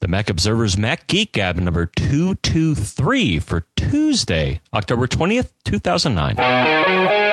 the 0.00 0.08
Mac 0.08 0.28
Observer's 0.28 0.76
Mac 0.76 1.06
Geek 1.06 1.32
Gab 1.32 1.56
number 1.56 1.86
223 1.86 3.38
for 3.38 3.66
Tuesday, 3.76 4.60
October 4.72 5.06
20th, 5.06 5.50
2009. 5.64 7.23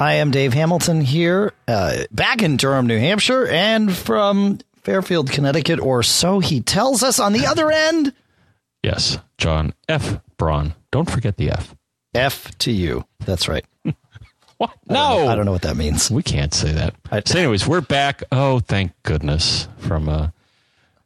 I 0.00 0.14
am 0.14 0.30
Dave 0.32 0.52
Hamilton 0.52 1.00
here, 1.00 1.52
uh, 1.68 2.02
back 2.10 2.42
in 2.42 2.56
Durham, 2.56 2.86
New 2.86 2.98
Hampshire, 2.98 3.46
and 3.46 3.94
from 3.94 4.58
Fairfield, 4.82 5.30
Connecticut, 5.30 5.78
or 5.80 6.02
so 6.02 6.40
he 6.40 6.60
tells 6.60 7.02
us 7.02 7.20
on 7.20 7.32
the 7.32 7.46
other 7.46 7.70
end. 7.70 8.12
Yes, 8.82 9.18
John 9.38 9.72
F. 9.88 10.20
Braun. 10.36 10.74
Don't 10.90 11.08
forget 11.10 11.36
the 11.36 11.50
F. 11.50 11.74
F 12.14 12.56
to 12.58 12.72
you. 12.72 13.04
That's 13.20 13.48
right. 13.48 13.64
What? 14.56 14.70
I 14.88 14.92
No, 14.94 14.94
don't 14.94 15.24
know, 15.24 15.28
I 15.32 15.34
don't 15.34 15.44
know 15.46 15.52
what 15.52 15.62
that 15.62 15.76
means. 15.76 16.12
We 16.12 16.22
can't 16.22 16.54
say 16.54 16.70
that. 16.70 16.94
I- 17.10 17.22
so, 17.26 17.40
anyways, 17.40 17.66
we're 17.66 17.80
back. 17.80 18.22
Oh, 18.30 18.60
thank 18.60 18.92
goodness 19.02 19.66
from 19.78 20.08
uh, 20.08 20.28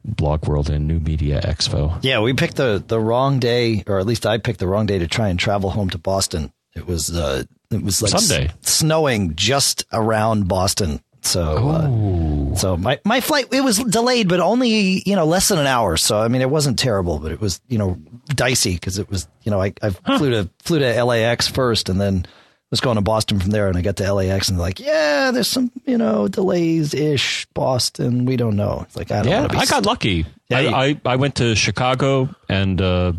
Blog 0.05 0.47
World 0.47 0.69
and 0.69 0.87
New 0.87 0.99
Media 0.99 1.41
Expo. 1.41 1.97
Yeah, 2.03 2.19
we 2.19 2.33
picked 2.33 2.57
the 2.57 2.83
the 2.85 2.99
wrong 2.99 3.39
day, 3.39 3.83
or 3.87 3.97
at 3.99 4.05
least 4.05 4.27
I 4.27 4.37
picked 4.37 4.59
the 4.59 4.67
wrong 4.67 4.85
day 4.85 4.99
to 4.99 5.07
try 5.07 5.29
and 5.29 5.39
travel 5.39 5.71
home 5.71 5.89
to 5.89 5.97
Boston. 5.97 6.53
It 6.75 6.85
was 6.85 7.09
uh, 7.15 7.43
it 7.71 7.81
was 7.83 8.01
like 8.01 8.11
Sunday. 8.11 8.47
s- 8.47 8.53
snowing 8.73 9.35
just 9.35 9.85
around 9.93 10.47
Boston. 10.47 11.01
So 11.21 11.41
uh, 11.69 12.55
so 12.55 12.77
my 12.77 12.99
my 13.05 13.19
flight 13.19 13.47
it 13.51 13.61
was 13.61 13.77
delayed, 13.77 14.29
but 14.29 14.39
only 14.39 15.03
you 15.05 15.15
know 15.15 15.25
less 15.25 15.49
than 15.49 15.59
an 15.59 15.67
hour. 15.67 15.97
So 15.97 16.17
I 16.19 16.29
mean 16.29 16.41
it 16.41 16.49
wasn't 16.49 16.79
terrible, 16.79 17.19
but 17.19 17.31
it 17.31 17.41
was 17.41 17.59
you 17.67 17.77
know 17.77 17.97
dicey 18.29 18.73
because 18.75 18.97
it 18.99 19.09
was 19.09 19.27
you 19.43 19.51
know 19.51 19.61
I, 19.61 19.73
I 19.81 19.89
flew 19.89 20.29
to 20.31 20.49
flew 20.59 20.79
to 20.79 21.03
LAX 21.03 21.47
first 21.47 21.89
and 21.89 21.99
then 21.99 22.25
was 22.71 22.79
going 22.81 22.95
to 22.95 23.01
Boston 23.01 23.39
from 23.39 23.49
there, 23.49 23.67
and 23.67 23.75
I 23.77 23.81
got 23.81 23.97
to 23.97 24.13
LAX 24.13 24.47
and 24.47 24.57
like 24.57 24.79
yeah, 24.79 25.31
there's 25.31 25.47
some 25.49 25.71
you 25.85 25.97
know 25.97 26.29
delays 26.29 26.93
ish 26.93 27.45
Boston. 27.53 28.23
We 28.25 28.37
don't 28.37 28.55
know. 28.55 28.83
It's 28.87 28.95
like 28.95 29.11
I 29.11 29.23
don't 29.23 29.27
Yeah, 29.31 29.39
want 29.41 29.51
to 29.51 29.57
be 29.57 29.61
I 29.61 29.65
got 29.65 29.85
lucky. 29.85 30.25
Yeah, 30.49 30.57
I, 30.57 30.61
you- 30.61 30.75
I, 31.05 31.11
I 31.13 31.15
went 31.17 31.35
to 31.35 31.53
Chicago 31.55 32.33
and 32.47 32.81
uh, 32.81 33.11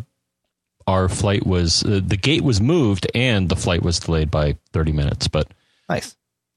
our 0.86 1.09
flight 1.09 1.47
was 1.47 1.84
uh, 1.84 2.00
the 2.05 2.17
gate 2.17 2.42
was 2.42 2.61
moved 2.61 3.06
and 3.14 3.48
the 3.48 3.56
flight 3.56 3.83
was 3.83 4.00
delayed 4.00 4.31
by 4.31 4.56
30 4.73 4.92
minutes. 4.92 5.28
But 5.28 5.48
nice. 5.89 6.17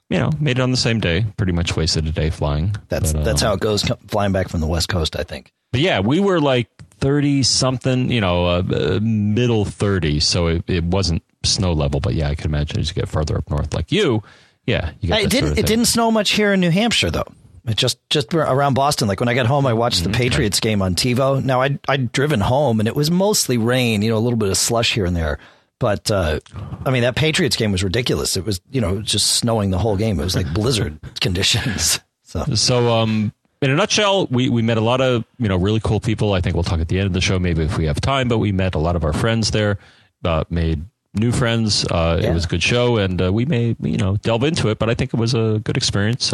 you 0.10 0.18
know, 0.18 0.32
made 0.40 0.58
it 0.60 0.62
on 0.62 0.72
the 0.72 0.78
same 0.78 1.00
day. 1.00 1.26
Pretty 1.38 1.52
much 1.52 1.76
wasted 1.76 2.06
a 2.08 2.12
day 2.12 2.30
flying. 2.30 2.76
That's 2.90 3.14
But, 3.14 3.26
that's 3.26 3.42
um, 3.44 3.48
how 3.48 3.54
it 3.56 3.60
goes 3.60 3.84
flying 4.08 4.32
back 4.32 4.50
from 4.50 4.62
the 4.62 4.68
West 4.68 4.90
Coast. 4.90 5.16
I 5.16 5.24
think. 5.24 5.52
But 5.72 5.82
yeah, 5.82 6.00
we 6.00 6.20
were 6.20 6.40
like 6.40 6.70
30 7.00 7.44
something, 7.44 8.12
you 8.12 8.22
know, 8.22 8.46
uh, 8.46 8.64
uh, 8.72 9.00
middle 9.02 9.66
30. 9.66 10.20
So 10.20 10.48
it, 10.48 10.64
it 10.68 10.84
wasn't 10.84 11.24
snow 11.44 11.74
level. 11.74 12.00
But 12.00 12.14
yeah, 12.14 12.30
I 12.30 12.36
could 12.36 12.46
imagine 12.46 12.80
as 12.80 12.90
you 12.90 12.94
get 12.96 13.10
farther 13.10 13.38
up 13.38 13.50
north, 13.50 13.74
like 13.74 13.92
you, 13.92 14.24
yeah, 14.66 14.92
you 15.02 15.14
It 15.14 15.30
didn't. 15.30 15.58
it 15.58 15.66
didn't 15.66 15.86
snow 15.86 16.12
much 16.12 16.32
here 16.32 16.54
in 16.54 16.60
New 16.60 16.70
Hampshire 16.72 17.12
though. 17.12 17.28
It 17.66 17.78
just 17.78 17.98
just 18.10 18.34
around 18.34 18.74
Boston. 18.74 19.08
Like 19.08 19.20
when 19.22 19.30
I 19.30 19.34
got 19.34 19.46
home, 19.46 19.66
I 19.66 19.74
watched 19.74 20.04
the 20.04 20.10
Patriots 20.10 20.60
game 20.60 20.82
on 20.82 20.96
TiVo. 20.96 21.44
Now 21.44 21.62
I 21.62 21.80
I'd 21.88 22.12
driven 22.12 22.42
home 22.42 22.80
and 22.80 22.88
it 22.88 22.96
was 22.96 23.10
mostly 23.10 23.58
rain. 23.58 24.02
You 24.02 24.10
know, 24.10 24.18
a 24.18 24.20
little 24.20 24.38
bit 24.38 24.50
of 24.50 24.58
slush 24.58 24.94
here 24.94 25.06
and 25.06 25.16
there. 25.16 25.40
But 25.80 26.12
uh, 26.12 26.40
I 26.86 26.92
mean, 26.92 27.02
that 27.04 27.16
Patriots 27.16 27.56
game 27.56 27.72
was 27.72 27.84
ridiculous. 27.84 28.36
It 28.38 28.46
was 28.46 28.60
you 28.72 28.82
know 28.82 29.02
just 29.02 29.34
snowing 29.34 29.70
the 29.72 29.78
whole 29.78 29.96
game. 29.96 30.20
It 30.20 30.24
was 30.24 30.36
like 30.36 30.54
blizzard 30.54 31.00
conditions. 31.20 32.00
So 32.26 32.44
So, 32.56 32.90
um, 32.90 33.32
in 33.62 33.70
a 33.70 33.76
nutshell, 33.76 34.26
we, 34.28 34.50
we 34.50 34.64
met 34.64 34.78
a 34.78 34.82
lot 34.82 35.02
of 35.02 35.24
you 35.38 35.48
know 35.48 35.56
really 35.58 35.80
cool 35.80 36.00
people. 36.00 36.34
I 36.34 36.42
think 36.42 36.56
we'll 36.56 36.64
talk 36.64 36.80
at 36.80 36.88
the 36.88 36.98
end 36.98 37.06
of 37.06 37.14
the 37.14 37.22
show, 37.22 37.38
maybe 37.38 37.64
if 37.64 37.78
we 37.78 37.86
have 37.86 38.02
time. 38.02 38.28
But 38.28 38.40
we 38.40 38.52
met 38.52 38.74
a 38.76 38.80
lot 38.80 38.96
of 38.96 39.04
our 39.04 39.14
friends 39.14 39.52
there, 39.52 39.78
uh, 40.26 40.44
made 40.50 40.84
new 41.14 41.32
friends. 41.32 41.86
Uh, 41.86 42.20
Yeah. 42.22 42.32
It 42.32 42.34
was 42.34 42.46
a 42.46 42.48
good 42.48 42.64
show, 42.64 42.98
and 42.98 43.22
uh, 43.22 43.32
we 43.32 43.46
may 43.46 43.76
you 43.82 43.98
know 43.98 44.18
delve 44.18 44.44
into 44.46 44.70
it. 44.70 44.80
But 44.80 44.90
I 44.90 44.96
think 44.96 45.14
it 45.14 45.18
was 45.18 45.36
a 45.36 45.62
good 45.64 45.78
experience. 45.78 46.34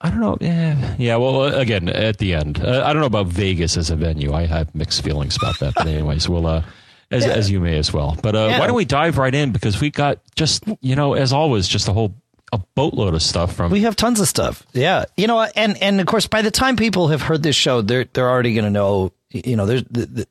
I 0.00 0.10
don't 0.10 0.20
know. 0.20 0.36
Yeah, 0.40 0.94
yeah. 0.98 1.16
Well, 1.16 1.42
uh, 1.42 1.50
again, 1.52 1.88
at 1.88 2.18
the 2.18 2.34
end, 2.34 2.60
uh, 2.62 2.82
I 2.84 2.92
don't 2.92 3.00
know 3.00 3.06
about 3.06 3.26
Vegas 3.28 3.76
as 3.76 3.90
a 3.90 3.96
venue. 3.96 4.32
I 4.34 4.46
have 4.46 4.74
mixed 4.74 5.02
feelings 5.02 5.36
about 5.36 5.58
that. 5.60 5.74
But 5.74 5.86
anyways, 5.86 6.28
we'll. 6.28 6.46
Uh, 6.46 6.62
as, 7.10 7.24
as 7.24 7.48
you 7.50 7.60
may 7.60 7.78
as 7.78 7.92
well, 7.92 8.18
but 8.20 8.34
uh, 8.34 8.48
Yeah. 8.50 8.58
why 8.58 8.66
don't 8.66 8.74
we 8.74 8.84
dive 8.84 9.16
right 9.16 9.32
in 9.32 9.52
because 9.52 9.80
we 9.80 9.90
got 9.90 10.18
just 10.34 10.64
you 10.80 10.96
know 10.96 11.14
as 11.14 11.32
always 11.32 11.68
just 11.68 11.86
a 11.86 11.92
whole 11.92 12.12
a 12.52 12.58
boatload 12.74 13.14
of 13.14 13.22
stuff 13.22 13.54
from 13.54 13.70
we 13.70 13.82
have 13.82 13.94
tons 13.94 14.18
of 14.18 14.26
stuff. 14.26 14.66
Yeah, 14.72 15.04
you 15.16 15.28
know, 15.28 15.40
and 15.40 15.80
and 15.80 16.00
of 16.00 16.06
course, 16.08 16.26
by 16.26 16.42
the 16.42 16.50
time 16.50 16.74
people 16.76 17.06
have 17.08 17.22
heard 17.22 17.44
this 17.44 17.54
show, 17.54 17.80
they're 17.80 18.06
they're 18.12 18.28
already 18.28 18.54
going 18.54 18.64
to 18.64 18.70
know. 18.70 19.12
You 19.30 19.54
know, 19.56 19.66
there's. 19.66 19.84
The, 19.84 20.06
the, 20.06 20.26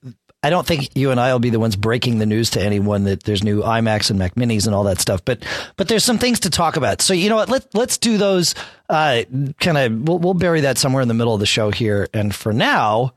I 0.45 0.51
don't 0.51 0.67
think 0.67 0.95
you 0.95 1.09
and 1.09 1.19
I 1.19 1.31
will 1.31 1.39
be 1.39 1.50
the 1.50 1.59
ones 1.59 1.75
breaking 1.75 2.19
the 2.19 2.28
news 2.28 2.51
to 2.51 2.61
anyone 2.61 3.06
that 3.06 3.23
there's 3.23 3.44
new 3.44 3.63
iMacs 3.63 4.11
and 4.11 4.19
Mac 4.19 4.35
Minis 4.35 4.67
and 4.67 4.75
all 4.75 4.83
that 4.83 5.00
stuff. 5.00 5.25
But 5.25 5.44
but 5.75 5.88
there's 5.88 6.03
some 6.03 6.19
things 6.19 6.41
to 6.41 6.51
talk 6.51 6.78
about. 6.78 7.01
So 7.01 7.16
you 7.16 7.29
know 7.29 7.35
what? 7.35 7.50
Let 7.50 7.73
let's 7.73 7.97
do 7.97 8.19
those. 8.19 8.53
Uh, 8.88 9.23
kind 9.59 9.75
of. 9.75 10.07
We'll 10.07 10.19
we'll 10.19 10.35
bury 10.35 10.61
that 10.61 10.78
somewhere 10.78 11.01
in 11.01 11.07
the 11.07 11.16
middle 11.16 11.33
of 11.33 11.39
the 11.39 11.47
show 11.47 11.72
here. 11.72 12.07
And 12.13 12.33
for 12.33 12.53
now, 12.53 13.16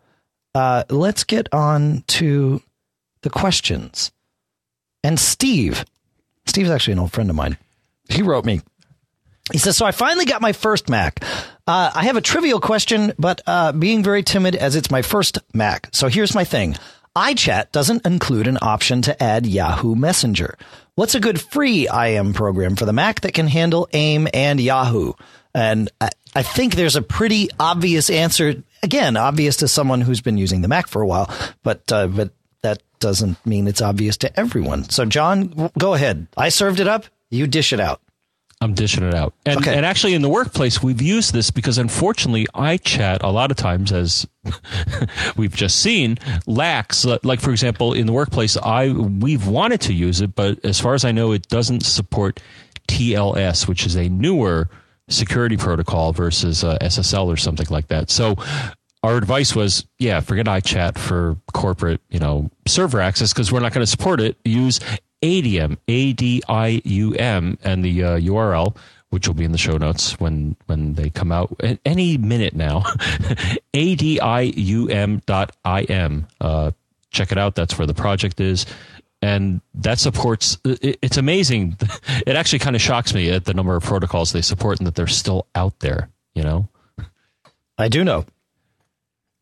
uh, 0.54 0.84
let's 0.88 1.24
get 1.24 1.52
on 1.52 2.02
to 2.06 2.62
the 3.20 3.28
questions. 3.28 4.10
And 5.04 5.20
Steve, 5.20 5.84
Steve's 6.46 6.70
actually 6.70 6.94
an 6.94 7.00
old 7.00 7.12
friend 7.12 7.28
of 7.28 7.36
mine. 7.36 7.58
He 8.08 8.22
wrote 8.22 8.46
me. 8.46 8.62
He 9.52 9.58
says, 9.58 9.76
So 9.76 9.84
I 9.84 9.92
finally 9.92 10.24
got 10.24 10.40
my 10.40 10.54
first 10.54 10.88
Mac. 10.88 11.22
Uh, 11.66 11.90
I 11.94 12.04
have 12.04 12.16
a 12.16 12.22
trivial 12.22 12.58
question, 12.58 13.12
but 13.18 13.42
uh, 13.46 13.72
being 13.72 14.02
very 14.02 14.22
timid 14.22 14.56
as 14.56 14.76
it's 14.76 14.90
my 14.90 15.02
first 15.02 15.36
Mac. 15.52 15.90
So 15.92 16.08
here's 16.08 16.34
my 16.34 16.44
thing 16.44 16.76
iChat 17.16 17.72
doesn't 17.72 18.06
include 18.06 18.46
an 18.46 18.58
option 18.60 19.02
to 19.02 19.22
add 19.22 19.46
Yahoo 19.46 19.94
Messenger. 19.94 20.56
What's 20.94 21.14
a 21.14 21.20
good 21.20 21.40
free 21.40 21.88
IM 21.88 22.32
program 22.32 22.76
for 22.76 22.84
the 22.84 22.92
Mac 22.92 23.20
that 23.20 23.34
can 23.34 23.46
handle 23.46 23.88
AIM 23.92 24.28
and 24.34 24.60
Yahoo? 24.60 25.12
And 25.54 25.90
I, 26.00 26.10
I 26.34 26.42
think 26.42 26.74
there's 26.74 26.96
a 26.96 27.02
pretty 27.02 27.48
obvious 27.58 28.10
answer. 28.10 28.62
Again, 28.82 29.16
obvious 29.16 29.58
to 29.58 29.68
someone 29.68 30.00
who's 30.00 30.20
been 30.20 30.38
using 30.38 30.60
the 30.60 30.68
Mac 30.68 30.86
for 30.88 31.02
a 31.02 31.06
while, 31.06 31.32
but 31.62 31.90
uh, 31.92 32.08
but 32.08 32.30
that 32.62 32.82
doesn't 33.00 33.44
mean 33.46 33.66
it's 33.66 33.82
obvious 33.82 34.16
to 34.18 34.38
everyone. 34.38 34.84
So, 34.84 35.04
John, 35.04 35.70
go 35.78 35.94
ahead. 35.94 36.26
I 36.36 36.48
served 36.48 36.80
it 36.80 36.88
up. 36.88 37.06
You 37.30 37.46
dish 37.46 37.72
it 37.72 37.80
out. 37.80 38.00
I'm 38.60 38.74
dishing 38.74 39.04
it 39.04 39.14
out. 39.14 39.34
And, 39.46 39.58
Okay. 39.58 39.76
and 39.76 39.86
actually, 39.86 40.14
in 40.14 40.22
the 40.22 40.28
workplace, 40.28 40.82
we've 40.82 41.00
used 41.00 41.32
this 41.32 41.50
because 41.50 41.78
unfortunately, 41.78 42.46
iChat 42.54 43.18
a 43.22 43.30
lot 43.30 43.50
of 43.52 43.56
times, 43.56 43.92
as 43.92 44.26
we've 45.36 45.54
just 45.54 45.80
seen, 45.80 46.18
lacks. 46.46 47.04
Like 47.22 47.40
for 47.40 47.50
example, 47.50 47.92
in 47.92 48.06
the 48.06 48.12
workplace, 48.12 48.56
I 48.56 48.88
we've 48.90 49.46
wanted 49.46 49.80
to 49.82 49.92
use 49.94 50.20
it, 50.20 50.34
but 50.34 50.64
as 50.64 50.80
far 50.80 50.94
as 50.94 51.04
I 51.04 51.12
know, 51.12 51.30
it 51.32 51.46
doesn't 51.48 51.84
support 51.84 52.40
TLS, 52.88 53.68
which 53.68 53.86
is 53.86 53.94
a 53.96 54.08
newer 54.08 54.68
security 55.08 55.56
protocol 55.56 56.12
versus 56.12 56.64
uh, 56.64 56.78
SSL 56.80 57.26
or 57.26 57.36
something 57.36 57.66
like 57.70 57.88
that. 57.88 58.10
So. 58.10 58.36
Our 59.04 59.16
advice 59.16 59.54
was, 59.54 59.86
yeah, 60.00 60.18
forget 60.18 60.46
iChat 60.46 60.98
for 60.98 61.36
corporate, 61.54 62.00
you 62.10 62.18
know, 62.18 62.50
server 62.66 63.00
access 63.00 63.32
because 63.32 63.52
we're 63.52 63.60
not 63.60 63.72
going 63.72 63.84
to 63.84 63.90
support 63.90 64.20
it. 64.20 64.36
Use 64.44 64.80
ADIUM, 65.22 65.78
A 65.88 66.12
D 66.12 66.42
I 66.48 66.80
U 66.84 67.14
M, 67.14 67.58
and 67.62 67.84
the 67.84 68.04
uh, 68.04 68.18
URL, 68.18 68.76
which 69.10 69.26
will 69.26 69.34
be 69.34 69.44
in 69.44 69.52
the 69.52 69.58
show 69.58 69.76
notes 69.76 70.18
when 70.20 70.56
when 70.66 70.94
they 70.94 71.10
come 71.10 71.32
out 71.32 71.60
any 71.84 72.18
minute 72.18 72.54
now. 72.54 72.80
ADIUM 73.74 75.24
dot 75.26 75.56
IM. 75.64 76.26
Uh, 76.40 76.70
check 77.10 77.32
it 77.32 77.38
out. 77.38 77.54
That's 77.54 77.78
where 77.78 77.86
the 77.86 77.94
project 77.94 78.40
is. 78.40 78.66
And 79.20 79.60
that 79.74 79.98
supports. 79.98 80.58
It, 80.64 80.98
it's 81.02 81.16
amazing. 81.16 81.76
It 82.26 82.36
actually 82.36 82.58
kind 82.58 82.76
of 82.76 82.82
shocks 82.82 83.14
me 83.14 83.30
at 83.30 83.46
the 83.46 83.54
number 83.54 83.74
of 83.74 83.82
protocols 83.82 84.32
they 84.32 84.42
support 84.42 84.78
and 84.78 84.86
that 84.86 84.94
they're 84.94 85.06
still 85.06 85.46
out 85.54 85.78
there. 85.80 86.10
You 86.34 86.42
know. 86.42 86.68
I 87.78 87.88
do 87.88 88.04
know. 88.04 88.26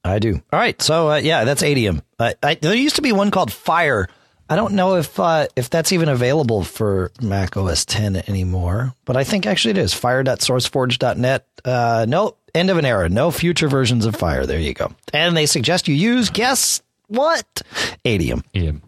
I 0.05 0.19
do. 0.21 0.41
All 0.53 0.59
right. 0.59 0.81
So 0.81 1.11
uh, 1.11 1.17
yeah, 1.17 1.45
that's 1.45 1.63
Adium. 1.63 2.03
Uh, 2.19 2.35
I, 2.43 2.55
there 2.55 2.75
used 2.75 2.97
to 2.97 3.03
be 3.03 3.13
one 3.13 3.31
called 3.31 3.53
Fire. 3.53 4.09
I 4.49 4.55
don't 4.57 4.75
know 4.75 4.95
if 4.97 5.19
uh, 5.19 5.49
if 5.57 5.71
that's 5.71 5.93
even 5.93 6.09
available 6.09 6.63
for 6.63 7.11
Mac 7.21 7.57
OS 7.57 7.85
10 7.85 8.17
anymore, 8.29 8.95
but 9.05 9.17
I 9.17 9.25
think 9.25 9.45
actually 9.47 9.73
it 9.73 9.79
is. 9.79 9.93
Fire.sourceforge.net. 9.93 11.47
Uh, 11.65 12.07
no, 12.09 12.37
end 12.55 12.71
of 12.71 12.79
an 12.79 12.85
era. 12.85 13.09
No 13.09 13.31
future 13.33 13.69
versions 13.69 14.07
of 14.07 14.15
Fire. 14.15 14.47
There 14.47 14.61
you 14.61 14.73
go. 14.73 14.93
And 15.13 15.37
they 15.37 15.47
suggest 15.47 15.89
you 15.89 15.95
use 15.97 16.31
guess 16.31 16.81
what? 17.09 17.63
Adium. 18.05 18.43
Adium. 18.55 18.83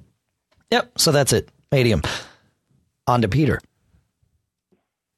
Yep. 0.70 0.98
So 0.98 1.10
that's 1.12 1.32
it. 1.32 1.48
Adium. 1.72 2.06
On 3.08 3.22
to 3.22 3.28
Peter. 3.28 3.60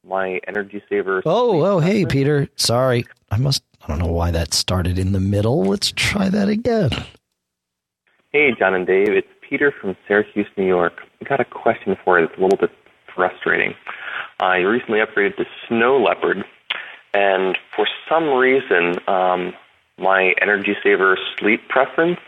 my 0.05 0.41
energy 0.47 0.83
saver. 0.89 1.23
Oh, 1.27 1.63
oh, 1.65 1.79
hey, 1.81 2.07
Peter. 2.07 2.49
Sorry. 2.57 3.05
I 3.31 3.37
must, 3.37 3.63
I 3.83 3.89
don't 3.89 3.99
know 3.99 4.11
why 4.13 4.31
that 4.31 4.55
started 4.55 4.99
in 4.99 5.13
the 5.13 5.21
middle. 5.21 5.65
Let's 5.65 5.93
try 5.95 6.29
that 6.31 6.49
again. 6.49 6.91
Hey, 8.33 8.51
John 8.59 8.75
and 8.75 8.87
Dave. 8.87 9.09
It's 9.11 9.29
Peter 9.51 9.73
from 9.73 9.97
Syracuse, 10.07 10.47
New 10.57 10.67
York. 10.67 11.03
I 11.21 11.29
got 11.29 11.41
a 11.41 11.45
question 11.45 11.97
for 12.05 12.21
you 12.21 12.27
that's 12.27 12.39
a 12.39 12.41
little 12.41 12.57
bit 12.57 12.71
frustrating. 13.13 13.75
I 14.39 14.59
recently 14.59 15.01
upgraded 15.01 15.37
to 15.39 15.45
Snow 15.67 15.99
Leopard, 15.99 16.45
and 17.13 17.59
for 17.75 17.89
some 18.09 18.29
reason, 18.29 19.01
um, 19.09 19.53
my 19.99 20.35
energy 20.41 20.77
saver 20.85 21.19
sleep 21.37 21.69
preference 21.69 22.21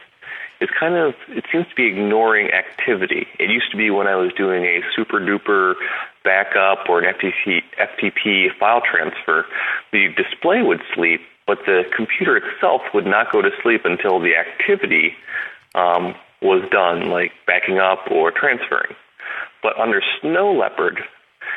is 0.61 0.69
kind 0.79 0.97
of 0.97 1.15
it 1.29 1.45
seems 1.53 1.69
to 1.69 1.75
be 1.77 1.87
ignoring 1.87 2.51
activity. 2.51 3.29
It 3.39 3.51
used 3.51 3.71
to 3.71 3.77
be 3.77 3.89
when 3.91 4.09
I 4.09 4.17
was 4.17 4.33
doing 4.33 4.65
a 4.65 4.81
super 4.95 5.21
duper 5.21 5.75
backup 6.25 6.89
or 6.89 7.01
an 7.01 7.15
FTP, 7.15 7.63
FTP 7.79 8.49
file 8.59 8.83
transfer, 8.83 9.47
the 9.93 10.09
display 10.17 10.63
would 10.63 10.83
sleep, 10.93 11.21
but 11.47 11.59
the 11.67 11.85
computer 11.95 12.37
itself 12.37 12.83
would 12.93 13.07
not 13.07 13.31
go 13.31 13.43
to 13.43 13.51
sleep 13.63 13.83
until 13.85 14.19
the 14.19 14.35
activity 14.37 15.15
um, 15.77 16.15
was 16.43 16.69
done, 16.71 17.11
like 17.11 17.33
backing 17.47 17.79
up 17.79 18.11
or 18.11 18.31
transferring. 18.31 18.95
But 19.63 19.79
under 19.79 20.03
Snow 20.21 20.53
Leopard, 20.53 21.01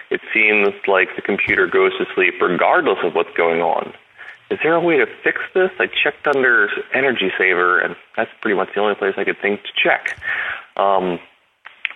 it 0.10 0.22
seems 0.34 0.70
like 0.88 1.10
the 1.16 1.22
computer 1.22 1.68
goes 1.68 1.92
to 1.98 2.06
sleep 2.14 2.36
regardless 2.42 3.00
of 3.04 3.14
what's 3.14 3.36
going 3.36 3.62
on. 3.62 3.94
Is 4.52 4.60
there 4.62 4.76
a 4.76 4.80
way 4.80 4.98
to 4.98 5.08
fix 5.24 5.40
this? 5.56 5.72
I 5.80 5.88
checked 5.88 6.28
under 6.28 6.70
Energy 6.94 7.32
Saver, 7.38 7.80
and 7.80 7.96
that's 8.16 8.30
pretty 8.42 8.56
much 8.56 8.70
the 8.76 8.82
only 8.82 8.94
place 8.94 9.16
I 9.18 9.24
could 9.24 9.42
think 9.42 9.62
to 9.64 9.70
check. 9.84 10.20
Um, 10.78 11.20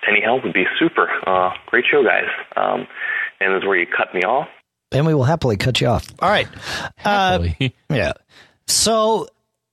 any 0.07 0.21
help 0.21 0.43
would 0.43 0.53
be 0.53 0.65
super. 0.79 1.09
Uh, 1.27 1.51
great 1.67 1.85
show, 1.89 2.03
guys. 2.03 2.29
Um, 2.55 2.87
and 3.39 3.53
this 3.53 3.61
is 3.61 3.67
where 3.67 3.77
you 3.77 3.85
cut 3.85 4.13
me 4.15 4.21
off. 4.21 4.47
And 4.91 5.05
we 5.05 5.13
will 5.13 5.23
happily 5.23 5.57
cut 5.57 5.79
you 5.79 5.87
off. 5.87 6.07
All 6.19 6.29
right. 6.29 6.47
Uh, 7.05 7.49
yeah. 7.89 8.13
So 8.65 9.27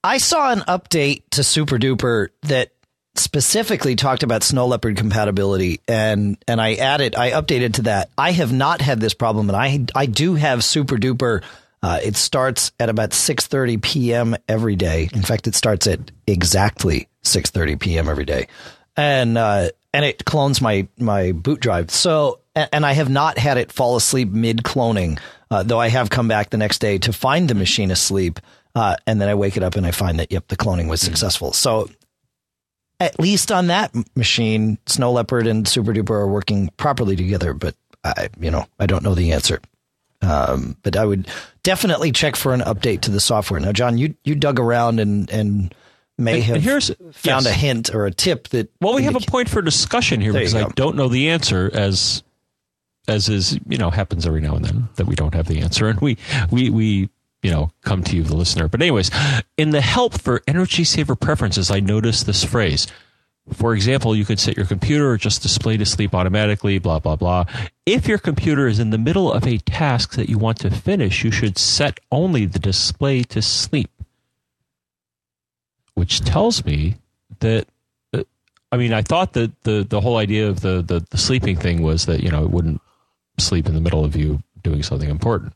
I 0.04 0.18
saw 0.18 0.52
an 0.52 0.60
update 0.60 1.22
to 1.30 1.42
Super 1.42 1.78
Duper 1.78 2.28
that 2.42 2.72
specifically 3.18 3.96
talked 3.96 4.22
about 4.22 4.42
Snow 4.42 4.66
Leopard 4.66 4.96
compatibility, 4.96 5.80
and 5.88 6.38
and 6.46 6.60
I 6.60 6.74
added, 6.74 7.14
I 7.14 7.30
updated 7.30 7.74
to 7.74 7.82
that. 7.82 8.10
I 8.16 8.32
have 8.32 8.52
not 8.52 8.80
had 8.80 9.00
this 9.00 9.14
problem, 9.14 9.48
and 9.48 9.56
I 9.56 9.86
I 9.94 10.06
do 10.06 10.34
have 10.34 10.64
Super 10.64 10.96
Duper. 10.96 11.42
Uh, 11.82 12.00
it 12.02 12.16
starts 12.16 12.72
at 12.80 12.88
about 12.88 13.10
6:30 13.10 13.82
p.m. 13.82 14.36
every 14.48 14.76
day. 14.76 15.08
In 15.12 15.22
fact, 15.22 15.46
it 15.46 15.54
starts 15.54 15.86
at 15.86 16.00
exactly 16.26 17.08
6:30 17.22 17.78
p.m. 17.78 18.08
every 18.08 18.24
day, 18.24 18.48
and 18.96 19.36
uh, 19.38 19.68
and 19.92 20.04
it 20.04 20.24
clones 20.24 20.60
my 20.60 20.88
my 20.98 21.32
boot 21.32 21.60
drive. 21.60 21.90
So 21.90 22.40
and 22.54 22.86
I 22.86 22.92
have 22.92 23.10
not 23.10 23.38
had 23.38 23.58
it 23.58 23.70
fall 23.70 23.96
asleep 23.96 24.30
mid 24.30 24.58
cloning, 24.58 25.20
uh, 25.50 25.62
though 25.62 25.80
I 25.80 25.88
have 25.88 26.10
come 26.10 26.28
back 26.28 26.50
the 26.50 26.56
next 26.56 26.78
day 26.78 26.98
to 26.98 27.12
find 27.12 27.48
the 27.48 27.54
machine 27.54 27.90
asleep. 27.90 28.40
Uh, 28.74 28.96
and 29.06 29.20
then 29.20 29.28
I 29.28 29.34
wake 29.34 29.56
it 29.56 29.62
up 29.62 29.76
and 29.76 29.86
I 29.86 29.90
find 29.90 30.18
that, 30.18 30.30
yep, 30.30 30.48
the 30.48 30.56
cloning 30.56 30.88
was 30.88 31.00
successful. 31.00 31.52
So 31.52 31.88
at 33.00 33.19
least 33.20 33.52
on 33.52 33.66
that 33.69 33.94
machine, 34.16 34.78
Snow 34.87 35.12
Leopard 35.12 35.46
and 35.46 35.66
Super 35.66 35.93
Duper 35.93 36.10
are 36.10 36.28
working 36.28 36.70
properly 36.76 37.16
together. 37.16 37.54
But 37.54 37.75
I, 38.04 38.28
you 38.40 38.50
know, 38.50 38.66
I 38.78 38.87
don't 38.87 39.02
know 39.02 39.14
the 39.14 39.32
answer. 39.32 39.60
Um, 40.22 40.76
but 40.82 40.96
I 40.96 41.04
would 41.04 41.28
definitely 41.62 42.10
check 42.10 42.37
for 42.37 42.54
an 42.54 42.60
update 42.60 43.02
to 43.02 43.10
the 43.10 43.20
software. 43.20 43.60
Now, 43.60 43.72
John, 43.72 43.98
you 43.98 44.14
you 44.25 44.34
dug 44.34 44.58
around 44.58 44.98
and 44.98 45.31
and 45.31 45.75
may 46.16 46.37
and, 46.37 46.44
have 46.44 46.56
and 46.56 46.64
here's, 46.64 46.88
found 47.12 47.44
yes. 47.44 47.46
a 47.46 47.52
hint 47.52 47.94
or 47.94 48.06
a 48.06 48.10
tip 48.10 48.48
that. 48.48 48.70
Well, 48.81 48.94
we 48.94 49.02
have 49.02 49.16
a 49.16 49.20
point 49.20 49.49
for 49.50 49.60
discussion 49.60 50.20
here 50.20 50.32
There 50.32 50.40
because 50.40 50.54
I 50.54 50.69
don't 50.70 50.96
know 50.96 51.08
the 51.08 51.28
answer 51.28 51.70
as 51.72 52.22
as 53.08 53.28
is 53.28 53.58
you 53.69 53.78
know 53.78 53.90
happens 53.90 54.26
every 54.26 54.40
now 54.40 54.56
and 54.56 54.64
then 54.64 54.88
that 54.96 55.06
we 55.06 55.14
don't 55.14 55.34
have 55.34 55.46
the 55.46 55.60
answer 55.60 55.87
and 55.87 56.00
we 56.00 56.16
we 56.50 56.70
we 56.70 57.08
you 57.43 57.50
know 57.50 57.71
come 57.83 58.03
to 58.05 58.17
you 58.17 58.23
the 58.23 58.37
listener. 58.37 58.69
But 58.69 58.83
anyways 58.83 59.11
in 59.56 59.71
the 59.71 59.81
help 59.81 60.21
for 60.21 60.43
energy 60.47 60.85
saver 60.85 61.15
preferences 61.17 61.71
i 61.71 61.81
noticed 61.81 62.27
this 62.27 62.44
phrase. 62.44 62.87
For 63.53 63.75
example 63.75 64.17
you 64.17 64.25
could 64.25 64.41
set 64.41 64.56
your 64.56 64.67
computer 64.67 65.11
or 65.11 65.17
just 65.17 65.43
display 65.43 65.77
to 65.77 65.87
sleep 65.87 66.15
automatically 66.15 66.79
blah 66.79 66.99
blah 66.99 67.17
blah. 67.17 67.44
If 67.85 68.09
your 68.09 68.19
computer 68.19 68.67
is 68.67 68.79
in 68.79 68.91
the 68.91 68.99
middle 68.99 69.33
of 69.33 69.47
a 69.47 69.59
task 69.59 70.15
that 70.15 70.29
you 70.29 70.38
want 70.38 70.59
to 70.61 70.71
finish 70.71 71.25
you 71.25 71.31
should 71.31 71.59
set 71.59 72.00
only 72.11 72.47
the 72.47 72.59
display 72.59 73.23
to 73.25 73.43
sleep. 73.43 73.91
Which 75.94 76.21
tells 76.21 76.65
me 76.65 76.97
that 77.41 77.67
uh, 78.12 78.25
I 78.73 78.77
mean, 78.77 78.93
I 78.93 79.03
thought 79.03 79.33
that 79.35 79.62
the 79.62 79.87
the 79.88 80.00
whole 80.00 80.17
idea 80.17 80.49
of 80.49 80.61
the, 80.61 80.83
the 80.83 81.06
the 81.11 81.19
sleeping 81.19 81.56
thing 81.56 81.83
was 81.83 82.06
that 82.06 82.23
you 82.23 82.31
know 82.31 82.44
it 82.44 82.50
wouldn't 82.50 82.81
sleep 83.38 83.67
in 83.67 83.75
the 83.75 83.81
middle 83.81 84.05
of 84.05 84.17
you 84.17 84.43
doing 84.62 84.83
something 84.83 85.09
important. 85.09 85.53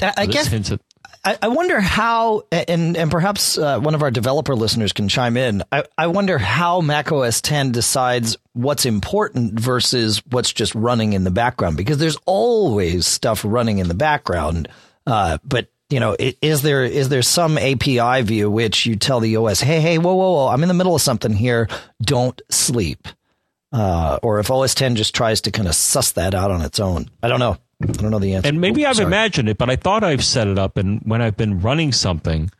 I, 0.00 0.12
I 0.16 0.26
This 0.26 0.34
guess 0.34 0.46
hints 0.48 0.70
at 0.72 0.80
I, 1.22 1.36
I 1.42 1.48
wonder 1.48 1.80
how, 1.80 2.44
and 2.50 2.96
and 2.96 3.10
perhaps 3.10 3.58
uh, 3.58 3.78
one 3.78 3.94
of 3.94 4.02
our 4.02 4.10
developer 4.10 4.54
listeners 4.54 4.92
can 4.92 5.08
chime 5.08 5.36
in. 5.36 5.62
I, 5.70 5.84
I 5.98 6.06
wonder 6.06 6.38
how 6.38 6.80
Mac 6.80 7.12
OS 7.12 7.42
10 7.42 7.72
decides 7.72 8.38
what's 8.54 8.86
important 8.86 9.60
versus 9.60 10.22
what's 10.30 10.52
just 10.52 10.74
running 10.74 11.12
in 11.12 11.24
the 11.24 11.30
background, 11.30 11.76
because 11.76 11.98
there's 11.98 12.16
always 12.24 13.06
stuff 13.06 13.44
running 13.44 13.78
in 13.78 13.88
the 13.88 13.94
background. 13.94 14.68
Uh, 15.06 15.36
but 15.44 15.68
you 15.90 16.00
know, 16.00 16.16
is 16.18 16.62
there 16.62 16.84
is 16.84 17.10
there 17.10 17.22
some 17.22 17.58
API 17.58 18.22
view 18.22 18.50
which 18.50 18.86
you 18.86 18.96
tell 18.96 19.20
the 19.20 19.36
OS, 19.36 19.60
hey, 19.60 19.80
hey, 19.80 19.98
whoa, 19.98 20.14
whoa, 20.14 20.32
whoa, 20.32 20.48
I'm 20.48 20.62
in 20.62 20.68
the 20.68 20.74
middle 20.74 20.94
of 20.94 21.02
something 21.02 21.34
here, 21.34 21.68
don't 22.00 22.40
sleep. 22.50 23.08
Uh, 23.72 24.18
or 24.22 24.40
if 24.40 24.50
OS 24.50 24.74
10 24.74 24.96
just 24.96 25.14
tries 25.14 25.42
to 25.42 25.50
kind 25.50 25.68
of 25.68 25.74
suss 25.74 26.12
that 26.12 26.34
out 26.34 26.50
on 26.50 26.62
its 26.62 26.80
own. 26.80 27.08
I 27.22 27.28
don't 27.28 27.38
know. 27.38 27.58
I 27.82 27.86
don't 27.86 28.10
know 28.10 28.18
the 28.18 28.34
answer. 28.34 28.48
and 28.48 28.60
maybe 28.60 28.84
Oh, 28.84 28.90
I've 28.90 28.96
sorry. 28.96 29.06
imagined 29.06 29.48
it, 29.48 29.58
but 29.58 29.70
I 29.70 29.76
thought 29.76 30.04
I've 30.04 30.24
set 30.24 30.46
it 30.48 30.58
up. 30.58 30.76
And 30.76 31.00
when 31.04 31.22
I've 31.22 31.36
been 31.36 31.60
running 31.60 31.92
something 31.92 32.50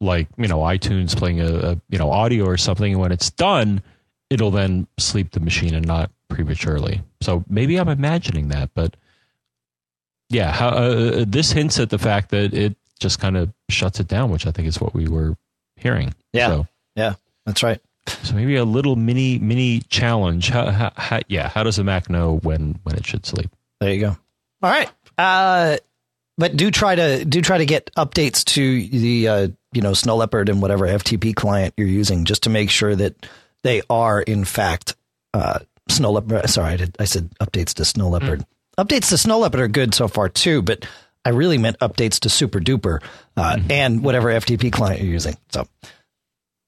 like 0.00 0.28
you 0.36 0.48
know 0.48 0.58
iTunes 0.60 1.16
playing 1.16 1.40
a, 1.40 1.46
a 1.54 1.80
you 1.90 1.98
know 1.98 2.10
audio 2.10 2.44
or 2.46 2.56
something, 2.56 2.92
and 2.92 3.00
when 3.00 3.12
it's 3.12 3.30
done, 3.30 3.82
it'll 4.30 4.50
then 4.50 4.86
sleep 4.98 5.32
the 5.32 5.40
machine 5.40 5.74
and 5.74 5.86
not 5.86 6.10
prematurely. 6.28 7.02
So 7.20 7.44
maybe 7.48 7.76
I'm 7.78 7.88
imagining 7.88 8.48
that, 8.48 8.70
but 8.74 8.96
yeah, 10.30 10.50
how, 10.52 10.68
uh, 10.68 11.24
this 11.28 11.52
hints 11.52 11.78
at 11.78 11.90
the 11.90 11.98
fact 11.98 12.30
that 12.30 12.54
it 12.54 12.76
just 12.98 13.18
kind 13.20 13.36
of 13.36 13.52
shuts 13.68 14.00
it 14.00 14.08
down, 14.08 14.30
which 14.30 14.46
I 14.46 14.50
think 14.50 14.66
is 14.66 14.80
what 14.80 14.94
we 14.94 15.06
were 15.06 15.36
hearing. 15.76 16.14
Yeah. 16.32 16.48
So, 16.48 16.66
Yeah, 16.96 17.14
that's 17.46 17.62
right. 17.62 17.80
so 18.22 18.34
maybe 18.34 18.56
a 18.56 18.64
little 18.64 18.96
mini 18.96 19.38
mini 19.38 19.80
challenge. 19.88 20.48
How, 20.48 20.70
how, 20.70 20.92
how, 20.96 21.20
yeah, 21.28 21.48
how 21.48 21.62
does 21.62 21.78
a 21.78 21.84
Mac 21.84 22.08
know 22.10 22.38
when 22.42 22.78
when 22.82 22.96
it 22.96 23.06
should 23.06 23.26
sleep? 23.26 23.50
There 23.80 23.92
you 23.92 24.00
go. 24.00 24.16
All 24.64 24.70
right. 24.70 24.90
Uh, 25.18 25.76
but 26.38 26.56
do 26.56 26.70
try 26.70 26.94
to 26.94 27.24
do 27.24 27.42
try 27.42 27.58
to 27.58 27.66
get 27.66 27.90
updates 27.98 28.42
to 28.44 28.88
the 28.88 29.28
uh, 29.28 29.48
you 29.74 29.82
know 29.82 29.92
Snow 29.92 30.16
Leopard 30.16 30.48
and 30.48 30.62
whatever 30.62 30.86
FTP 30.88 31.36
client 31.36 31.74
you're 31.76 31.86
using, 31.86 32.24
just 32.24 32.44
to 32.44 32.50
make 32.50 32.70
sure 32.70 32.96
that 32.96 33.26
they 33.62 33.82
are 33.90 34.22
in 34.22 34.44
fact 34.44 34.96
uh, 35.34 35.58
Snow 35.90 36.12
Leopard. 36.12 36.48
Sorry, 36.48 36.72
I, 36.72 36.76
did, 36.78 36.96
I 36.98 37.04
said 37.04 37.30
updates 37.40 37.74
to 37.74 37.84
Snow 37.84 38.08
Leopard. 38.08 38.46
Updates 38.78 39.10
to 39.10 39.18
Snow 39.18 39.38
Leopard 39.38 39.60
are 39.60 39.68
good 39.68 39.94
so 39.94 40.08
far 40.08 40.30
too, 40.30 40.62
but 40.62 40.86
I 41.26 41.28
really 41.28 41.58
meant 41.58 41.78
updates 41.80 42.18
to 42.20 42.30
Super 42.30 42.58
Duper 42.58 43.02
uh, 43.36 43.58
and 43.68 44.02
whatever 44.02 44.28
FTP 44.28 44.72
client 44.72 45.02
you're 45.02 45.12
using. 45.12 45.36
So, 45.50 45.68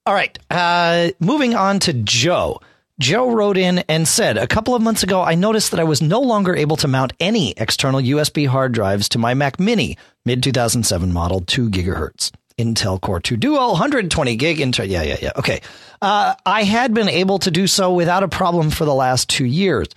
all 0.04 0.14
right. 0.14 0.38
Uh, 0.50 1.09
moving 1.18 1.54
on 1.54 1.78
to 1.80 1.94
Joe. 1.94 2.61
Joe 2.99 3.31
wrote 3.31 3.59
in 3.59 3.81
and 3.88 4.09
said, 4.09 4.38
A 4.38 4.47
couple 4.47 4.75
of 4.75 4.81
months 4.81 5.03
ago, 5.03 5.23
I 5.23 5.35
noticed 5.35 5.71
that 5.71 5.81
I 5.81 5.85
was 5.85 6.00
no 6.00 6.21
longer 6.21 6.57
able 6.57 6.76
to 6.79 6.88
mount 6.88 7.12
any 7.21 7.53
external 7.59 8.00
USB 8.00 8.49
hard 8.49 8.73
drives 8.73 9.11
to 9.11 9.19
my 9.19 9.35
Mac 9.35 9.61
Mini, 9.61 9.99
mid 10.25 10.43
2007 10.43 11.12
model, 11.12 11.41
2 11.43 11.69
gigahertz. 11.69 12.33
Intel 12.59 12.99
Core 12.99 13.21
2 13.21 13.37
Duo, 13.37 13.69
120 13.69 14.37
gig. 14.37 14.59
Yeah, 14.59 15.03
yeah, 15.03 15.17
yeah. 15.21 15.33
Okay. 15.37 15.61
Uh, 16.00 16.35
I 16.47 16.62
had 16.62 16.95
been 16.95 17.11
able 17.11 17.38
to 17.41 17.50
do 17.50 17.67
so 17.67 17.93
without 17.93 18.23
a 18.23 18.29
problem 18.29 18.71
for 18.71 18.87
the 18.87 18.95
last 18.95 19.29
two 19.29 19.45
years. 19.45 19.88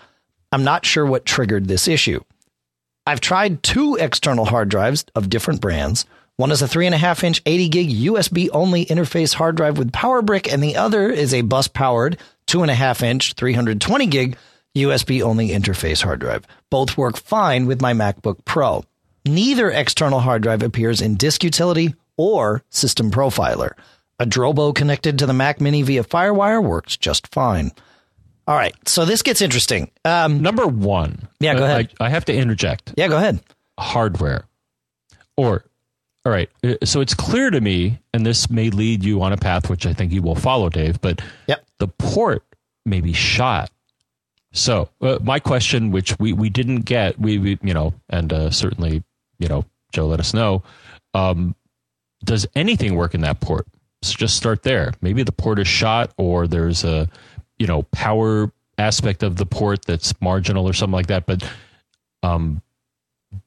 I'm 0.52 0.66
not 0.66 0.86
sure 0.86 1.06
what 1.06 1.26
triggered 1.26 1.70
this 1.70 1.88
issue. 1.88 2.20
I've 3.08 3.22
tried 3.22 3.64
two 3.64 3.96
external 3.96 4.44
hard 4.44 4.68
drives 4.68 5.06
of 5.16 5.30
different 5.30 5.62
brands. 5.62 6.06
One 6.36 6.52
is 6.52 6.62
a 6.62 6.68
three 6.68 6.86
and 6.86 6.96
a 6.96 6.98
half 6.98 7.24
inch 7.24 7.42
80 7.46 7.70
gig 7.70 7.90
USB 7.90 8.50
only 8.52 8.86
interface 8.86 9.34
hard 9.34 9.56
drive 9.56 9.78
with 9.78 9.94
power 9.94 10.22
brick, 10.22 10.52
and 10.52 10.62
the 10.62 10.76
other 10.76 11.10
is 11.10 11.34
a 11.34 11.42
bus 11.42 11.70
powered 11.70 12.18
two 12.50 12.64
and 12.64 12.72
a 12.72 12.76
half 12.76 13.04
inch 13.04 13.34
320 13.34 14.08
gig 14.08 14.38
USB 14.76 15.22
only 15.22 15.50
interface 15.50 16.02
hard 16.02 16.20
drive. 16.20 16.46
Both 16.70 16.98
work 16.98 17.16
fine 17.16 17.68
with 17.68 17.82
my 17.82 17.94
MacBook 17.94 18.44
Pro. 18.44 18.84
Neither 19.26 19.70
external 19.70 20.20
hard 20.20 20.42
drive 20.42 20.64
appears 20.64 21.00
in 21.00 21.16
Disk 21.16 21.44
Utility 21.44 21.94
or 22.18 22.64
System 22.70 23.12
Profiler. 23.12 23.74
A 24.20 24.26
Drobo 24.26 24.74
connected 24.74 25.20
to 25.20 25.26
the 25.26 25.34
Mac 25.34 25.62
Mini 25.62 25.84
via 25.84 26.04
Firewire 26.04 26.64
works 26.64 26.98
just 26.98 27.28
fine. 27.28 27.72
All 28.48 28.56
right, 28.56 28.76
so 28.88 29.06
this 29.06 29.22
gets 29.22 29.42
interesting. 29.42 29.92
Um, 30.04 30.42
Number 30.42 30.66
one. 30.66 31.28
Yeah, 31.40 31.54
go 31.54 31.64
uh, 31.64 31.68
ahead. 31.68 31.94
I, 32.00 32.08
I 32.08 32.10
have 32.10 32.26
to 32.26 32.34
interject. 32.34 32.94
yeah, 32.98 33.08
go 33.08 33.18
ahead. 33.18 33.40
hardware. 33.78 34.46
Or, 35.38 35.64
all 36.26 36.32
right. 36.32 36.50
uh, 36.64 36.76
So 36.84 37.02
it's 37.02 37.14
clear 37.14 37.50
to 37.50 37.62
me, 37.62 38.00
and 38.14 38.26
this 38.26 38.50
may 38.50 38.70
lead 38.70 39.04
you 39.04 39.22
on 39.22 39.34
a 39.34 39.38
path 39.38 39.70
which 39.70 39.86
I 39.86 39.94
think 39.94 40.12
you 40.12 40.22
will 40.22 40.36
follow, 40.36 40.70
Dave, 40.70 41.00
but 41.02 41.22
Yep. 41.48 41.66
the 41.80 41.88
port 41.88 42.44
may 42.86 43.02
be 43.02 43.14
shot. 43.14 43.72
So 44.52 44.90
uh, 45.02 45.20
my 45.22 45.40
question, 45.40 45.92
which 45.92 46.18
we, 46.20 46.34
we 46.34 46.50
didn't 46.50 46.82
get, 46.82 47.20
we, 47.20 47.38
we 47.38 47.60
you 47.62 47.74
know, 47.74 47.94
and 48.10 48.34
uh, 48.34 48.50
certainly, 48.52 49.04
you 49.38 49.48
know, 49.48 49.64
Joe, 49.92 50.08
let 50.08 50.20
us 50.20 50.34
know. 50.34 50.64
Um, 51.14 51.56
does 52.24 52.48
anything 52.56 52.96
work 52.96 53.14
in 53.14 53.22
that 53.22 53.40
port? 53.40 53.68
So 54.02 54.14
just 54.16 54.36
start 54.38 54.64
there. 54.64 54.94
Maybe 55.02 55.24
the 55.24 55.32
port 55.32 55.60
is 55.60 55.68
shot, 55.68 56.12
or 56.18 56.48
there's 56.48 56.84
a, 56.84 57.08
you 57.58 57.68
know, 57.68 57.84
power 57.92 58.52
aspect 58.78 59.24
of 59.24 59.36
the 59.36 59.46
port 59.46 59.86
that's 59.86 60.20
marginal 60.22 60.68
or 60.68 60.74
something 60.74 60.94
like 60.94 61.08
that. 61.08 61.26
But 61.26 61.44
um, 62.24 62.62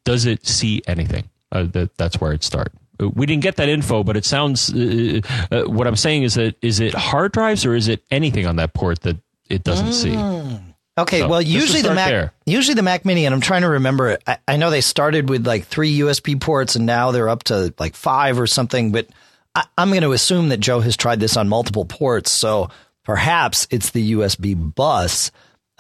does 0.05 0.27
it 0.27 0.47
see 0.47 0.83
anything? 0.87 1.29
Uh, 1.53 1.65
that 1.73 1.97
that's 1.97 2.21
where 2.21 2.33
it 2.33 2.43
start. 2.43 2.73
Uh, 3.01 3.09
We 3.11 3.27
didn't 3.27 3.43
get 3.43 3.57
that 3.57 3.69
info, 3.69 4.03
but 4.03 4.17
it 4.17 4.25
sounds. 4.25 4.73
Uh, 4.73 5.21
uh, 5.51 5.63
what 5.65 5.87
I'm 5.87 5.97
saying 5.97 6.25
is 6.25 6.35
that 6.35 6.57
is 6.63 6.81
it 6.81 6.95
hard 6.95 7.33
drives 7.33 7.65
or 7.65 7.75
is 7.77 7.87
it 7.89 8.03
anything 8.11 8.47
on 8.47 8.57
that 8.57 8.75
port 8.75 9.03
that 9.03 9.17
it 9.49 9.63
doesn't 9.63 9.93
see? 9.93 10.17
Okay, 10.99 11.21
So, 11.21 11.29
well, 11.29 11.41
usually 11.41 11.81
the 11.81 11.95
Mac, 11.95 12.09
there. 12.11 12.33
usually 12.45 12.75
the 12.75 12.83
Mac 12.83 13.07
Mini, 13.07 13.25
and 13.25 13.35
I'm 13.35 13.41
trying 13.41 13.63
to 13.63 13.69
remember. 13.71 14.19
I, 14.27 14.39
I 14.47 14.57
know 14.59 14.69
they 14.71 14.83
started 14.83 15.31
with 15.31 15.47
like 15.47 15.65
three 15.65 15.99
USB 16.01 16.39
ports, 16.39 16.77
and 16.77 16.85
now 16.85 17.13
they're 17.13 17.31
up 17.31 17.45
to 17.45 17.73
like 17.79 17.95
five 17.95 18.39
or 18.39 18.47
something. 18.47 18.93
But 18.93 19.07
I, 19.55 19.65
I'm 19.79 19.89
going 19.89 20.03
to 20.03 20.13
assume 20.13 20.51
that 20.51 20.61
Joe 20.61 20.81
has 20.81 20.97
tried 20.97 21.19
this 21.19 21.37
on 21.39 21.49
multiple 21.49 21.87
ports, 21.87 22.31
so 22.31 22.69
perhaps 23.05 23.67
it's 23.71 23.91
the 23.91 24.13
USB 24.13 24.55
bus. 24.75 25.31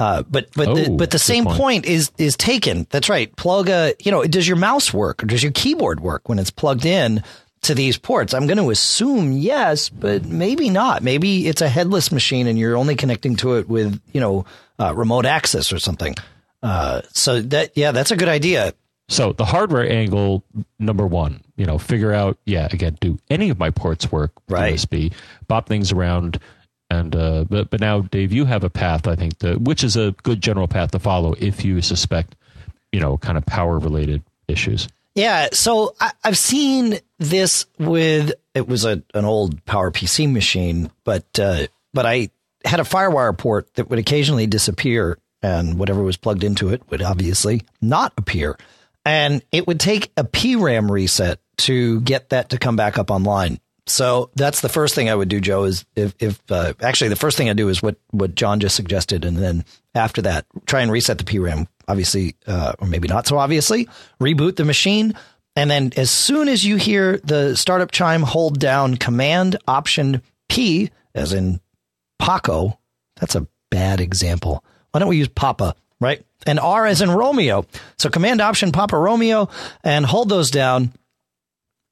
Uh, 0.02 0.23
but 0.23 0.49
but 0.56 0.75
the, 0.75 0.87
Oh, 0.90 0.97
but 0.97 1.11
the 1.11 1.18
same 1.18 1.44
point. 1.44 1.59
point 1.59 1.87
is 1.87 2.11
is 2.18 2.37
taken. 2.37 2.87
That's 2.90 3.09
right. 3.09 3.35
Plug 3.37 3.68
a 3.68 3.94
you 4.02 4.11
know 4.11 4.25
does 4.25 4.49
your 4.49 4.56
mouse 4.56 4.92
work 4.92 5.23
or 5.23 5.26
does 5.26 5.42
your 5.42 5.52
keyboard 5.52 6.00
work 6.00 6.28
when 6.28 6.38
it's 6.40 6.50
plugged 6.50 6.85
in 6.85 7.23
to 7.62 7.75
these 7.75 7.97
ports? 7.99 8.35
I'm 8.35 8.47
going 8.47 8.59
to 8.59 8.71
assume 8.71 9.30
yes, 9.32 9.88
but 9.88 10.25
maybe 10.25 10.71
not. 10.71 11.02
Maybe 11.02 11.47
it's 11.47 11.61
a 11.62 11.68
headless 11.68 12.11
machine 12.11 12.47
and 12.49 12.59
you're 12.59 12.76
only 12.76 12.97
connecting 12.97 13.37
to 13.37 13.54
it 13.59 13.68
with 13.68 14.00
you 14.12 14.21
know 14.21 14.44
uh, 14.80 14.92
remote 14.94 15.26
access 15.26 15.73
or 15.73 15.78
something. 15.78 16.14
Uh, 16.62 17.02
so 17.12 17.40
that 17.40 17.71
yeah, 17.76 17.92
that's 17.92 18.11
a 18.11 18.16
good 18.16 18.28
idea. 18.28 18.73
So 19.09 19.32
the 19.32 19.44
hardware 19.44 19.88
angle, 19.90 20.42
number 20.78 21.06
one, 21.06 21.42
you 21.56 21.66
know, 21.66 21.76
figure 21.76 22.12
out, 22.14 22.38
yeah, 22.47 22.66
again, 22.73 22.97
do 23.00 23.18
any 23.28 23.50
of 23.50 23.59
my 23.59 23.71
ports 23.71 24.11
work 24.11 24.32
with 24.49 24.59
Right. 24.59 24.75
USB? 24.75 25.12
Bop 25.49 25.68
things 25.68 25.92
around, 25.92 26.38
and 26.92 27.16
uh, 27.16 27.44
but 27.49 27.70
but 27.70 27.80
now, 27.80 28.00
Dave, 28.00 28.32
you 28.32 28.44
have 28.44 28.64
a 28.64 28.70
path, 28.70 29.08
I 29.08 29.16
think, 29.16 29.34
which 29.42 29.82
is 29.82 29.96
a 29.96 30.12
good 30.22 30.42
general 30.42 30.68
path 30.68 30.90
to 30.90 30.99
follow 30.99 31.34
if 31.38 31.64
you 31.64 31.80
suspect, 31.80 32.37
you 32.92 33.00
know, 33.00 33.16
kind 33.16 33.38
of 33.38 33.46
power 33.46 33.78
related 33.78 34.22
issues. 34.46 34.88
Yeah, 35.14 35.49
so 35.52 35.94
I, 36.00 36.12
I've 36.22 36.38
seen 36.38 36.99
this 37.18 37.66
with 37.78 38.32
it 38.54 38.68
was 38.68 38.84
a 38.84 39.02
an 39.14 39.25
old 39.25 39.64
Power 39.64 39.90
PC 39.90 40.30
machine, 40.30 40.90
but 41.04 41.38
uh, 41.38 41.66
but 41.94 42.04
I 42.04 42.30
had 42.64 42.80
a 42.80 42.84
FireWire 42.84 43.37
port 43.37 43.72
that 43.75 43.88
would 43.88 43.99
occasionally 43.99 44.46
disappear, 44.46 45.18
and 45.42 45.78
whatever 45.78 46.02
was 46.02 46.16
plugged 46.18 46.44
into 46.44 46.68
it 46.70 46.82
would 46.90 47.02
obviously 47.02 47.62
not 47.80 48.12
appear, 48.18 48.58
and 49.06 49.42
it 49.50 49.66
would 49.66 49.80
take 49.80 50.12
a 50.16 50.25
PRAM 50.25 50.92
reset 50.92 51.40
to 51.58 52.00
get 52.02 52.30
that 52.30 52.50
to 52.50 52.58
come 52.58 52.76
back 52.76 52.99
up 52.99 53.11
online. 53.11 53.61
So 53.92 54.30
that's 54.34 54.62
the 54.62 54.70
first 54.70 54.94
thing 54.94 55.11
I 55.11 55.14
would 55.14 55.28
do, 55.28 55.38
Joe. 55.38 55.64
Is 55.64 55.84
if, 55.94 56.14
if 56.18 56.40
uh, 56.50 56.72
actually 56.80 57.08
the 57.08 57.16
first 57.16 57.37
thing 57.37 57.50
I 57.50 57.52
do 57.52 57.68
is 57.68 57.82
what 57.82 57.96
what 58.11 58.34
John 58.34 58.58
just 58.58 58.75
suggested, 58.75 59.26
and 59.26 59.37
then 59.37 59.66
after 59.94 60.22
that, 60.22 60.46
try 60.64 60.80
and 60.80 60.90
reset 60.90 61.18
the 61.18 61.25
PRAM. 61.25 61.68
Obviously, 61.87 62.34
uh, 62.46 62.72
or 62.78 62.88
maybe 62.88 63.06
not 63.06 63.26
so 63.26 63.37
obviously, 63.37 63.88
reboot 64.18 64.56
the 64.56 64.64
machine, 64.64 65.14
and 65.56 65.70
then 65.70 65.92
as 65.96 66.11
soon 66.11 66.49
as 66.49 66.64
you 66.64 66.76
hear 66.76 67.18
the 67.18 67.54
startup 67.54 67.90
chime, 67.90 68.22
hold 68.22 68.58
down 68.58 68.96
Command 68.96 69.56
Option 69.68 70.22
P, 70.49 70.90
as 71.14 71.34
in 71.34 71.61
Paco. 72.18 72.78
That's 73.16 73.34
a 73.34 73.46
bad 73.70 74.00
example. 74.00 74.64
Why 74.92 75.00
don't 75.00 75.11
we 75.11 75.18
use 75.18 75.28
Papa, 75.28 75.75
right? 76.00 76.25
And 76.46 76.58
R 76.58 76.87
as 76.87 77.02
in 77.02 77.11
Romeo. 77.11 77.66
So 77.99 78.08
Command 78.08 78.40
Option 78.40 78.72
Papa 78.72 78.96
Romeo, 78.96 79.50
and 79.84 80.06
hold 80.06 80.30
those 80.30 80.50
down 80.50 80.92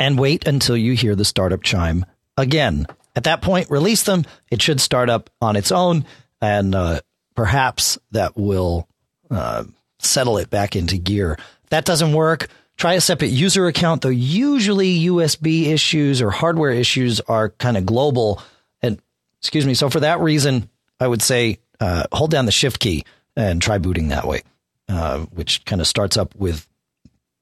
and 0.01 0.19
wait 0.19 0.49
until 0.49 0.77
you 0.77 0.95
hear 0.95 1.15
the 1.15 1.25
startup 1.25 1.63
chime 1.63 2.05
again. 2.37 2.87
At 3.15 3.25
that 3.25 3.43
point, 3.43 3.71
release 3.71 4.03
them. 4.05 4.25
It 4.51 4.63
should 4.63 4.81
start 4.81 5.11
up 5.11 5.31
on 5.41 5.57
its 5.57 5.71
own, 5.71 6.07
and 6.41 6.75
uh, 6.75 7.01
perhaps 7.37 7.99
that 8.13 8.37
will 8.37 8.89
uh, 9.31 9.65
settle 9.99 10.39
it 10.39 10.49
back 10.49 10.75
into 10.75 10.97
gear. 10.97 11.37
If 11.65 11.71
that 11.71 11.85
doesn't 11.85 12.13
work. 12.13 12.49
Try 12.77 12.95
a 12.95 13.01
separate 13.03 13.31
user 13.31 13.67
account, 13.67 14.01
though. 14.01 14.09
Usually, 14.09 15.01
USB 15.01 15.67
issues 15.67 16.23
or 16.23 16.31
hardware 16.31 16.71
issues 16.71 17.21
are 17.21 17.51
kind 17.51 17.77
of 17.77 17.85
global. 17.85 18.43
And 18.81 19.03
excuse 19.39 19.67
me. 19.67 19.75
So 19.75 19.91
for 19.91 20.01
that 20.01 20.21
reason, 20.21 20.71
I 20.99 21.07
would 21.07 21.21
say 21.21 21.59
uh, 21.79 22.05
hold 22.11 22.31
down 22.31 22.47
the 22.47 22.53
Shift 22.53 22.81
key 22.81 23.05
and 23.37 23.61
try 23.61 23.77
booting 23.77 24.09
that 24.09 24.27
way, 24.27 24.45
uh, 24.89 25.19
which 25.19 25.63
kind 25.67 25.83
of 25.83 25.87
starts 25.87 26.17
up 26.17 26.35
with 26.35 26.67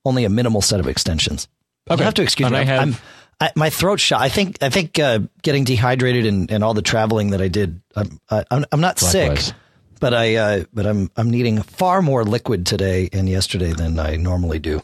only 0.05 0.25
a 0.25 0.29
minimal 0.29 0.61
set 0.61 0.81
of 0.81 0.89
extensions. 0.89 1.47
Okay. 1.91 2.01
You 2.01 2.05
have 2.05 2.15
to 2.15 2.23
excuse 2.23 2.47
And 2.47 2.55
me. 2.55 2.61
I 2.61 2.65
have- 2.65 2.81
I'm, 2.83 2.97
I, 3.41 3.53
my 3.55 3.71
throat 3.71 4.01
shot. 4.01 4.21
I 4.21 4.29
think. 4.29 4.59
I 4.63 4.69
think 4.69 4.99
uh, 4.99 5.21
getting 5.43 5.63
dehydrated 5.63 6.27
and, 6.27 6.51
and 6.51 6.65
all 6.65 6.75
the 6.75 6.83
traveling 6.83 7.31
that 7.31 7.41
I 7.41 7.47
did. 7.47 7.81
I'm. 7.95 8.21
I, 8.31 8.45
I'm, 8.51 8.65
I'm 8.73 8.81
not 8.81 9.01
Likewise. 9.01 9.45
sick, 9.47 9.55
but 10.01 10.13
I. 10.13 10.35
Uh, 10.35 10.65
but 10.73 10.87
I'm. 10.87 11.09
I'm 11.17 11.31
needing 11.31 11.63
far 11.63 12.03
more 12.03 12.25
liquid 12.25 12.67
today 12.67 13.09
and 13.13 13.29
yesterday 13.29 13.73
than 13.73 13.99
I 14.01 14.17
normally 14.17 14.59
do. 14.59 14.83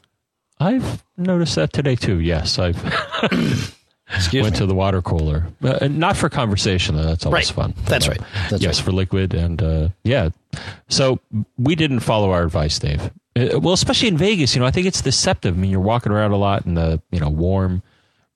I've 0.61 1.03
noticed 1.17 1.57
that 1.57 1.73
today 1.73 1.97
too. 1.97 2.21
Yes, 2.21 2.61
I've 2.61 2.81
went 4.33 4.33
me. 4.33 4.51
to 4.53 4.67
the 4.67 4.75
water 4.75 5.03
cooler, 5.03 5.49
uh, 5.65 5.79
and 5.81 5.99
not 5.99 6.17
for 6.17 6.29
conversation. 6.29 6.95
though. 6.95 7.03
That's 7.07 7.27
always 7.27 7.49
Right. 7.51 7.55
fun. 7.57 7.75
That's 7.87 8.07
But, 8.07 8.19
right. 8.21 8.29
That's 8.51 8.63
yes, 8.63 8.79
right. 8.79 8.85
for 8.85 8.93
liquid 8.93 9.35
and 9.35 9.61
uh, 9.61 9.89
yeah. 10.05 10.29
So 10.89 11.19
we 11.59 11.75
didn't 11.75 12.01
follow 12.01 12.31
our 12.31 12.45
advice, 12.45 12.79
Dave. 12.79 13.11
Uh, 13.37 13.59
well, 13.61 13.75
especially 13.75 14.09
in 14.09 14.17
Vegas, 14.17 14.55
you 14.55 14.61
know, 14.61 14.67
I 14.67 14.71
think 14.71 14.87
it's 14.87 15.03
deceptive. 15.03 15.57
I 15.57 15.61
mean, 15.61 15.71
you're 15.71 15.81
walking 15.81 16.13
around 16.13 16.33
a 16.33 16.37
lot 16.37 16.67
in 16.67 16.75
the 16.75 17.03
you 17.11 17.19
know 17.21 17.29
warm, 17.29 17.83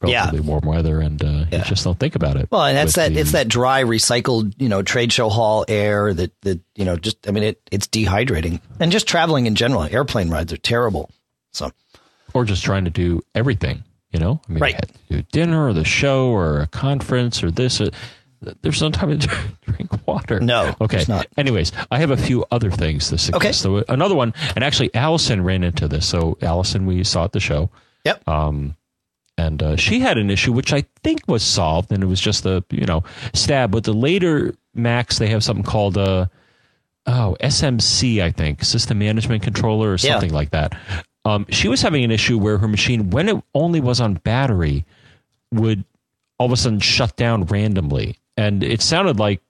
Yeah. 0.05 0.21
relatively 0.25 0.41
warm 0.49 0.65
weather, 0.67 1.01
and 1.01 1.23
uh, 1.23 1.45
you 1.53 1.59
just 1.65 1.85
don't 1.85 1.99
think 1.99 2.17
about 2.17 2.37
it. 2.37 2.49
Well, 2.51 2.65
and 2.65 2.77
that's 2.77 2.95
that. 2.97 3.15
the- 3.15 3.21
It's 3.21 3.33
that 3.33 3.47
dry, 3.49 3.85
recycled, 3.85 4.55
you 4.59 4.69
know, 4.69 4.83
trade 4.83 5.13
show 5.13 5.29
hall 5.29 5.65
air 5.69 6.13
that 6.15 6.33
that 6.43 6.61
you 6.75 6.85
know. 6.85 6.97
Just, 6.97 7.29
I 7.29 7.31
mean, 7.31 7.45
it 7.45 7.61
it's 7.71 7.87
dehydrating, 7.87 8.61
and 8.81 8.91
just 8.91 9.07
traveling 9.07 9.47
in 9.47 9.55
general. 9.55 9.85
Airplane 9.85 10.31
rides 10.31 10.53
are 10.53 10.57
terrible. 10.59 11.11
So 11.53 11.71
or 12.35 12.45
just 12.45 12.65
trying 12.65 12.85
to 12.85 12.91
do 12.91 13.23
everything. 13.35 13.85
You 14.11 14.19
know, 14.21 14.41
I 14.49 14.53
mean, 14.53 14.61
Right. 14.61 14.75
you 15.11 15.19
to 15.19 15.23
do 15.23 15.29
dinner 15.33 15.67
or 15.69 15.75
the 15.75 15.85
show 15.85 16.29
or 16.31 16.61
a 16.61 16.67
conference 16.67 17.43
or 17.45 17.51
this. 17.51 17.79
Or, 17.81 17.91
there's 18.63 18.81
no 18.81 18.91
time 18.91 19.19
to 19.19 19.29
drink 19.63 19.91
water. 20.07 20.41
No, 20.41 20.75
Okay. 20.81 21.05
not. 21.09 21.27
Anyways, 21.37 21.73
I 21.91 21.99
have 21.99 22.11
a 22.11 22.17
few 22.17 22.45
other 22.51 22.71
things 22.71 23.09
to 23.09 23.19
suggest. 23.19 23.35
Okay. 23.43 23.53
So 23.53 23.85
another 23.89 24.15
one, 24.15 24.35
and 24.55 24.63
actually, 24.65 24.95
Allison 24.95 25.43
ran 25.45 25.63
into 25.65 25.89
this. 25.89 26.07
So 26.09 26.39
Allison, 26.43 26.87
we 26.87 27.03
saw 27.05 27.25
at 27.25 27.33
the 27.33 27.41
show, 27.41 27.71
yep. 28.05 28.27
Um, 28.29 28.77
and 29.37 29.63
uh, 29.63 29.77
she 29.77 30.01
had 30.01 30.19
an 30.19 30.31
issue 30.31 30.53
which 30.53 30.73
I 30.73 30.85
think 31.05 31.21
was 31.29 31.43
solved, 31.45 31.93
and 31.93 32.03
it 32.03 32.07
was 32.07 32.21
just 32.21 32.45
a 32.47 32.65
you 32.71 32.87
know 32.87 33.05
stab. 33.35 33.71
But 33.71 33.85
the 33.85 33.93
later 33.93 34.55
Macs, 34.75 35.19
they 35.19 35.29
have 35.29 35.43
something 35.45 35.65
called 35.65 35.97
a 35.97 36.31
oh 37.07 37.37
SMC, 37.41 38.21
I 38.23 38.31
think, 38.33 38.63
System 38.65 38.99
Management 38.99 39.43
Controller 39.43 39.91
or 39.91 39.97
Yeah. 39.97 40.13
something 40.13 40.33
like 40.33 40.51
that. 40.51 40.77
Um, 41.25 41.47
she 41.51 41.69
was 41.69 41.83
having 41.83 42.05
an 42.05 42.11
issue 42.11 42.39
where 42.39 42.59
her 42.59 42.69
machine, 42.69 43.11
when 43.11 43.29
it 43.29 43.37
only 43.55 43.81
was 43.81 44.01
on 44.01 44.15
battery, 44.15 44.85
would 45.53 45.85
all 46.39 46.47
of 46.47 46.53
a 46.53 46.57
sudden 46.57 46.81
shut 46.81 47.17
down 47.17 47.45
randomly, 47.45 48.17
and 48.39 48.63
it 48.63 48.81
sounded 48.81 49.19
like 49.19 49.41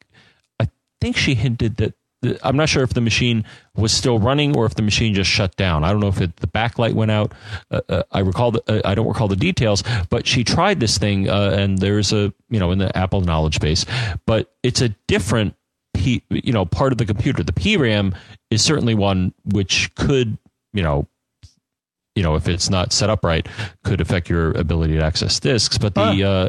I 0.58 0.68
think 1.00 1.16
she 1.16 1.34
hinted 1.34 1.76
that. 1.76 1.94
the- 2.22 2.38
I'm 2.42 2.56
not 2.56 2.68
sure 2.68 2.82
if 2.82 2.94
the 2.94 3.00
machine 3.00 3.44
was 3.76 3.92
still 3.92 4.18
running 4.18 4.56
or 4.56 4.66
if 4.66 4.74
the 4.74 4.82
machine 4.82 5.14
just 5.14 5.30
shut 5.30 5.54
down. 5.56 5.84
I 5.84 5.90
don't 5.92 6.00
know 6.00 6.08
if 6.08 6.20
it, 6.20 6.34
the 6.36 6.48
backlight 6.48 6.94
went 6.94 7.12
out. 7.12 7.32
Uh, 7.70 7.80
uh, 7.88 8.02
I 8.10 8.20
recall. 8.20 8.50
The, 8.50 8.62
uh, 8.66 8.80
I 8.90 8.94
don't 8.96 9.06
recall 9.06 9.28
the 9.28 9.36
details, 9.36 9.84
but 10.10 10.26
she 10.26 10.42
tried 10.42 10.80
this 10.80 10.98
thing, 10.98 11.28
uh, 11.28 11.54
and 11.56 11.78
there's 11.78 12.12
a 12.12 12.32
you 12.50 12.58
know 12.58 12.72
in 12.72 12.78
the 12.78 12.90
Apple 12.96 13.20
knowledge 13.20 13.60
base, 13.60 13.84
but 14.26 14.52
it's 14.64 14.80
a 14.80 14.88
different 15.06 15.54
P, 15.94 16.22
you 16.30 16.52
know 16.52 16.64
part 16.64 16.90
of 16.92 16.98
the 16.98 17.06
computer. 17.06 17.44
The 17.44 17.52
PRAM 17.52 18.14
is 18.50 18.64
certainly 18.64 18.94
one 18.94 19.32
which 19.44 19.94
could 19.94 20.38
you 20.72 20.82
know 20.82 21.06
you 22.16 22.22
know 22.24 22.34
if 22.34 22.48
it's 22.48 22.68
not 22.68 22.92
set 22.92 23.10
up 23.10 23.24
right 23.24 23.46
could 23.84 24.00
affect 24.00 24.28
your 24.28 24.50
ability 24.52 24.94
to 24.96 25.04
access 25.04 25.38
disks 25.38 25.78
but 25.78 25.94
the 25.94 26.24
uh, 26.24 26.48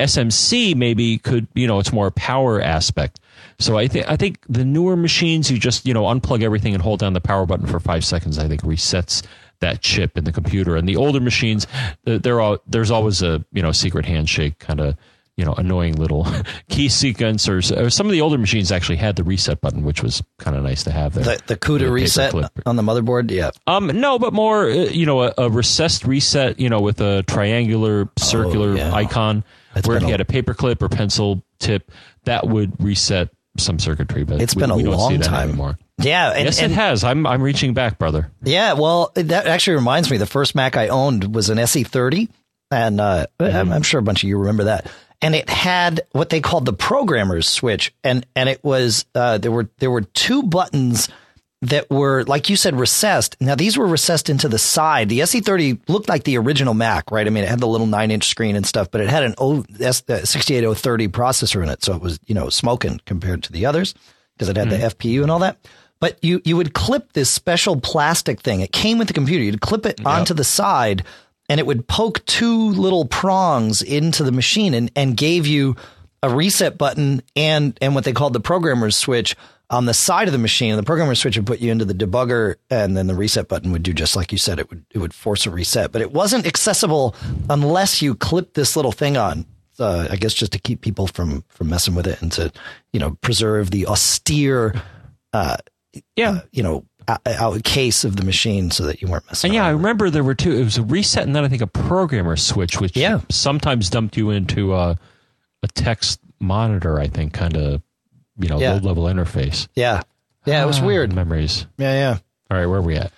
smc 0.00 0.74
maybe 0.76 1.18
could 1.18 1.46
you 1.54 1.66
know 1.66 1.78
it's 1.78 1.92
more 1.92 2.10
power 2.10 2.60
aspect 2.60 3.20
so 3.58 3.78
i 3.78 3.86
think 3.88 4.08
i 4.08 4.16
think 4.16 4.38
the 4.48 4.64
newer 4.64 4.96
machines 4.96 5.50
you 5.50 5.58
just 5.58 5.86
you 5.86 5.94
know 5.94 6.04
unplug 6.04 6.42
everything 6.42 6.74
and 6.74 6.82
hold 6.82 6.98
down 7.00 7.12
the 7.12 7.20
power 7.20 7.46
button 7.46 7.66
for 7.66 7.78
five 7.80 8.04
seconds 8.04 8.38
i 8.38 8.48
think 8.48 8.62
resets 8.62 9.22
that 9.60 9.82
chip 9.82 10.16
in 10.16 10.24
the 10.24 10.32
computer 10.32 10.76
and 10.76 10.88
the 10.88 10.96
older 10.96 11.20
machines 11.20 11.66
uh, 12.06 12.18
they're 12.18 12.40
all 12.40 12.58
there's 12.66 12.90
always 12.90 13.22
a 13.22 13.44
you 13.52 13.62
know 13.62 13.72
secret 13.72 14.04
handshake 14.06 14.58
kind 14.58 14.80
of 14.80 14.96
you 15.36 15.44
know 15.44 15.54
annoying 15.54 15.94
little 15.96 16.26
key 16.68 16.88
sequence 16.88 17.48
or 17.48 17.58
or 17.76 17.88
some 17.88 18.04
of 18.06 18.12
the 18.12 18.20
older 18.20 18.36
machines 18.36 18.70
actually 18.72 18.96
had 18.96 19.16
the 19.16 19.24
reset 19.24 19.60
button 19.60 19.82
which 19.84 20.02
was 20.02 20.22
kind 20.38 20.56
of 20.56 20.62
nice 20.62 20.82
to 20.84 20.90
have 20.90 21.14
there 21.14 21.24
The 21.24 21.42
the 21.46 21.56
CUDA 21.56 21.90
reset 21.90 22.32
paperclip. 22.34 22.50
on 22.66 22.76
the 22.76 22.82
motherboard. 22.82 23.30
Yeah. 23.30 23.50
um, 23.66 23.86
no, 23.86 24.18
but 24.18 24.32
more, 24.34 24.64
uh, 24.68 24.74
you 24.74 25.06
know, 25.06 25.22
a, 25.22 25.32
a 25.38 25.48
recessed 25.50 26.04
reset, 26.04 26.58
you 26.60 26.68
know, 26.68 26.80
with 26.80 27.00
a 27.00 27.22
triangular, 27.22 28.08
circular 28.18 28.70
Oh, 28.72 28.74
yeah. 28.74 28.92
icon, 28.92 29.44
That's 29.74 29.86
where 29.86 29.96
if 29.96 30.02
you 30.02 30.08
a- 30.08 30.12
had 30.12 30.20
a 30.20 30.24
paperclip 30.24 30.82
or 30.82 30.88
pencil 30.88 31.42
tip, 31.58 31.90
that 32.24 32.46
would 32.46 32.82
reset 32.82 33.28
some 33.58 33.78
circuitry. 33.78 34.24
But 34.24 34.40
It's 34.40 34.54
we, 34.54 34.60
been 34.60 34.70
a 34.70 34.76
we 34.76 34.82
don't 34.84 34.92
see 34.94 34.98
long 34.98 35.18
that 35.18 35.24
time. 35.24 35.48
anymore. 35.50 35.78
Yeah. 35.98 36.30
And, 36.30 36.44
yes, 36.44 36.60
and 36.62 36.72
it 36.72 36.74
has. 36.76 37.04
I'm 37.04 37.26
I'm 37.26 37.42
reaching 37.42 37.74
back, 37.74 37.98
brother. 37.98 38.30
Yeah, 38.42 38.72
well, 38.74 39.12
that 39.14 39.46
actually 39.46 39.76
reminds 39.76 40.10
me. 40.10 40.16
The 40.16 40.26
first 40.26 40.54
Mac 40.54 40.76
I 40.76 40.88
owned 40.88 41.34
was 41.34 41.50
an 41.50 41.58
SE30, 41.58 42.28
and 42.70 43.00
uh, 43.00 43.26
I'm, 43.38 43.70
I'm 43.72 43.82
sure 43.82 44.00
a 44.00 44.02
bunch 44.02 44.22
of 44.22 44.28
you 44.28 44.38
remember 44.38 44.64
that. 44.64 44.86
And 45.22 45.34
it 45.34 45.50
had 45.50 46.00
what 46.12 46.30
they 46.30 46.40
called 46.40 46.64
the 46.64 46.72
programmer's 46.72 47.46
switch, 47.46 47.92
and 48.02 48.26
and 48.34 48.48
it 48.48 48.64
was 48.64 49.04
uh, 49.14 49.36
there 49.36 49.52
were 49.52 49.68
there 49.78 49.90
were 49.90 50.00
two 50.02 50.42
buttons 50.42 51.10
that 51.62 51.90
were, 51.90 52.24
like 52.24 52.48
you 52.48 52.56
said, 52.56 52.78
recessed. 52.78 53.36
Now, 53.40 53.54
these 53.54 53.76
were 53.76 53.86
recessed 53.86 54.30
into 54.30 54.48
the 54.48 54.58
side. 54.58 55.10
The 55.10 55.20
SE30 55.20 55.80
looked 55.88 56.08
like 56.08 56.24
the 56.24 56.38
original 56.38 56.72
Mac, 56.72 57.10
right? 57.10 57.26
I 57.26 57.30
mean, 57.30 57.44
it 57.44 57.50
had 57.50 57.60
the 57.60 57.66
little 57.66 57.86
nine 57.86 58.10
inch 58.10 58.28
screen 58.28 58.56
and 58.56 58.64
stuff, 58.64 58.90
but 58.90 59.02
it 59.02 59.10
had 59.10 59.24
an 59.24 59.34
o, 59.36 59.64
S, 59.78 60.02
uh, 60.08 60.24
68030 60.24 61.08
processor 61.08 61.62
in 61.62 61.68
it. 61.68 61.84
So 61.84 61.94
it 61.94 62.00
was, 62.00 62.18
you 62.26 62.34
know, 62.34 62.48
smoking 62.48 63.00
compared 63.04 63.42
to 63.44 63.52
the 63.52 63.66
others 63.66 63.94
because 64.34 64.48
it 64.48 64.56
had 64.56 64.68
mm. 64.68 64.70
the 64.70 64.76
FPU 64.94 65.22
and 65.22 65.30
all 65.30 65.40
that. 65.40 65.58
But 66.00 66.18
you, 66.24 66.40
you 66.46 66.56
would 66.56 66.72
clip 66.72 67.12
this 67.12 67.30
special 67.30 67.78
plastic 67.78 68.40
thing. 68.40 68.62
It 68.62 68.72
came 68.72 68.96
with 68.96 69.08
the 69.08 69.14
computer. 69.14 69.44
You'd 69.44 69.60
clip 69.60 69.84
it 69.84 69.98
yep. 69.98 70.08
onto 70.08 70.32
the 70.32 70.44
side 70.44 71.04
and 71.50 71.60
it 71.60 71.66
would 71.66 71.86
poke 71.86 72.24
two 72.24 72.70
little 72.70 73.04
prongs 73.04 73.82
into 73.82 74.24
the 74.24 74.32
machine 74.32 74.72
and, 74.72 74.90
and 74.96 75.14
gave 75.14 75.46
you 75.46 75.76
a 76.22 76.30
reset 76.30 76.78
button 76.78 77.20
and, 77.36 77.76
and 77.82 77.94
what 77.94 78.04
they 78.04 78.14
called 78.14 78.32
the 78.32 78.40
programmer's 78.40 78.96
switch 78.96 79.36
on 79.70 79.86
the 79.86 79.94
side 79.94 80.28
of 80.28 80.32
the 80.32 80.38
machine. 80.38 80.76
The 80.76 80.82
programmer 80.82 81.14
switch 81.14 81.36
would 81.36 81.46
put 81.46 81.60
you 81.60 81.70
into 81.70 81.84
the 81.84 81.94
debugger, 81.94 82.56
and 82.68 82.96
then 82.96 83.06
the 83.06 83.14
reset 83.14 83.48
button 83.48 83.72
would 83.72 83.82
do 83.82 83.92
just 83.92 84.16
like 84.16 84.32
you 84.32 84.38
said. 84.38 84.58
It 84.58 84.68
would 84.68 84.84
it 84.90 84.98
would 84.98 85.14
force 85.14 85.46
a 85.46 85.50
reset, 85.50 85.92
but 85.92 86.02
it 86.02 86.12
wasn't 86.12 86.46
accessible 86.46 87.14
unless 87.48 88.02
you 88.02 88.14
clip 88.14 88.54
this 88.54 88.76
little 88.76 88.92
thing 88.92 89.16
on. 89.16 89.46
Uh, 89.78 90.08
I 90.10 90.16
guess 90.16 90.34
just 90.34 90.52
to 90.52 90.58
keep 90.58 90.82
people 90.82 91.06
from 91.06 91.44
from 91.48 91.70
messing 91.70 91.94
with 91.94 92.06
it 92.06 92.20
and 92.20 92.30
to 92.32 92.52
you 92.92 93.00
know 93.00 93.16
preserve 93.22 93.70
the 93.70 93.86
austere, 93.86 94.74
uh, 95.32 95.56
yeah, 96.16 96.30
uh, 96.30 96.40
you 96.52 96.62
know. 96.62 96.84
Out 97.26 97.64
case 97.64 98.04
of 98.04 98.14
the 98.14 98.24
machine 98.24 98.70
so 98.70 98.84
that 98.84 99.02
you 99.02 99.08
weren't 99.08 99.26
messing. 99.26 99.48
And 99.48 99.56
yeah, 99.56 99.66
I 99.66 99.70
remember 99.70 100.10
there 100.10 100.22
were 100.22 100.34
two. 100.34 100.52
It 100.52 100.62
was 100.62 100.78
a 100.78 100.82
reset 100.82 101.24
and 101.24 101.34
then 101.34 101.44
I 101.44 101.48
think 101.48 101.60
a 101.60 101.66
programmer 101.66 102.36
switch, 102.36 102.80
which 102.80 102.96
yeah. 102.96 103.20
sometimes 103.28 103.90
dumped 103.90 104.16
you 104.16 104.30
into 104.30 104.74
a, 104.74 104.96
a 105.64 105.68
text 105.74 106.20
monitor. 106.38 107.00
I 107.00 107.08
think 107.08 107.32
kind 107.32 107.56
of 107.56 107.82
you 108.40 108.48
know 108.48 108.58
yeah. 108.58 108.74
low 108.74 108.78
level 108.78 109.04
interface. 109.04 109.68
Yeah, 109.74 110.02
yeah, 110.44 110.62
it 110.62 110.66
was 110.66 110.80
ah, 110.80 110.86
weird. 110.86 111.12
Memories. 111.12 111.66
Yeah, 111.78 111.92
yeah. 111.92 112.18
All 112.50 112.58
right, 112.58 112.66
where 112.66 112.78
are 112.78 112.82
we 112.82 112.96
at? 112.96 113.12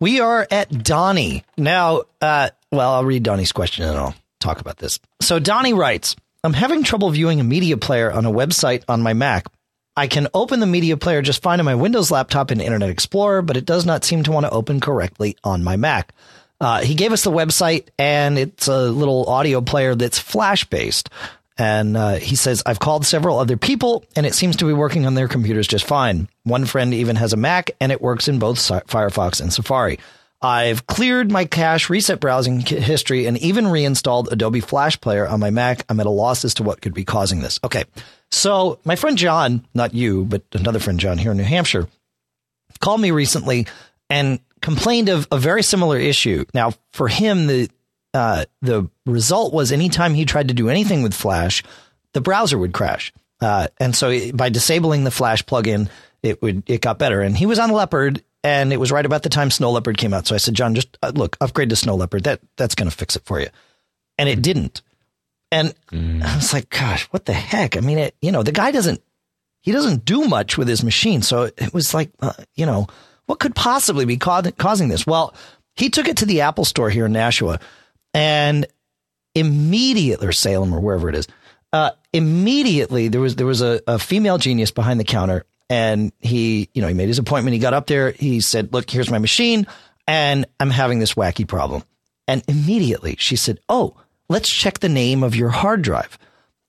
We 0.00 0.20
are 0.20 0.46
at 0.50 0.70
Donnie 0.82 1.44
now. 1.56 2.02
Uh, 2.20 2.50
well, 2.70 2.94
I'll 2.94 3.04
read 3.04 3.22
Donnie's 3.22 3.52
question 3.52 3.84
and 3.86 3.96
I'll 3.96 4.14
talk 4.40 4.60
about 4.60 4.78
this. 4.78 4.98
So 5.22 5.38
Donnie 5.38 5.72
writes, 5.72 6.16
"I'm 6.42 6.52
having 6.52 6.82
trouble 6.82 7.10
viewing 7.10 7.40
a 7.40 7.44
media 7.44 7.76
player 7.76 8.12
on 8.12 8.26
a 8.26 8.30
website 8.30 8.84
on 8.88 9.02
my 9.02 9.14
Mac." 9.14 9.46
I 9.96 10.08
can 10.08 10.26
open 10.34 10.58
the 10.58 10.66
media 10.66 10.96
player 10.96 11.22
just 11.22 11.40
fine 11.40 11.60
on 11.60 11.64
my 11.64 11.76
Windows 11.76 12.10
laptop 12.10 12.50
in 12.50 12.60
Internet 12.60 12.90
Explorer, 12.90 13.42
but 13.42 13.56
it 13.56 13.64
does 13.64 13.86
not 13.86 14.04
seem 14.04 14.24
to 14.24 14.32
want 14.32 14.44
to 14.44 14.50
open 14.50 14.80
correctly 14.80 15.36
on 15.44 15.62
my 15.62 15.76
Mac. 15.76 16.12
Uh, 16.60 16.80
he 16.80 16.94
gave 16.94 17.12
us 17.12 17.22
the 17.22 17.30
website, 17.30 17.88
and 17.98 18.38
it's 18.38 18.68
a 18.68 18.88
little 18.90 19.28
audio 19.28 19.60
player 19.60 19.94
that's 19.94 20.18
flash 20.18 20.64
based. 20.64 21.10
And 21.56 21.96
uh, 21.96 22.14
he 22.14 22.34
says, 22.34 22.62
I've 22.66 22.80
called 22.80 23.06
several 23.06 23.38
other 23.38 23.56
people 23.56 24.04
and 24.16 24.26
it 24.26 24.34
seems 24.34 24.56
to 24.56 24.66
be 24.66 24.72
working 24.72 25.06
on 25.06 25.14
their 25.14 25.28
computers 25.28 25.68
just 25.68 25.86
fine. 25.86 26.28
One 26.42 26.64
friend 26.64 26.92
even 26.92 27.16
has 27.16 27.32
a 27.32 27.36
Mac 27.36 27.70
and 27.80 27.92
it 27.92 28.02
works 28.02 28.26
in 28.26 28.38
both 28.38 28.58
Firefox 28.58 29.40
and 29.40 29.52
Safari. 29.52 29.98
I've 30.42 30.86
cleared 30.86 31.30
my 31.30 31.46
cache, 31.46 31.88
reset 31.88 32.20
browsing 32.20 32.60
history, 32.60 33.24
and 33.24 33.38
even 33.38 33.66
reinstalled 33.66 34.30
Adobe 34.30 34.60
Flash 34.60 35.00
Player 35.00 35.26
on 35.26 35.40
my 35.40 35.50
Mac. 35.50 35.86
I'm 35.88 36.00
at 36.00 36.06
a 36.06 36.10
loss 36.10 36.44
as 36.44 36.54
to 36.54 36.62
what 36.62 36.82
could 36.82 36.92
be 36.92 37.04
causing 37.04 37.40
this. 37.40 37.58
Okay. 37.64 37.84
So 38.30 38.78
my 38.84 38.96
friend 38.96 39.16
John, 39.16 39.64
not 39.72 39.94
you, 39.94 40.24
but 40.24 40.42
another 40.52 40.80
friend 40.80 41.00
John 41.00 41.16
here 41.16 41.30
in 41.30 41.38
New 41.38 41.44
Hampshire, 41.44 41.88
called 42.80 43.00
me 43.00 43.10
recently 43.10 43.66
and 44.10 44.38
complained 44.60 45.08
of 45.08 45.26
a 45.30 45.38
very 45.38 45.62
similar 45.62 45.98
issue. 45.98 46.44
Now, 46.52 46.72
for 46.92 47.08
him, 47.08 47.46
the 47.46 47.70
uh, 48.14 48.44
the 48.62 48.88
result 49.04 49.52
was 49.52 49.72
anytime 49.72 50.14
he 50.14 50.24
tried 50.24 50.48
to 50.48 50.54
do 50.54 50.68
anything 50.68 51.02
with 51.02 51.12
Flash, 51.12 51.62
the 52.12 52.20
browser 52.20 52.56
would 52.56 52.72
crash. 52.72 53.12
Uh, 53.40 53.66
and 53.78 53.94
so 53.94 54.32
by 54.32 54.48
disabling 54.48 55.04
the 55.04 55.10
Flash 55.10 55.44
plugin, 55.44 55.90
it 56.22 56.40
would 56.40 56.62
it 56.66 56.80
got 56.80 56.98
better. 56.98 57.20
And 57.20 57.36
he 57.36 57.44
was 57.44 57.58
on 57.58 57.70
Leopard, 57.70 58.22
and 58.42 58.72
it 58.72 58.78
was 58.78 58.92
right 58.92 59.04
about 59.04 59.24
the 59.24 59.28
time 59.28 59.50
Snow 59.50 59.72
Leopard 59.72 59.98
came 59.98 60.14
out. 60.14 60.26
So 60.26 60.34
I 60.34 60.38
said, 60.38 60.54
John, 60.54 60.74
just 60.74 60.96
uh, 61.02 61.12
look, 61.14 61.36
upgrade 61.40 61.70
to 61.70 61.76
Snow 61.76 61.96
Leopard. 61.96 62.24
That 62.24 62.40
that's 62.56 62.76
going 62.76 62.88
to 62.88 62.96
fix 62.96 63.16
it 63.16 63.24
for 63.24 63.40
you. 63.40 63.48
And 64.16 64.28
it 64.28 64.40
didn't. 64.40 64.80
And 65.50 65.74
mm. 65.92 66.22
I 66.22 66.36
was 66.36 66.52
like, 66.52 66.70
gosh, 66.70 67.04
what 67.06 67.26
the 67.26 67.32
heck? 67.32 67.76
I 67.76 67.80
mean, 67.80 67.98
it, 67.98 68.14
you 68.22 68.32
know, 68.32 68.42
the 68.42 68.52
guy 68.52 68.70
doesn't 68.70 69.02
he 69.60 69.72
doesn't 69.72 70.04
do 70.04 70.26
much 70.28 70.56
with 70.56 70.68
his 70.68 70.84
machine. 70.84 71.22
So 71.22 71.44
it 71.44 71.74
was 71.74 71.92
like, 71.94 72.10
uh, 72.20 72.32
you 72.54 72.64
know, 72.64 72.86
what 73.26 73.40
could 73.40 73.54
possibly 73.54 74.04
be 74.04 74.18
ca- 74.18 74.52
causing 74.56 74.88
this? 74.88 75.06
Well, 75.06 75.34
he 75.74 75.90
took 75.90 76.06
it 76.06 76.18
to 76.18 76.26
the 76.26 76.42
Apple 76.42 76.64
store 76.64 76.90
here 76.90 77.06
in 77.06 77.12
Nashua 77.12 77.58
and 78.14 78.66
immediately, 79.34 80.26
or 80.26 80.32
Salem 80.32 80.72
or 80.72 80.80
wherever 80.80 81.08
it 81.08 81.14
is, 81.16 81.26
uh, 81.72 81.90
immediately 82.12 83.08
there 83.08 83.20
was 83.20 83.36
there 83.36 83.46
was 83.46 83.60
a, 83.60 83.80
a 83.86 83.98
female 83.98 84.38
genius 84.38 84.70
behind 84.70 85.00
the 85.00 85.04
counter, 85.04 85.44
and 85.68 86.12
he 86.20 86.70
you 86.72 86.80
know 86.80 86.88
he 86.88 86.94
made 86.94 87.08
his 87.08 87.18
appointment. 87.18 87.52
He 87.52 87.58
got 87.58 87.74
up 87.74 87.88
there. 87.88 88.12
He 88.12 88.40
said, 88.40 88.72
"Look, 88.72 88.88
here's 88.88 89.10
my 89.10 89.18
machine, 89.18 89.66
and 90.06 90.46
I'm 90.60 90.70
having 90.70 91.00
this 91.00 91.14
wacky 91.14 91.46
problem." 91.46 91.82
And 92.28 92.42
immediately 92.48 93.16
she 93.18 93.36
said, 93.36 93.58
"Oh, 93.68 93.96
let's 94.28 94.48
check 94.48 94.78
the 94.78 94.88
name 94.88 95.22
of 95.22 95.34
your 95.34 95.50
hard 95.50 95.82
drive." 95.82 96.16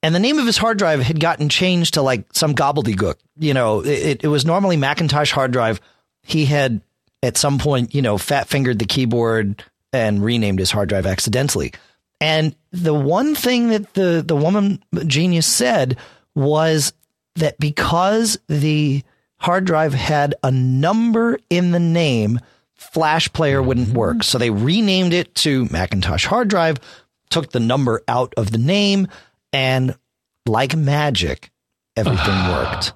And 0.01 0.13
the 0.13 0.19
name 0.19 0.38
of 0.38 0.45
his 0.45 0.58
hard 0.58 0.77
drive 0.77 1.01
had 1.01 1.19
gotten 1.19 1.49
changed 1.49 1.95
to 1.95 2.01
like 2.01 2.25
some 2.34 2.53
gobbledygook. 2.53 3.15
You 3.38 3.53
know, 3.53 3.84
it, 3.84 4.23
it 4.23 4.27
was 4.27 4.45
normally 4.45 4.77
Macintosh 4.77 5.31
hard 5.31 5.51
drive. 5.51 5.81
He 6.21 6.45
had 6.45 6.81
at 7.23 7.38
some 7.38 7.58
point, 7.58 7.95
you 7.95 8.01
know, 8.01 8.17
fat 8.17 8.47
fingered 8.47 8.77
the 8.77 8.86
keyboard, 8.86 9.63
and 9.95 10.23
renamed 10.23 10.60
his 10.60 10.71
hard 10.71 10.89
drive 10.89 11.05
accidentally. 11.05 11.73
And 12.21 12.55
the 12.71 12.93
one 12.93 13.36
thing 13.36 13.69
that 13.69 13.93
the, 13.93 14.23
the 14.25 14.36
woman 14.36 14.84
genius 15.05 15.47
said 15.47 15.97
was 16.34 16.93
that 17.36 17.60
because 17.60 18.38
the 18.47 19.03
hard 19.38 19.65
drive 19.65 19.93
had 19.93 20.36
a 20.43 20.51
number 20.51 21.39
in 21.49 21.71
the 21.71 21.79
name, 21.79 22.39
Flash 22.73 23.31
Player 23.34 23.62
wouldn't 23.62 23.89
mm-hmm. 23.89 23.97
work. 23.97 24.23
So 24.23 24.38
they 24.38 24.49
renamed 24.49 25.13
it 25.13 25.36
to 25.36 25.65
Macintosh 25.65 26.25
hard 26.25 26.47
drive, 26.47 26.77
took 27.29 27.51
the 27.51 27.60
number 27.60 28.01
out 28.08 28.34
of 28.38 28.51
the 28.51 28.58
name, 28.58 29.08
and 29.51 29.95
like 30.45 30.75
magic, 30.75 31.51
everything 31.95 32.47
worked. 32.49 32.93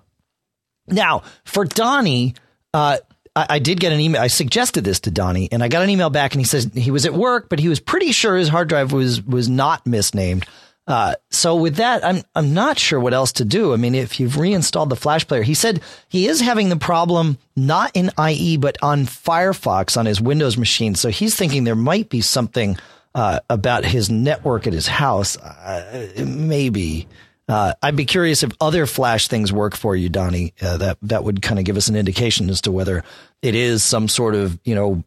Now, 0.87 1.23
for 1.45 1.65
Donnie, 1.65 2.35
uh, 2.73 2.97
I, 3.39 3.55
I, 3.55 3.59
did 3.59 3.79
get 3.79 3.93
an 3.93 3.99
email. 3.99 4.21
I 4.21 4.27
suggested 4.27 4.83
this 4.83 4.99
to 5.01 5.11
Donnie, 5.11 5.49
and 5.51 5.63
I 5.63 5.69
got 5.69 5.83
an 5.83 5.89
email 5.89 6.09
back, 6.09 6.33
and 6.33 6.41
he 6.41 6.45
says 6.45 6.69
he 6.73 6.91
was 6.91 7.05
at 7.05 7.13
work, 7.13 7.47
but 7.49 7.59
he 7.59 7.69
was 7.69 7.79
pretty 7.79 8.11
sure 8.11 8.35
his 8.35 8.49
hard 8.49 8.67
drive 8.67 8.91
was 8.91 9.21
was 9.23 9.47
not 9.47 9.85
misnamed. 9.87 10.45
Uh, 10.85 11.13
so 11.29 11.55
with 11.55 11.75
that, 11.75 12.03
I'm 12.03 12.23
I'm 12.35 12.53
not 12.53 12.77
sure 12.77 12.99
what 12.99 13.13
else 13.13 13.31
to 13.33 13.45
do. 13.45 13.73
I 13.73 13.77
mean, 13.77 13.95
if 13.95 14.19
you've 14.19 14.37
reinstalled 14.37 14.89
the 14.89 14.95
Flash 14.95 15.25
player, 15.27 15.43
he 15.43 15.53
said 15.53 15.81
he 16.09 16.27
is 16.27 16.41
having 16.41 16.69
the 16.69 16.75
problem 16.75 17.37
not 17.55 17.91
in 17.93 18.11
IE 18.19 18.57
but 18.57 18.77
on 18.81 19.05
Firefox 19.05 19.95
on 19.97 20.05
his 20.05 20.19
Windows 20.19 20.57
machine. 20.57 20.95
So 20.95 21.09
he's 21.09 21.35
thinking 21.35 21.63
there 21.63 21.75
might 21.75 22.09
be 22.09 22.21
something 22.21 22.77
uh, 23.15 23.39
about 23.49 23.85
his 23.85 24.09
network 24.09 24.67
at 24.67 24.73
his 24.73 24.87
house. 24.87 25.37
Uh, 25.37 26.09
maybe. 26.25 27.07
Uh, 27.49 27.73
I'd 27.81 27.95
be 27.95 28.05
curious 28.05 28.43
if 28.43 28.51
other 28.61 28.85
Flash 28.85 29.27
things 29.27 29.51
work 29.51 29.75
for 29.75 29.95
you, 29.95 30.07
Donnie. 30.07 30.53
Uh, 30.61 30.77
that 30.77 30.97
that 31.01 31.23
would 31.23 31.41
kind 31.41 31.57
of 31.57 31.65
give 31.65 31.77
us 31.77 31.89
an 31.89 31.95
indication 31.95 32.49
as 32.49 32.61
to 32.61 32.71
whether 32.71 33.03
it 33.41 33.55
is 33.55 33.83
some 33.83 34.07
sort 34.07 34.35
of 34.35 34.59
you 34.63 34.75
know 34.75 35.03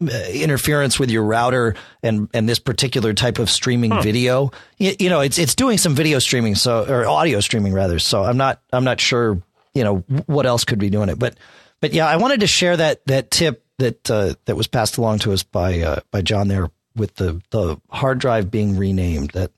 interference 0.00 0.98
with 0.98 1.08
your 1.08 1.22
router 1.22 1.76
and 2.02 2.28
and 2.34 2.48
this 2.48 2.58
particular 2.58 3.14
type 3.14 3.38
of 3.38 3.48
streaming 3.48 3.92
huh. 3.92 4.02
video. 4.02 4.50
You, 4.76 4.94
you, 4.98 5.08
know, 5.08 5.20
it's 5.20 5.38
it's 5.38 5.54
doing 5.54 5.78
some 5.78 5.94
video 5.94 6.18
streaming, 6.18 6.56
so 6.56 6.84
or 6.84 7.06
audio 7.06 7.38
streaming 7.38 7.72
rather. 7.72 8.00
So 8.00 8.24
I'm 8.24 8.36
not 8.36 8.60
I'm 8.72 8.84
not 8.84 9.00
sure 9.00 9.40
you 9.72 9.84
know 9.84 9.98
what 10.26 10.46
else 10.46 10.64
could 10.64 10.80
be 10.80 10.90
doing 10.90 11.08
it, 11.08 11.18
but 11.18 11.36
but 11.80 11.92
yeah, 11.92 12.08
I 12.08 12.16
wanted 12.16 12.40
to 12.40 12.46
share 12.46 12.76
that 12.76 13.06
that 13.06 13.30
tip 13.30 13.64
that 13.78 14.10
uh, 14.10 14.34
that 14.46 14.56
was 14.56 14.66
passed 14.66 14.98
along 14.98 15.20
to 15.20 15.32
us 15.32 15.42
by 15.44 15.80
uh, 15.80 16.00
by 16.10 16.22
John 16.22 16.48
there 16.48 16.70
with 16.96 17.14
the 17.16 17.40
the 17.50 17.80
hard 17.90 18.18
drive 18.18 18.50
being 18.50 18.76
renamed 18.76 19.30
that 19.30 19.52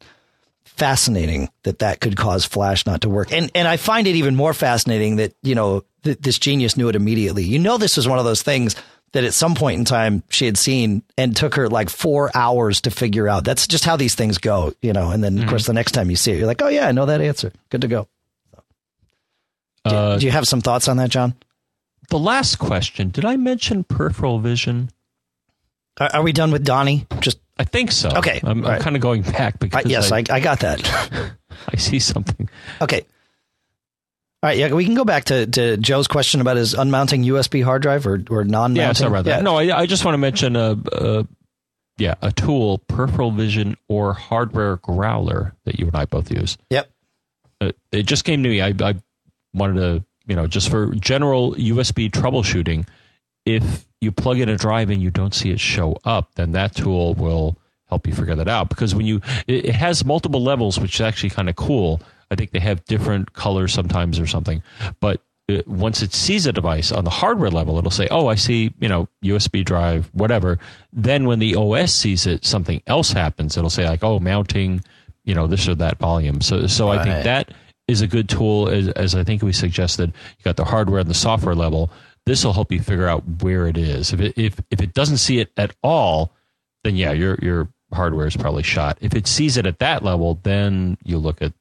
fascinating 0.77 1.49
that 1.63 1.81
that 1.81 2.01
could 2.01 2.17
cause 2.17 2.45
Flash 2.45 2.87
not 2.87 3.03
to 3.03 3.09
work. 3.09 3.33
And 3.33 3.51
and 3.55 3.67
I 3.67 3.77
find 3.77 4.07
it 4.07 4.17
even 4.17 4.37
more 4.37 4.55
fascinating 4.55 5.17
that 5.17 5.35
you 5.43 5.55
know 5.55 5.85
th- 6.05 6.19
this 6.21 6.39
genius 6.39 6.77
knew 6.77 6.89
it 6.89 6.97
immediately. 6.97 7.45
You 7.45 7.59
know, 7.59 7.79
this 7.79 7.97
was 7.97 8.07
one 8.07 8.19
of 8.19 8.25
those 8.25 8.43
things 8.43 8.77
that 9.13 9.25
at 9.25 9.35
some 9.35 9.55
point 9.55 9.79
in 9.79 9.85
time 9.85 10.23
she 10.29 10.47
had 10.47 10.59
seen 10.59 11.03
and 11.17 11.35
took 11.35 11.55
her 11.55 11.69
like 11.69 11.89
four 11.89 12.31
hours 12.35 12.83
to 12.83 12.91
figure 12.91 13.29
out. 13.29 13.45
That's 13.45 13.67
just 13.67 13.85
how 13.85 13.97
these 13.97 14.15
things 14.15 14.39
go, 14.39 14.75
you 14.83 14.93
know. 14.93 15.11
And 15.11 15.23
then 15.25 15.35
mm-hmm. 15.35 15.45
of 15.45 15.49
course 15.49 15.67
the 15.67 15.73
next 15.73 15.93
time 15.93 16.11
you 16.11 16.17
see 16.17 16.33
it, 16.33 16.39
you're 16.39 16.47
like, 16.47 16.63
oh 16.63 16.69
yeah, 16.69 16.87
I 16.87 16.93
know 16.93 17.07
that 17.07 17.21
answer. 17.21 17.53
Good 17.71 17.83
to 17.83 17.89
go. 17.89 18.09
Uh, 19.85 20.15
do, 20.15 20.21
do 20.21 20.27
you 20.27 20.33
have 20.33 20.49
some 20.49 20.61
thoughts 20.61 20.89
on 20.89 20.97
that, 20.97 21.11
John? 21.11 21.35
The 22.11 22.19
last 22.19 22.57
question. 22.57 23.11
Did 23.11 23.25
I 23.25 23.37
mention 23.37 23.85
peripheral 23.85 24.39
vision? 24.39 24.91
Are, 25.99 26.11
are 26.15 26.23
we 26.23 26.33
done 26.33 26.51
with 26.51 26.65
Donnie? 26.65 27.07
Just 27.21 27.39
I 27.57 27.65
think 27.65 27.93
so. 27.93 28.11
Okay. 28.11 28.41
I'm, 28.43 28.67
I'm 28.67 28.81
kind 28.81 28.97
of 28.97 29.03
going 29.03 29.23
back 29.23 29.59
because 29.59 29.85
I, 29.85 29.89
yes, 29.89 30.13
I, 30.13 30.19
I, 30.31 30.41
got 30.41 30.61
that. 30.61 31.33
I 31.69 31.77
see 31.77 31.99
something. 31.99 32.49
Okay. 32.81 33.07
All 34.43 34.51
right, 34.51 34.59
yeah, 34.59 34.73
we 34.73 34.85
can 34.85 34.95
go 34.95 35.05
back 35.05 35.25
to, 35.27 35.47
to 35.47 35.77
Joe's 35.79 36.07
question 36.07 36.41
about 36.43 36.59
his 36.59 36.75
unmounting 36.75 37.25
USB 37.25 37.65
hard 37.65 37.83
drive 37.83 38.07
or, 38.07 38.23
or 38.29 38.45
non-mounting. 38.45 38.77
Yeah, 38.77 38.93
sorry 38.93 39.09
about 39.09 39.25
that. 39.25 39.39
Yeah. 39.39 39.43
No, 39.43 39.57
I, 39.57 39.81
I 39.81 39.87
just 39.87 40.05
want 40.05 40.15
to 40.15 40.19
mention 40.19 40.57
a, 40.57 40.79
a, 40.93 41.27
yeah 41.99 42.15
a 42.21 42.31
tool, 42.31 42.79
peripheral 42.87 43.31
vision 43.31 43.77
or 43.89 44.13
hardware 44.13 44.77
growler 44.77 45.55
that 45.65 45.79
you 45.79 45.87
and 45.87 45.97
I 45.97 46.05
both 46.05 46.31
use. 46.31 46.59
Yep. 46.71 46.91
Uh, 47.61 47.73
it 47.91 48.05
just 48.05 48.25
came 48.25 48.43
to 48.43 48.49
me. 48.49 48.61
I, 48.61 48.75
I 48.81 48.97
wanted 49.55 49.81
to 49.81 50.05
you 50.27 50.37
know 50.37 50.47
just 50.47 50.69
for 50.69 50.95
general 50.95 51.55
USB 51.55 52.11
troubleshooting 52.11 52.87
if 53.47 53.87
you 54.07 54.13
plug 54.13 54.39
in 54.39 54.49
a 54.49 54.57
drive 54.57 54.89
and 54.89 55.03
you 55.03 55.11
don't 55.11 55.35
see 55.35 55.51
it 55.51 55.61
show 55.61 55.99
up, 56.05 56.35
then 56.37 56.53
that 56.53 56.75
tool 56.75 57.15
will 57.15 57.59
help 57.89 58.07
you 58.07 58.15
figure 58.15 58.35
that 58.37 58.49
out. 58.49 58.69
Because 58.69 58.95
when 58.95 59.05
you, 59.05 59.21
it, 59.47 59.67
it 59.67 59.75
has 59.75 60.05
multiple 60.05 60.43
levels, 60.43 60.81
which 60.81 60.95
is 60.95 61.01
actually 61.03 61.31
kind 61.31 61.51
of 61.51 61.57
cool. 61.57 62.01
I 62.31 62.37
think 62.37 62.53
they 62.53 62.61
have 62.61 62.85
different 62.85 63.33
colors 63.35 63.73
sometimes 63.73 64.19
or 64.19 64.27
something. 64.27 64.63
But 65.01 65.21
it, 65.49 65.67
once 65.69 66.03
it 66.03 66.13
sees 66.13 66.47
a 66.47 66.53
device 66.53 66.91
on 66.91 67.05
the 67.05 67.11
hardware 67.11 67.51
level, 67.51 67.79
it'll 67.79 67.91
say, 67.91 68.09
"Oh, 68.11 68.27
I 68.27 68.35
see, 68.35 68.73
you 68.81 68.89
know, 68.89 69.09
USB 69.25 69.65
drive, 69.65 70.11
whatever." 70.13 70.59
Then 70.93 71.27
when 71.27 71.39
the 71.39 71.55
OS 71.55 71.93
sees 71.93 72.27
it, 72.27 72.45
something 72.45 72.83
else 72.87 73.13
happens. 73.13 73.57
It'll 73.57 73.71
say 73.71 73.89
like, 73.89 74.03
"Oh, 74.03 74.19
mounting, 74.19 74.83
you 75.25 75.35
know, 75.35 75.47
this 75.47 75.69
or 75.69 75.77
that 75.77 75.99
volume." 75.99 76.41
So, 76.41 76.67
so 76.67 76.89
I 76.89 77.03
think 77.05 77.25
that 77.25 77.53
is 77.87 78.01
a 78.01 78.09
good 78.09 78.29
tool, 78.29 78.69
as, 78.69 78.89
as 78.89 79.15
I 79.15 79.23
think 79.23 79.43
we 79.43 79.53
suggested. 79.53 80.13
You 80.39 80.45
got 80.45 80.57
the 80.57 80.65
hardware 80.65 81.01
and 81.01 81.09
the 81.09 81.15
software 81.15 81.55
level. 81.55 81.91
This 82.27 82.45
will 82.45 82.53
help 82.53 82.73
you 82.73 82.81
figure 82.81 83.07
out 83.09 83.23
where 83.43 83.67
it 83.69 83.79
is. 83.79 84.13
If 84.13 84.21
it 84.21 84.35
if 84.37 84.61
if 84.71 84.81
it 84.83 84.93
doesn't 84.95 85.19
see 85.19 85.39
it 85.39 85.53
at 85.57 85.75
all, 85.83 86.33
then 86.85 86.97
yeah, 86.97 87.13
your 87.13 87.39
your 87.41 87.69
hardware 87.93 88.27
is 88.27 88.37
probably 88.37 88.65
shot. 88.65 88.99
If 89.01 89.15
it 89.15 89.27
sees 89.29 89.57
it 89.57 89.67
at 89.67 89.79
that 89.79 90.03
level, 90.03 90.41
then 90.43 90.99
you 91.05 91.19
look 91.19 91.41
at 91.41 91.53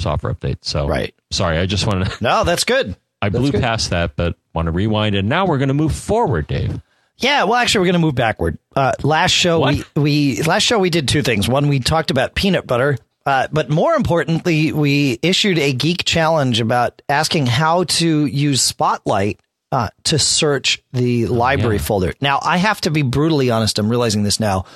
software 0.00 0.32
updates. 0.34 0.64
So 0.64 0.88
Right. 0.88 1.14
sorry, 1.30 1.58
I 1.58 1.66
just 1.66 1.86
wanted 1.86 2.10
to, 2.10 2.24
No, 2.24 2.44
that's 2.44 2.64
good. 2.64 2.96
I 3.22 3.28
That's 3.28 3.40
blew 3.40 3.52
good. 3.52 3.62
past 3.62 3.90
that, 3.90 4.16
but 4.16 4.36
want 4.54 4.66
to 4.66 4.72
rewind, 4.72 5.14
and 5.14 5.28
now 5.28 5.46
we're 5.46 5.58
going 5.58 5.68
to 5.68 5.74
move 5.74 5.94
forward, 5.94 6.46
Dave. 6.46 6.80
Yeah, 7.18 7.44
well, 7.44 7.54
actually, 7.54 7.80
we're 7.80 7.86
going 7.92 8.00
to 8.00 8.06
move 8.06 8.14
backward. 8.16 8.58
Uh, 8.74 8.92
last 9.02 9.30
show, 9.30 9.60
What? 9.60 9.74
we, 9.94 10.02
we 10.02 10.42
last 10.42 10.64
show 10.64 10.78
we 10.78 10.90
did 10.90 11.08
two 11.08 11.22
things. 11.22 11.48
One, 11.48 11.68
we 11.68 11.78
talked 11.80 12.10
about 12.10 12.34
peanut 12.34 12.66
butter, 12.66 12.98
uh, 13.24 13.46
but 13.52 13.70
more 13.70 13.94
importantly, 13.94 14.72
we 14.72 15.18
issued 15.22 15.58
a 15.58 15.72
geek 15.72 16.04
challenge 16.04 16.60
about 16.60 17.00
asking 17.08 17.46
how 17.46 17.84
to 17.84 18.26
use 18.26 18.60
Spotlight 18.62 19.40
uh, 19.74 19.88
to 20.04 20.20
search 20.20 20.80
the 20.92 21.26
library 21.26 21.76
yeah. 21.76 21.82
folder. 21.82 22.14
Now, 22.20 22.38
I 22.40 22.58
have 22.58 22.80
to 22.82 22.92
be 22.92 23.02
brutally 23.02 23.50
honest. 23.50 23.76
I'm 23.80 23.88
realizing 23.88 24.22
this 24.22 24.38
now. 24.38 24.66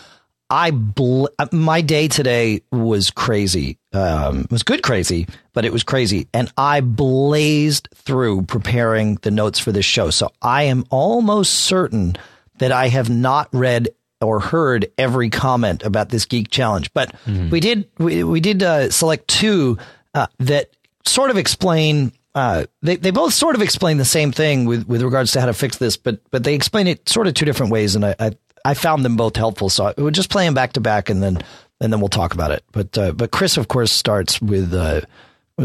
I 0.50 0.72
bl- 0.72 1.26
uh, 1.38 1.46
my 1.52 1.82
day 1.82 2.08
today 2.08 2.62
was 2.72 3.12
crazy. 3.12 3.78
Um, 3.92 4.40
it 4.40 4.50
was 4.50 4.64
good 4.64 4.82
crazy, 4.82 5.28
but 5.52 5.64
it 5.64 5.72
was 5.72 5.84
crazy, 5.84 6.26
and 6.34 6.50
I 6.56 6.80
blazed 6.80 7.88
through 7.94 8.42
preparing 8.42 9.16
the 9.16 9.30
notes 9.30 9.60
for 9.60 9.70
this 9.70 9.84
show. 9.84 10.10
So 10.10 10.30
I 10.42 10.64
am 10.64 10.84
almost 10.90 11.52
certain 11.52 12.16
that 12.58 12.72
I 12.72 12.88
have 12.88 13.08
not 13.08 13.48
read 13.52 13.90
or 14.20 14.40
heard 14.40 14.90
every 14.98 15.30
comment 15.30 15.84
about 15.84 16.08
this 16.08 16.24
geek 16.24 16.50
challenge. 16.50 16.92
But 16.92 17.14
we 17.50 17.60
did 17.60 17.88
we, 17.98 18.24
we 18.24 18.40
did 18.40 18.64
uh, 18.64 18.90
select 18.90 19.28
two 19.28 19.78
uh, 20.14 20.26
that 20.40 20.70
sort 21.04 21.30
of 21.30 21.36
explain. 21.36 22.10
Uh, 22.38 22.66
they 22.82 22.94
they 22.94 23.10
both 23.10 23.34
sort 23.34 23.56
of 23.56 23.62
explain 23.62 23.98
the 23.98 24.04
same 24.04 24.30
thing 24.30 24.64
with, 24.64 24.86
with 24.86 25.02
regards 25.02 25.32
to 25.32 25.40
how 25.40 25.46
to 25.46 25.52
fix 25.52 25.78
this, 25.78 25.96
but 25.96 26.20
but 26.30 26.44
they 26.44 26.54
explain 26.54 26.86
it 26.86 27.08
sort 27.08 27.26
of 27.26 27.34
two 27.34 27.44
different 27.44 27.72
ways, 27.72 27.96
and 27.96 28.06
I 28.06 28.14
I, 28.20 28.30
I 28.64 28.74
found 28.74 29.04
them 29.04 29.16
both 29.16 29.34
helpful. 29.34 29.68
So 29.68 29.92
we'll 29.98 30.12
just 30.12 30.30
play 30.30 30.44
them 30.44 30.54
back 30.54 30.74
to 30.74 30.80
back, 30.80 31.10
and 31.10 31.20
then 31.20 31.42
and 31.80 31.92
then 31.92 31.98
we'll 31.98 32.08
talk 32.08 32.34
about 32.34 32.52
it. 32.52 32.62
But 32.70 32.96
uh, 32.96 33.10
but 33.10 33.32
Chris, 33.32 33.56
of 33.56 33.66
course, 33.66 33.90
starts 33.90 34.40
with 34.40 34.72
uh, 34.72 35.00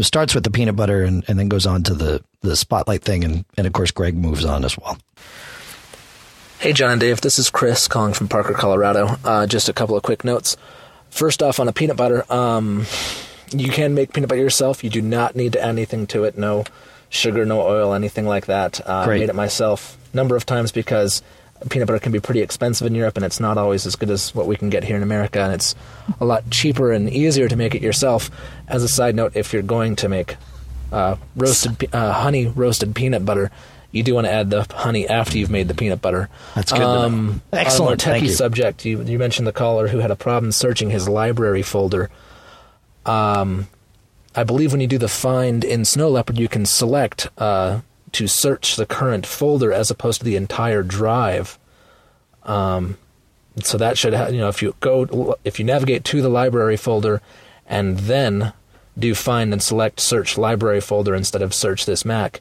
starts 0.00 0.34
with 0.34 0.42
the 0.42 0.50
peanut 0.50 0.74
butter, 0.74 1.04
and, 1.04 1.24
and 1.28 1.38
then 1.38 1.48
goes 1.48 1.64
on 1.64 1.84
to 1.84 1.94
the 1.94 2.24
the 2.40 2.56
spotlight 2.56 3.04
thing, 3.04 3.22
and 3.22 3.44
and 3.56 3.68
of 3.68 3.72
course 3.72 3.92
Greg 3.92 4.16
moves 4.16 4.44
on 4.44 4.64
as 4.64 4.76
well. 4.76 4.98
Hey, 6.58 6.72
John 6.72 6.90
and 6.90 7.00
Dave, 7.00 7.20
this 7.20 7.38
is 7.38 7.50
Chris 7.50 7.86
calling 7.86 8.14
from 8.14 8.26
Parker, 8.26 8.54
Colorado. 8.54 9.16
Uh, 9.24 9.46
just 9.46 9.68
a 9.68 9.72
couple 9.72 9.96
of 9.96 10.02
quick 10.02 10.24
notes. 10.24 10.56
First 11.08 11.40
off, 11.40 11.60
on 11.60 11.68
a 11.68 11.72
peanut 11.72 11.96
butter, 11.96 12.24
um, 12.32 12.84
you 13.52 13.68
can 13.70 13.94
make 13.94 14.12
peanut 14.12 14.28
butter 14.28 14.40
yourself. 14.40 14.84
You 14.84 14.90
do 14.90 15.02
not 15.02 15.36
need 15.36 15.52
to 15.54 15.60
add 15.60 15.70
anything 15.70 16.06
to 16.08 16.24
it. 16.24 16.36
No 16.38 16.64
sugar, 17.08 17.44
no 17.44 17.60
oil, 17.62 17.94
anything 17.94 18.26
like 18.26 18.46
that. 18.46 18.80
Uh, 18.86 18.92
I 18.92 19.06
made 19.06 19.28
it 19.28 19.34
myself 19.34 19.96
a 20.12 20.16
number 20.16 20.36
of 20.36 20.44
times 20.46 20.72
because 20.72 21.22
peanut 21.70 21.86
butter 21.86 21.98
can 22.00 22.12
be 22.12 22.20
pretty 22.20 22.40
expensive 22.40 22.86
in 22.86 22.94
Europe, 22.94 23.16
and 23.16 23.24
it's 23.24 23.40
not 23.40 23.56
always 23.58 23.86
as 23.86 23.96
good 23.96 24.10
as 24.10 24.34
what 24.34 24.46
we 24.46 24.56
can 24.56 24.70
get 24.70 24.84
here 24.84 24.96
in 24.96 25.02
America. 25.02 25.40
And 25.40 25.52
it's 25.52 25.74
a 26.20 26.24
lot 26.24 26.50
cheaper 26.50 26.92
and 26.92 27.08
easier 27.08 27.48
to 27.48 27.56
make 27.56 27.74
it 27.74 27.82
yourself. 27.82 28.30
As 28.68 28.82
a 28.82 28.88
side 28.88 29.14
note, 29.14 29.32
if 29.36 29.52
you're 29.52 29.62
going 29.62 29.96
to 29.96 30.08
make 30.08 30.36
uh, 30.92 31.16
roasted 31.36 31.94
uh, 31.94 32.12
honey 32.12 32.46
roasted 32.46 32.94
peanut 32.94 33.24
butter, 33.24 33.50
you 33.90 34.02
do 34.02 34.14
want 34.14 34.26
to 34.26 34.32
add 34.32 34.50
the 34.50 34.66
honey 34.74 35.08
after 35.08 35.38
you've 35.38 35.50
made 35.50 35.68
the 35.68 35.74
peanut 35.74 36.02
butter. 36.02 36.28
That's 36.54 36.72
good. 36.72 36.82
Um, 36.82 37.42
Excellent, 37.52 38.04
On 38.04 38.08
a 38.08 38.10
more 38.10 38.18
thank 38.18 38.24
you. 38.24 38.30
subject, 38.30 38.84
you, 38.84 39.00
you 39.02 39.18
mentioned 39.18 39.46
the 39.46 39.52
caller 39.52 39.88
who 39.88 39.98
had 39.98 40.10
a 40.10 40.16
problem 40.16 40.50
searching 40.50 40.90
his 40.90 41.08
library 41.08 41.62
folder. 41.62 42.10
Um, 43.06 43.68
I 44.34 44.44
believe 44.44 44.72
when 44.72 44.80
you 44.80 44.86
do 44.86 44.98
the 44.98 45.08
find 45.08 45.64
in 45.64 45.84
Snow 45.84 46.08
Leopard, 46.08 46.38
you 46.38 46.48
can 46.48 46.66
select 46.66 47.28
uh, 47.38 47.80
to 48.12 48.26
search 48.26 48.76
the 48.76 48.86
current 48.86 49.26
folder 49.26 49.72
as 49.72 49.90
opposed 49.90 50.20
to 50.20 50.24
the 50.24 50.36
entire 50.36 50.82
drive. 50.82 51.58
Um, 52.42 52.98
so 53.62 53.78
that 53.78 53.96
should 53.96 54.14
ha- 54.14 54.28
you 54.28 54.38
know 54.38 54.48
if 54.48 54.62
you 54.62 54.74
go 54.80 55.36
if 55.44 55.58
you 55.58 55.64
navigate 55.64 56.04
to 56.04 56.20
the 56.20 56.28
library 56.28 56.76
folder 56.76 57.22
and 57.66 57.98
then 58.00 58.52
do 58.98 59.14
find 59.14 59.52
and 59.52 59.62
select 59.62 60.00
search 60.00 60.36
library 60.36 60.80
folder 60.80 61.14
instead 61.14 61.42
of 61.42 61.54
search 61.54 61.86
this 61.86 62.04
Mac. 62.04 62.40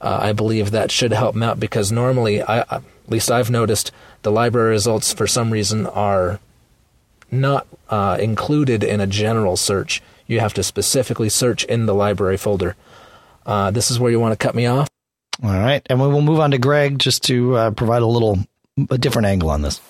Uh, 0.00 0.18
I 0.22 0.32
believe 0.32 0.70
that 0.70 0.90
should 0.90 1.12
help 1.12 1.34
them 1.34 1.42
out 1.42 1.60
because 1.60 1.92
normally, 1.92 2.42
I, 2.42 2.60
at 2.60 2.82
least 3.08 3.30
I've 3.30 3.50
noticed, 3.50 3.92
the 4.22 4.32
library 4.32 4.70
results 4.70 5.12
for 5.12 5.26
some 5.26 5.52
reason 5.52 5.86
are 5.86 6.40
not 7.30 7.66
uh, 7.88 8.16
included 8.20 8.82
in 8.84 9.00
a 9.00 9.06
general 9.06 9.56
search. 9.56 10.02
You 10.26 10.40
have 10.40 10.54
to 10.54 10.62
specifically 10.62 11.28
search 11.28 11.64
in 11.64 11.86
the 11.86 11.94
library 11.94 12.36
folder. 12.36 12.76
Uh, 13.44 13.70
this 13.70 13.90
is 13.90 13.98
where 13.98 14.10
you 14.10 14.20
want 14.20 14.32
to 14.32 14.42
cut 14.42 14.54
me 14.54 14.66
off. 14.66 14.88
All 15.42 15.50
right, 15.50 15.84
and 15.86 16.00
we 16.00 16.06
will 16.06 16.20
move 16.20 16.40
on 16.40 16.50
to 16.50 16.58
Greg 16.58 16.98
just 16.98 17.24
to 17.24 17.56
uh, 17.56 17.70
provide 17.70 18.02
a 18.02 18.06
little 18.06 18.38
a 18.90 18.98
different 18.98 19.26
angle 19.26 19.50
on 19.50 19.62
this. 19.62 19.80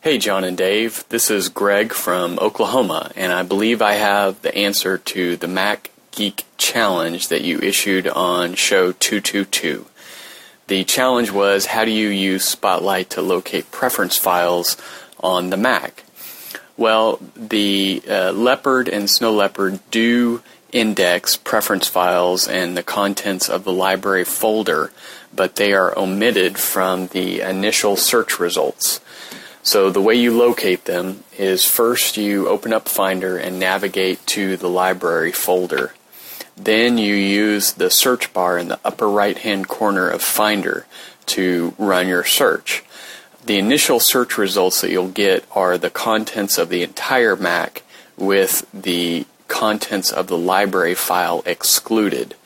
Hey, 0.00 0.18
John 0.18 0.44
and 0.44 0.56
Dave. 0.56 1.04
This 1.08 1.30
is 1.30 1.48
Greg 1.48 1.92
from 1.92 2.38
Oklahoma, 2.40 3.12
and 3.16 3.32
I 3.32 3.42
believe 3.42 3.80
I 3.80 3.92
have 3.92 4.42
the 4.42 4.54
answer 4.54 4.98
to 4.98 5.36
the 5.36 5.48
Mac 5.48 5.90
Geek 6.10 6.44
Challenge 6.56 7.28
that 7.28 7.42
you 7.42 7.58
issued 7.60 8.06
on 8.06 8.54
show 8.54 8.92
222. 8.92 9.86
The 10.66 10.84
challenge 10.84 11.30
was 11.30 11.66
how 11.66 11.84
do 11.84 11.90
you 11.90 12.08
use 12.08 12.44
Spotlight 12.44 13.10
to 13.10 13.22
locate 13.22 13.70
preference 13.70 14.16
files 14.16 14.76
on 15.20 15.50
the 15.50 15.56
Mac? 15.56 16.04
Well, 16.82 17.20
the 17.36 18.02
uh, 18.08 18.32
Leopard 18.32 18.88
and 18.88 19.08
Snow 19.08 19.32
Leopard 19.32 19.78
do 19.92 20.42
index 20.72 21.36
preference 21.36 21.86
files 21.86 22.48
and 22.48 22.76
the 22.76 22.82
contents 22.82 23.48
of 23.48 23.62
the 23.62 23.70
library 23.70 24.24
folder, 24.24 24.90
but 25.32 25.54
they 25.54 25.74
are 25.74 25.96
omitted 25.96 26.58
from 26.58 27.06
the 27.06 27.40
initial 27.40 27.94
search 27.94 28.40
results. 28.40 28.98
So 29.62 29.90
the 29.90 30.00
way 30.00 30.16
you 30.16 30.36
locate 30.36 30.86
them 30.86 31.22
is 31.38 31.64
first 31.64 32.16
you 32.16 32.48
open 32.48 32.72
up 32.72 32.88
Finder 32.88 33.38
and 33.38 33.60
navigate 33.60 34.26
to 34.34 34.56
the 34.56 34.68
library 34.68 35.30
folder. 35.30 35.94
Then 36.56 36.98
you 36.98 37.14
use 37.14 37.74
the 37.74 37.90
search 37.90 38.32
bar 38.32 38.58
in 38.58 38.66
the 38.66 38.80
upper 38.84 39.08
right 39.08 39.38
hand 39.38 39.68
corner 39.68 40.08
of 40.08 40.20
Finder 40.20 40.86
to 41.26 41.74
run 41.78 42.08
your 42.08 42.24
search. 42.24 42.82
The 43.44 43.58
initial 43.58 43.98
search 43.98 44.38
results 44.38 44.80
that 44.82 44.90
you'll 44.90 45.08
get 45.08 45.44
are 45.50 45.76
the 45.76 45.90
contents 45.90 46.58
of 46.58 46.68
the 46.68 46.84
entire 46.84 47.34
Mac 47.34 47.82
with 48.16 48.64
the 48.72 49.26
contents 49.48 50.12
of 50.12 50.28
the 50.28 50.38
library 50.38 50.94
file 50.94 51.42
excluded. 51.44 52.36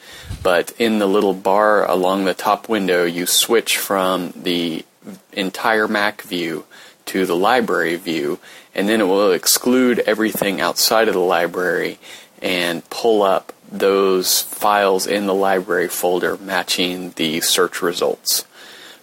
But 0.42 0.72
in 0.78 0.98
the 0.98 1.06
little 1.06 1.34
bar 1.34 1.88
along 1.88 2.24
the 2.24 2.32
top 2.32 2.68
window, 2.70 3.04
you 3.04 3.26
switch 3.26 3.76
from 3.76 4.32
the 4.34 4.86
entire 5.32 5.86
Mac 5.86 6.22
view 6.22 6.64
to 7.06 7.26
the 7.26 7.36
library 7.36 7.96
view, 7.96 8.38
and 8.74 8.88
then 8.88 9.02
it 9.02 9.06
will 9.06 9.32
exclude 9.32 9.98
everything 10.00 10.62
outside 10.62 11.08
of 11.08 11.14
the 11.14 11.20
library 11.20 11.98
and 12.40 12.88
pull 12.88 13.22
up 13.22 13.52
those 13.70 14.40
files 14.40 15.06
in 15.06 15.26
the 15.26 15.34
library 15.34 15.88
folder 15.88 16.38
matching 16.38 17.10
the 17.16 17.40
search 17.42 17.82
results. 17.82 18.46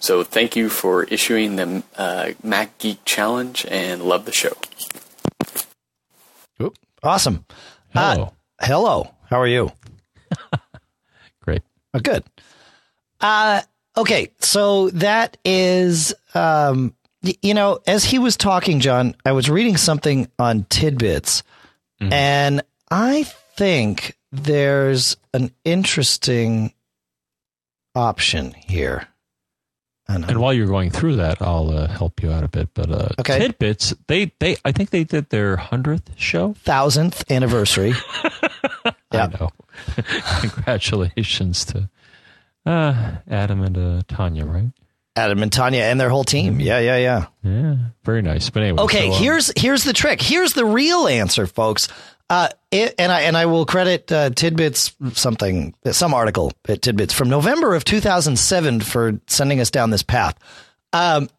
So 0.03 0.21
thank 0.21 0.57
you 0.57 0.67
for 0.67 1.05
issuing 1.05 1.55
the 1.55 1.81
uh, 1.95 2.31
Mac 2.43 2.77
Geek 2.77 3.05
Challenge 3.05 3.65
and 3.71 4.03
love 4.03 4.25
the 4.25 4.33
show. 4.33 4.51
Oop. 6.61 6.77
Awesome. 7.01 7.45
Uh, 7.95 8.13
Hello. 8.15 8.33
hello. 8.59 9.13
How 9.29 9.39
are 9.39 9.47
you? 9.47 9.71
Great. 11.45 11.61
Oh, 11.93 11.99
good. 11.99 12.21
Uh, 13.21 13.61
okay. 13.95 14.29
So 14.41 14.89
that 14.89 15.37
is, 15.45 16.13
um, 16.33 16.93
y- 17.23 17.35
you 17.41 17.53
know, 17.53 17.79
as 17.87 18.03
he 18.03 18.19
was 18.19 18.35
talking, 18.35 18.81
John, 18.81 19.15
I 19.25 19.31
was 19.31 19.49
reading 19.49 19.77
something 19.77 20.27
on 20.37 20.65
Tidbits, 20.69 21.43
and 22.01 22.61
I 22.91 23.23
think 23.55 24.17
there's 24.33 25.15
an 25.33 25.53
interesting 25.63 26.73
option 27.95 28.51
here. 28.53 29.07
And, 30.07 30.25
And 30.25 30.39
while 30.39 30.51
you're 30.53 30.67
going 30.67 30.89
through 30.91 31.15
that, 31.15 31.41
I'll 31.41 31.69
uh, 31.71 31.87
help 31.87 32.21
you 32.21 32.29
out 32.31 32.43
a 32.43 32.47
bit. 32.49 32.69
But 32.73 32.91
uh, 32.91 33.07
Okay. 33.19 33.39
tidbits, 33.39 33.93
they 34.07 34.33
they 34.39 34.57
I 34.65 34.71
think 34.73 34.89
they 34.89 35.03
did 35.05 35.29
their 35.29 35.55
hundredth 35.55 36.11
show. 36.17 36.53
thousandth 36.63 37.23
anniversary. 37.31 37.93
Yeah. 39.13 39.25
I 39.25 39.37
know. 39.39 39.49
Congratulations 40.41 41.65
to 41.65 41.89
uh, 42.65 43.11
Adam 43.29 43.61
and 43.61 43.77
uh, 43.77 44.01
Tonya, 44.07 44.51
right? 44.51 44.71
Adam 45.15 45.43
and 45.43 45.51
Tonya 45.51 45.81
and 45.81 45.99
their 46.01 46.09
whole 46.09 46.23
team. 46.23 46.59
Yeah, 46.59 46.79
yeah, 46.79 46.97
yeah. 46.97 47.25
Yeah, 47.43 47.75
very 48.03 48.23
nice. 48.23 48.49
But 48.49 48.63
anyway, 48.63 48.81
Okay, 48.83 49.09
so, 49.09 49.15
um, 49.15 49.21
here's 49.21 49.51
here's 49.55 49.83
the 49.83 49.93
trick. 49.93 50.19
Here's 50.21 50.53
the 50.53 50.65
real 50.65 51.07
answer, 51.07 51.45
folks. 51.45 51.87
Uh, 52.33 52.49
it, 52.71 52.95
and 52.97 53.11
I 53.11 53.21
and 53.21 53.37
I 53.37 53.45
will 53.45 53.63
credit 53.63 54.11
uh, 54.11 54.31
tidbits 54.31 54.95
something 55.11 55.75
some 55.91 56.15
article 56.15 56.51
at 56.67 56.81
tidbits 56.81 57.13
from 57.13 57.29
November 57.29 57.75
of 57.75 57.85
2007 57.85 58.81
for 58.81 59.19
sending 59.27 59.59
us 59.59 59.69
down 59.69 59.91
this 59.91 60.01
path. 60.01 60.35
Um, 60.93 61.29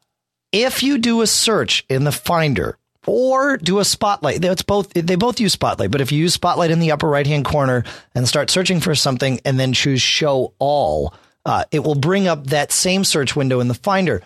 if 0.52 0.84
you 0.84 0.98
do 0.98 1.20
a 1.22 1.26
search 1.26 1.84
in 1.88 2.04
the 2.04 2.12
Finder 2.12 2.78
or 3.08 3.56
do 3.56 3.80
a 3.80 3.84
Spotlight, 3.84 4.40
that's 4.40 4.62
both 4.62 4.90
they 4.90 5.16
both 5.16 5.40
use 5.40 5.54
Spotlight. 5.54 5.90
But 5.90 6.00
if 6.00 6.12
you 6.12 6.20
use 6.20 6.34
Spotlight 6.34 6.70
in 6.70 6.78
the 6.78 6.92
upper 6.92 7.08
right 7.08 7.26
hand 7.26 7.44
corner 7.44 7.82
and 8.14 8.28
start 8.28 8.48
searching 8.48 8.78
for 8.78 8.94
something 8.94 9.40
and 9.44 9.58
then 9.58 9.72
choose 9.72 10.00
Show 10.00 10.54
All, 10.60 11.12
uh, 11.44 11.64
it 11.72 11.80
will 11.80 11.96
bring 11.96 12.28
up 12.28 12.46
that 12.46 12.70
same 12.70 13.02
search 13.02 13.34
window 13.34 13.58
in 13.58 13.66
the 13.66 13.74
Finder 13.74 14.22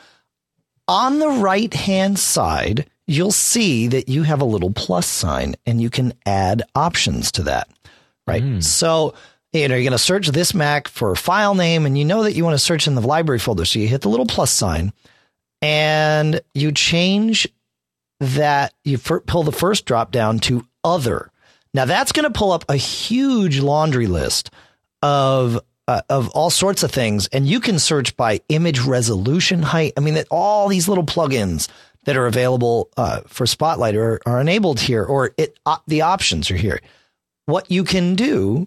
on 0.86 1.18
the 1.18 1.30
right 1.30 1.72
hand 1.72 2.18
side, 2.18 2.90
you'll 3.08 3.32
see 3.32 3.88
that 3.88 4.08
you 4.08 4.22
have 4.22 4.40
a 4.40 4.44
little 4.44 4.70
plus 4.70 5.06
sign 5.06 5.56
and 5.66 5.80
you 5.80 5.90
can 5.90 6.12
add 6.26 6.62
options 6.74 7.32
to 7.32 7.42
that. 7.44 7.68
Right. 8.26 8.42
So, 8.62 9.14
you 9.54 9.66
know, 9.66 9.74
you're 9.74 9.82
going 9.84 9.92
to 9.92 9.98
search 9.98 10.28
this 10.28 10.52
Mac 10.52 10.86
for 10.86 11.10
a 11.10 11.16
file 11.16 11.54
name 11.54 11.86
and 11.86 11.96
you 11.96 12.04
know 12.04 12.22
that 12.22 12.34
you 12.34 12.44
want 12.44 12.54
to 12.54 12.58
search 12.58 12.86
in 12.86 12.94
the 12.94 13.00
library 13.00 13.38
folder. 13.38 13.64
So 13.64 13.78
you 13.78 13.88
hit 13.88 14.02
the 14.02 14.10
little 14.10 14.26
plus 14.26 14.50
sign 14.52 14.92
and 15.62 16.42
you 16.52 16.70
change 16.70 17.48
that, 18.20 18.74
you 18.84 18.98
pull 18.98 19.42
the 19.42 19.52
first 19.52 19.86
drop 19.86 20.12
down 20.12 20.40
to 20.40 20.66
other. 20.84 21.30
Now 21.72 21.86
that's 21.86 22.12
going 22.12 22.30
to 22.30 22.38
pull 22.38 22.52
up 22.52 22.66
a 22.68 22.76
huge 22.76 23.60
laundry 23.60 24.06
list 24.06 24.50
of 25.02 25.58
uh, 25.86 26.02
of 26.10 26.28
all 26.30 26.50
sorts 26.50 26.82
of 26.82 26.90
things, 26.90 27.28
and 27.28 27.46
you 27.46 27.60
can 27.60 27.78
search 27.78 28.14
by 28.14 28.42
image 28.50 28.80
resolution 28.80 29.62
height. 29.62 29.94
I 29.96 30.00
mean, 30.00 30.14
that 30.14 30.26
all 30.30 30.68
these 30.68 30.86
little 30.86 31.04
plugins 31.04 31.66
that 32.08 32.16
are 32.16 32.26
available 32.26 32.88
uh, 32.96 33.20
for 33.26 33.46
Spotlight 33.46 33.94
are, 33.94 34.18
are 34.24 34.40
enabled 34.40 34.80
here, 34.80 35.04
or 35.04 35.34
it 35.36 35.58
uh, 35.66 35.76
the 35.86 36.00
options 36.00 36.50
are 36.50 36.56
here. 36.56 36.80
What 37.44 37.70
you 37.70 37.84
can 37.84 38.14
do 38.14 38.66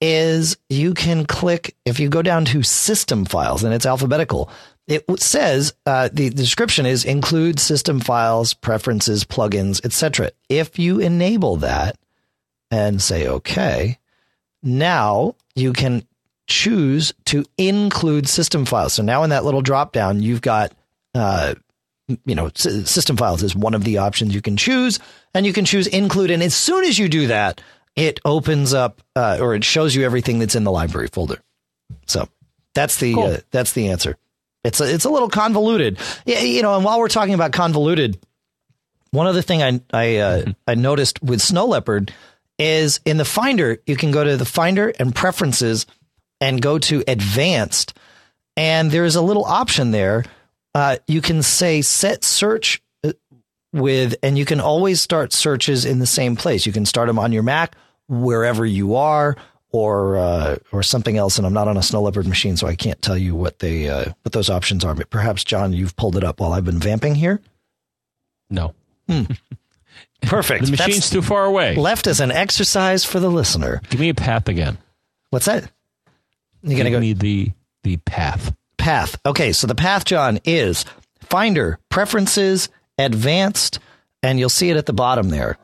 is 0.00 0.56
you 0.68 0.92
can 0.92 1.24
click 1.24 1.76
if 1.84 2.00
you 2.00 2.08
go 2.08 2.22
down 2.22 2.44
to 2.46 2.64
system 2.64 3.24
files 3.24 3.62
and 3.62 3.72
it's 3.72 3.86
alphabetical. 3.86 4.50
It 4.88 5.04
says 5.20 5.72
uh, 5.86 6.08
the 6.12 6.30
description 6.30 6.84
is 6.84 7.04
include 7.04 7.60
system 7.60 8.00
files, 8.00 8.52
preferences, 8.52 9.22
plugins, 9.22 9.84
etc. 9.84 10.32
If 10.48 10.76
you 10.76 10.98
enable 10.98 11.54
that 11.58 11.96
and 12.72 13.00
say 13.00 13.28
OK, 13.28 13.96
now 14.60 15.36
you 15.54 15.72
can 15.72 16.04
choose 16.48 17.14
to 17.26 17.44
include 17.56 18.28
system 18.28 18.64
files. 18.64 18.94
So 18.94 19.04
now 19.04 19.22
in 19.22 19.30
that 19.30 19.44
little 19.44 19.62
drop 19.62 19.92
down, 19.92 20.20
you've 20.20 20.42
got, 20.42 20.72
uh, 21.14 21.54
you 22.08 22.34
know, 22.34 22.50
system 22.54 23.16
files 23.16 23.42
is 23.42 23.54
one 23.54 23.74
of 23.74 23.84
the 23.84 23.98
options 23.98 24.34
you 24.34 24.42
can 24.42 24.56
choose, 24.56 24.98
and 25.34 25.46
you 25.46 25.52
can 25.52 25.64
choose 25.64 25.86
include. 25.86 26.30
And 26.30 26.42
as 26.42 26.54
soon 26.54 26.84
as 26.84 26.98
you 26.98 27.08
do 27.08 27.28
that, 27.28 27.60
it 27.96 28.20
opens 28.24 28.74
up 28.74 29.02
uh, 29.16 29.38
or 29.40 29.54
it 29.54 29.64
shows 29.64 29.94
you 29.94 30.04
everything 30.04 30.38
that's 30.38 30.54
in 30.54 30.64
the 30.64 30.72
library 30.72 31.08
folder. 31.08 31.40
So 32.06 32.28
that's 32.74 32.98
the 32.98 33.14
uh, 33.14 33.36
that's 33.50 33.72
the 33.72 33.88
answer. 33.88 34.16
It's 34.64 34.80
a, 34.80 34.92
it's 34.92 35.04
a 35.04 35.10
little 35.10 35.28
convoluted, 35.28 35.98
yeah, 36.24 36.40
you 36.40 36.62
know. 36.62 36.76
And 36.76 36.84
while 36.84 36.98
we're 36.98 37.08
talking 37.08 37.34
about 37.34 37.52
convoluted, 37.52 38.18
one 39.10 39.26
other 39.26 39.42
thing 39.42 39.62
I 39.62 39.80
I 39.92 40.16
uh, 40.16 40.44
I 40.66 40.74
noticed 40.74 41.22
with 41.22 41.40
Snow 41.40 41.66
Leopard 41.66 42.12
is 42.58 43.00
in 43.04 43.16
the 43.16 43.24
Finder 43.24 43.78
you 43.86 43.96
can 43.96 44.10
go 44.10 44.22
to 44.22 44.36
the 44.36 44.44
Finder 44.44 44.92
and 44.98 45.14
Preferences 45.14 45.86
and 46.40 46.62
go 46.62 46.78
to 46.78 47.02
Advanced, 47.06 47.94
and 48.56 48.90
there's 48.90 49.16
a 49.16 49.22
little 49.22 49.44
option 49.44 49.90
there. 49.90 50.24
Uh, 50.74 50.96
you 51.06 51.20
can 51.20 51.42
say 51.42 51.82
Set 51.82 52.24
Search 52.24 52.82
uh, 53.04 53.12
with, 53.72 54.14
and 54.22 54.38
you 54.38 54.44
can 54.44 54.60
always 54.60 55.00
start 55.00 55.32
searches 55.32 55.84
in 55.84 55.98
the 55.98 56.06
same 56.06 56.36
place. 56.36 56.64
You 56.66 56.72
can 56.72 56.86
start 56.86 57.08
them 57.08 57.18
on 57.18 57.32
your 57.32 57.42
Mac 57.42 57.76
wherever 58.08 58.64
you 58.64 58.94
are, 58.96 59.36
or 59.70 60.16
uh, 60.16 60.56
or 60.72 60.82
something 60.82 61.16
else. 61.16 61.36
And 61.38 61.46
I'm 61.46 61.52
not 61.52 61.68
on 61.68 61.76
a 61.76 61.82
Snow 61.82 62.02
Leopard 62.02 62.26
machine, 62.26 62.56
so 62.56 62.66
I 62.66 62.74
can't 62.74 63.00
tell 63.02 63.16
you 63.18 63.34
what 63.34 63.58
they 63.58 63.88
uh, 63.88 64.12
what 64.22 64.32
those 64.32 64.48
options 64.50 64.84
are. 64.84 64.94
But 64.94 65.10
perhaps 65.10 65.44
John, 65.44 65.72
you've 65.72 65.96
pulled 65.96 66.16
it 66.16 66.24
up 66.24 66.40
while 66.40 66.52
I've 66.52 66.64
been 66.64 66.78
vamping 66.78 67.14
here. 67.16 67.40
no, 68.50 68.74
Perfect. 70.22 70.64
the 70.66 70.70
machine's 70.70 70.96
That's 70.96 71.10
too 71.10 71.22
far 71.22 71.44
away. 71.44 71.74
left 71.74 72.06
as 72.06 72.20
an 72.20 72.30
exercise 72.30 73.04
for 73.04 73.18
the 73.20 73.28
listener. 73.30 73.80
Give 73.90 74.00
me 74.00 74.08
a 74.08 74.14
path 74.14 74.48
again. 74.48 74.78
What's 75.30 75.46
that? 75.46 75.70
You're 76.62 76.78
gonna 76.78 76.90
Give 76.90 76.96
go 76.96 77.00
me 77.00 77.12
the 77.12 77.50
the 77.82 77.96
path. 77.98 78.54
Path. 78.82 79.18
Okay, 79.24 79.52
so 79.52 79.66
the 79.66 79.74
path, 79.74 80.04
John, 80.04 80.40
is 80.44 80.84
Finder, 81.20 81.78
Preferences, 81.88 82.68
Advanced, 82.98 83.78
and 84.22 84.38
you'll 84.38 84.48
see 84.48 84.70
it 84.70 84.76
at 84.76 84.86
the 84.86 84.92
bottom 84.92 85.28
there. 85.30 85.56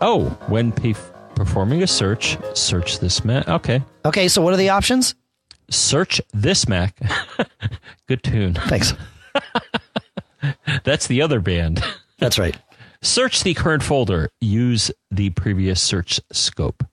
Oh, 0.00 0.36
when 0.48 0.72
pe- 0.72 0.94
performing 1.34 1.82
a 1.82 1.86
search, 1.86 2.36
search 2.54 2.98
this 2.98 3.24
Mac. 3.24 3.48
Okay, 3.48 3.82
Okay, 4.04 4.28
so 4.28 4.42
what 4.42 4.52
are 4.52 4.58
the 4.58 4.68
options? 4.70 5.14
search 5.70 6.20
this 6.34 6.68
Mac. 6.68 6.94
Good 8.06 8.22
tune. 8.22 8.52
Thanks. 8.54 8.92
That's 10.84 11.06
the 11.06 11.22
other 11.22 11.40
band. 11.40 11.82
That's 12.18 12.38
right. 12.38 12.54
Search 13.00 13.42
the 13.44 13.54
current 13.54 13.82
folder. 13.82 14.28
Use 14.42 14.90
the 15.10 15.30
previous 15.30 15.80
search 15.80 16.20
scope. 16.32 16.84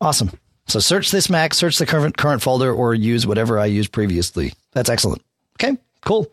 Awesome. 0.00 0.30
So 0.70 0.80
search 0.80 1.10
this 1.10 1.28
Mac, 1.28 1.52
search 1.54 1.78
the 1.78 1.86
current 1.86 2.16
current 2.16 2.42
folder, 2.42 2.72
or 2.72 2.94
use 2.94 3.26
whatever 3.26 3.58
I 3.58 3.66
used 3.66 3.92
previously. 3.92 4.52
That's 4.72 4.88
excellent. 4.90 5.22
Okay, 5.62 5.76
cool. 6.02 6.30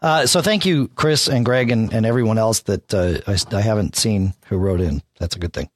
Uh, 0.00 0.26
so 0.26 0.40
thank 0.42 0.64
you, 0.64 0.88
Chris 0.94 1.26
and 1.28 1.44
Greg 1.44 1.70
and, 1.72 1.92
and 1.92 2.06
everyone 2.06 2.38
else 2.38 2.60
that 2.60 2.94
uh, 2.94 3.18
I, 3.26 3.56
I 3.56 3.60
haven't 3.60 3.96
seen 3.96 4.32
who 4.46 4.56
wrote 4.56 4.80
in. 4.80 5.02
That's 5.18 5.34
a 5.34 5.38
good 5.40 5.52
thing. 5.52 5.68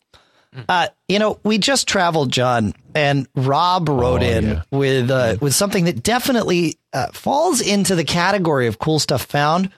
Uh, 0.69 0.89
you 1.09 1.19
know, 1.19 1.41
we 1.45 1.57
just 1.59 1.89
traveled, 1.89 2.31
John, 2.31 2.75
and 2.95 3.27
Rob 3.35 3.89
wrote 3.89 4.23
Oh, 4.23 4.27
in 4.27 4.45
yeah. 4.45 4.63
with 4.71 5.11
uh, 5.11 5.37
with 5.41 5.55
something 5.55 5.87
that 5.87 6.03
definitely 6.03 6.79
uh, 6.93 7.07
falls 7.13 7.61
into 7.63 7.95
the 7.97 8.05
category 8.05 8.67
of 8.67 8.79
cool 8.79 8.99
stuff 8.99 9.23
found. 9.23 9.71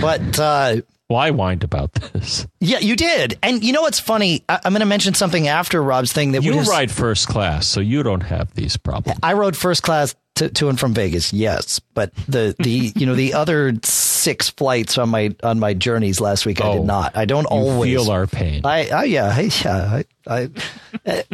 But 0.00 0.38
uh, 0.38 0.76
Well, 1.08 1.18
I 1.18 1.30
whined 1.30 1.64
about 1.64 1.92
this. 1.94 2.46
yeah, 2.60 2.78
you 2.78 2.94
did. 2.96 3.38
And 3.42 3.62
you 3.64 3.72
know 3.72 3.82
what's 3.82 4.00
funny? 4.00 4.44
I, 4.48 4.60
I'm 4.64 4.72
going 4.72 4.80
to 4.80 4.86
mention 4.86 5.14
something 5.14 5.48
after 5.48 5.82
Rob's 5.82 6.12
thing 6.12 6.32
that 6.32 6.42
You 6.42 6.52
have- 6.54 6.68
ride 6.68 6.90
first 6.90 7.28
class, 7.28 7.66
so 7.66 7.80
you 7.80 8.02
don't 8.02 8.20
have 8.22 8.54
these 8.54 8.76
problems. 8.76 9.18
I 9.22 9.32
rode 9.32 9.56
first 9.56 9.82
class 9.82 10.14
to, 10.36 10.48
to 10.50 10.68
and 10.68 10.78
from 10.78 10.94
Vegas, 10.94 11.32
yes, 11.32 11.80
but 11.94 12.14
the 12.28 12.54
the 12.60 12.92
you 12.94 13.06
know 13.06 13.16
the 13.16 13.34
other 13.42 13.72
six 13.82 14.48
flights 14.50 14.96
on 14.96 15.08
my 15.08 15.34
on 15.42 15.58
my 15.58 15.74
journeys 15.74 16.20
last 16.20 16.46
week 16.46 16.60
I 16.60 16.68
Oh, 16.68 16.74
did 16.74 16.84
not. 16.84 17.16
I 17.16 17.24
don't 17.24 17.46
always 17.46 17.90
feel 17.92 18.08
our 18.12 18.28
pain. 18.28 18.60
I, 18.64 18.88
I 18.88 19.04
yeah 19.04 19.34
I, 19.36 19.40
yeah 19.64 20.00
I 20.00 20.04
I, 20.28 20.50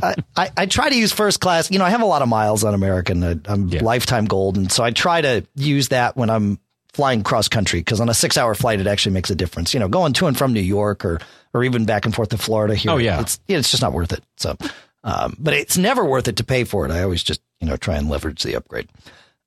I 0.02 0.14
I 0.38 0.50
I 0.56 0.64
try 0.66 0.88
to 0.88 0.96
use 0.96 1.12
first 1.12 1.40
class. 1.40 1.70
You 1.70 1.78
know 1.78 1.84
I 1.84 1.90
have 1.90 2.00
a 2.00 2.06
lot 2.06 2.22
of 2.22 2.28
miles 2.28 2.64
on 2.64 2.72
American. 2.72 3.22
I, 3.22 3.34
I'm 3.52 3.68
Yeah. 3.68 3.82
lifetime 3.82 4.24
gold, 4.24 4.56
and 4.56 4.72
so 4.72 4.82
I 4.82 4.90
try 4.90 5.20
to 5.20 5.44
use 5.54 5.88
that 5.88 6.16
when 6.16 6.30
I'm 6.30 6.58
flying 6.94 7.22
cross 7.22 7.48
country 7.48 7.80
because 7.80 8.00
on 8.00 8.08
a 8.08 8.14
six 8.14 8.38
hour 8.38 8.54
flight 8.54 8.80
it 8.80 8.86
actually 8.86 9.12
makes 9.12 9.30
a 9.30 9.34
difference. 9.34 9.74
You 9.74 9.80
know, 9.80 9.88
going 9.88 10.12
to 10.14 10.26
and 10.26 10.36
from 10.36 10.52
New 10.52 10.60
York 10.60 11.04
or 11.04 11.20
or 11.52 11.64
even 11.64 11.84
back 11.84 12.04
and 12.04 12.14
forth 12.14 12.30
to 12.30 12.38
Florida 12.38 12.74
here. 12.74 12.92
Oh, 12.92 12.96
yeah. 12.96 13.20
it's 13.20 13.40
it's 13.48 13.70
just 13.70 13.82
not 13.82 13.92
worth 13.92 14.12
it. 14.12 14.22
So, 14.36 14.56
um, 15.02 15.36
but 15.38 15.54
it's 15.54 15.76
never 15.76 16.04
worth 16.04 16.28
it 16.28 16.36
to 16.36 16.44
pay 16.44 16.64
for 16.64 16.86
it. 16.86 16.90
I 16.90 17.02
always 17.02 17.22
just 17.22 17.40
you 17.60 17.66
know 17.66 17.76
try 17.76 17.96
and 17.96 18.08
leverage 18.08 18.42
the 18.42 18.56
upgrade. 18.56 18.88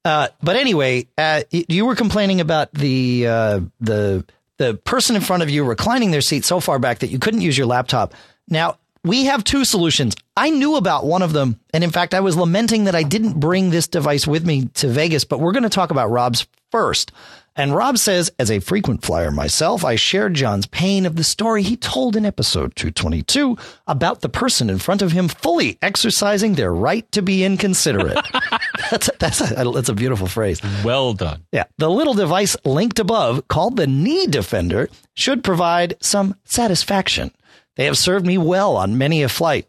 Uh, 0.05 0.29
but 0.41 0.55
anyway, 0.55 1.07
uh, 1.17 1.43
you 1.51 1.85
were 1.85 1.95
complaining 1.95 2.39
about 2.39 2.71
the 2.73 3.27
uh, 3.27 3.59
the 3.79 4.25
the 4.57 4.75
person 4.75 5.15
in 5.15 5.21
front 5.21 5.43
of 5.43 5.49
you 5.49 5.63
reclining 5.63 6.11
their 6.11 6.21
seat 6.21 6.45
so 6.45 6.59
far 6.59 6.79
back 6.79 6.99
that 6.99 7.09
you 7.09 7.19
couldn't 7.19 7.41
use 7.41 7.57
your 7.57 7.67
laptop. 7.67 8.13
Now 8.47 8.77
we 9.07 9.25
have 9.25 9.43
two 9.43 9.65
solutions. 9.65 10.15
I 10.35 10.49
knew 10.49 10.75
about 10.75 11.05
one 11.05 11.21
of 11.21 11.33
them, 11.33 11.59
and 11.73 11.83
in 11.83 11.91
fact, 11.91 12.13
I 12.13 12.19
was 12.19 12.37
lamenting 12.37 12.83
that 12.85 12.95
I 12.95 13.03
didn't 13.03 13.39
bring 13.39 13.69
this 13.69 13.87
device 13.87 14.27
with 14.27 14.45
me 14.45 14.65
to 14.75 14.87
Vegas. 14.87 15.23
But 15.23 15.39
we're 15.39 15.53
going 15.53 15.63
to 15.63 15.69
talk 15.69 15.91
about 15.91 16.09
Rob's 16.09 16.47
first. 16.71 17.11
And 17.57 17.75
Rob 17.75 17.97
says, 17.97 18.31
as 18.37 18.51
a 18.51 18.59
frequent 18.59 19.03
flyer 19.03 19.31
myself, 19.31 19.83
I 19.83 19.95
shared 19.95 20.35
John's 20.35 20.67
pain 20.67 21.07
of 21.07 21.15
the 21.15 21.23
story 21.23 21.63
he 21.63 21.75
told 21.75 22.15
in 22.15 22.23
episode 22.23 22.75
222 22.75 23.57
about 23.87 24.21
the 24.21 24.29
person 24.29 24.69
in 24.69 24.77
front 24.77 25.01
of 25.01 25.11
him 25.11 25.27
fully 25.27 25.79
exercising 25.81 26.53
their 26.53 26.71
right 26.71 27.11
to 27.13 27.23
be 27.23 27.43
inconsiderate. 27.43 28.23
that's, 28.91 29.07
a, 29.07 29.11
that's, 29.17 29.41
a, 29.41 29.71
that's 29.71 29.89
a 29.89 29.95
beautiful 29.95 30.27
phrase. 30.27 30.61
Well 30.83 31.13
done. 31.13 31.45
Yeah. 31.51 31.63
The 31.79 31.89
little 31.89 32.13
device 32.13 32.55
linked 32.63 32.99
above, 32.99 33.47
called 33.47 33.75
the 33.75 33.87
Knee 33.87 34.27
Defender, 34.27 34.87
should 35.15 35.43
provide 35.43 35.95
some 35.99 36.35
satisfaction. 36.45 37.31
They 37.77 37.85
have 37.85 37.97
served 37.97 38.25
me 38.25 38.37
well 38.37 38.75
on 38.75 38.97
many 38.97 39.23
a 39.23 39.29
flight. 39.29 39.67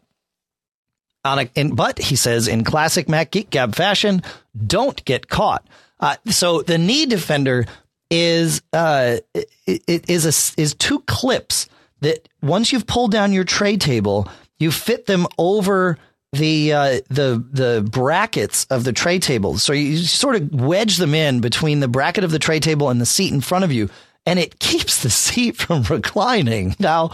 On 1.23 1.39
a, 1.39 1.63
but 1.71 1.99
he 1.99 2.15
says, 2.15 2.47
in 2.47 2.63
classic 2.63 3.07
Mac 3.07 3.31
Geek 3.31 3.49
Gab 3.49 3.75
fashion, 3.75 4.23
don't 4.65 5.03
get 5.05 5.29
caught. 5.29 5.65
Uh, 5.99 6.15
so 6.27 6.61
the 6.61 6.77
Knee 6.77 7.05
Defender 7.05 7.65
is 8.09 8.61
uh, 8.73 9.17
is 9.65 10.25
a, 10.25 10.61
is 10.61 10.73
two 10.75 10.99
clips 11.01 11.67
that 12.01 12.27
once 12.41 12.71
you've 12.71 12.87
pulled 12.87 13.11
down 13.11 13.33
your 13.33 13.43
tray 13.43 13.77
table, 13.77 14.27
you 14.57 14.71
fit 14.71 15.05
them 15.05 15.27
over 15.37 15.97
the 16.31 16.73
uh, 16.73 16.99
the 17.09 17.43
the 17.51 17.87
brackets 17.89 18.65
of 18.65 18.83
the 18.83 18.93
tray 18.93 19.19
table. 19.19 19.57
So 19.57 19.73
you 19.73 19.97
sort 19.97 20.35
of 20.35 20.53
wedge 20.53 20.97
them 20.97 21.13
in 21.13 21.41
between 21.41 21.79
the 21.79 21.87
bracket 21.87 22.23
of 22.23 22.31
the 22.31 22.39
tray 22.39 22.59
table 22.59 22.89
and 22.89 23.01
the 23.01 23.05
seat 23.05 23.33
in 23.33 23.41
front 23.41 23.65
of 23.65 23.71
you, 23.71 23.89
and 24.25 24.39
it 24.39 24.59
keeps 24.59 25.03
the 25.03 25.09
seat 25.09 25.57
from 25.57 25.83
reclining. 25.83 26.75
Now, 26.79 27.11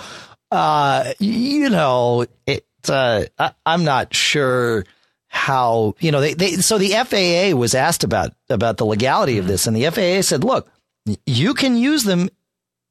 uh, 0.55 1.13
you 1.19 1.69
know, 1.69 2.25
it. 2.47 2.65
Uh, 2.87 3.25
I, 3.39 3.51
I'm 3.65 3.83
not 3.83 4.13
sure 4.13 4.85
how 5.27 5.95
you 5.99 6.11
know 6.11 6.21
they, 6.21 6.33
they 6.33 6.51
so 6.51 6.77
the 6.77 6.91
FAA 6.91 7.57
was 7.57 7.75
asked 7.75 8.05
about 8.05 8.31
about 8.49 8.77
the 8.77 8.85
legality 8.85 9.37
of 9.37 9.47
this 9.47 9.67
and 9.67 9.75
the 9.75 9.89
FAA 9.89 10.21
said 10.21 10.45
look 10.45 10.69
you 11.25 11.53
can 11.53 11.75
use 11.75 12.05
them 12.05 12.29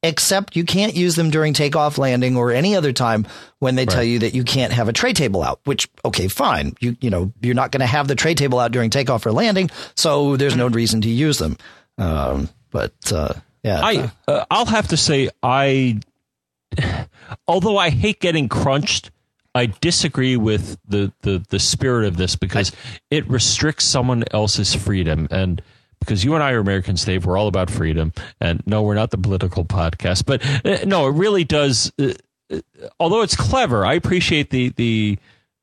except 0.03 0.55
you 0.55 0.64
can't 0.64 0.94
use 0.94 1.16
them 1.16 1.31
during 1.31 1.55
takeoff 1.55 1.96
landing 1.96 2.37
or 2.37 2.53
any 2.53 2.77
other 2.77 2.92
time 2.92 3.27
when 3.61 3.77
they 3.77 3.85
right. 3.85 3.94
tell 3.94 4.05
you 4.05 4.18
that 4.18 4.35
you 4.35 4.44
can't 4.44 4.74
have 4.74 4.90
a 4.90 4.92
tray 4.92 5.14
table 5.14 5.42
out 5.42 5.59
which 5.64 5.88
okay 6.05 6.29
fine 6.29 6.74
you 6.81 6.94
you 7.00 7.09
know 7.09 7.33
you're 7.40 7.55
not 7.55 7.70
going 7.70 7.81
to 7.81 7.87
have 7.87 8.09
the 8.09 8.14
tray 8.14 8.35
table 8.35 8.59
out 8.59 8.72
during 8.72 8.90
takeoff 8.90 9.24
or 9.24 9.33
landing 9.33 9.70
so 9.96 10.37
there's 10.37 10.57
no 10.57 10.68
reason 10.68 11.00
to 11.00 11.09
use 11.09 11.38
them 11.38 11.57
um, 11.96 12.50
but 12.70 12.92
uh, 13.11 13.33
yeah 13.62 13.81
I 13.83 14.12
uh, 14.29 14.44
I'll 14.50 14.66
have 14.66 14.88
to 14.88 14.98
say 14.98 15.31
I 15.42 16.00
although 17.47 17.79
I 17.79 17.90
hate 17.90 18.20
getting 18.20 18.49
crunched 18.49 19.11
I 19.55 19.66
disagree 19.66 20.37
with 20.37 20.79
the, 20.87 21.12
the, 21.23 21.44
the 21.49 21.59
spirit 21.61 22.07
of 22.09 22.16
this 22.16 22.35
because 22.35 22.73
I, 22.73 22.99
it 23.11 23.29
restricts 23.29 23.85
someone 23.85 24.25
else's 24.33 24.75
freedom. 24.75 25.29
And 25.31 25.62
because 26.01 26.25
you 26.25 26.35
and 26.35 26.42
I 26.42 26.53
are 26.53 26.59
Americans, 26.59 27.05
Dave, 27.05 27.25
we're 27.25 27.38
all 27.38 27.47
about 27.47 27.70
freedom. 27.70 28.12
And 28.40 28.62
no, 28.66 28.83
we're 28.83 28.94
not 28.94 29.11
the 29.11 29.18
political 29.18 29.64
podcast, 29.64 30.27
but 30.27 30.44
uh, 30.66 30.85
no, 30.85 31.07
it 31.07 31.12
really 31.12 31.44
does. 31.44 31.92
Uh, 32.01 32.14
uh, 32.53 32.61
although 32.99 33.23
it's 33.23 33.37
clever, 33.37 33.87
I 33.87 33.94
appreciate 33.94 34.51
the, 34.51 34.70
the, 34.70 35.18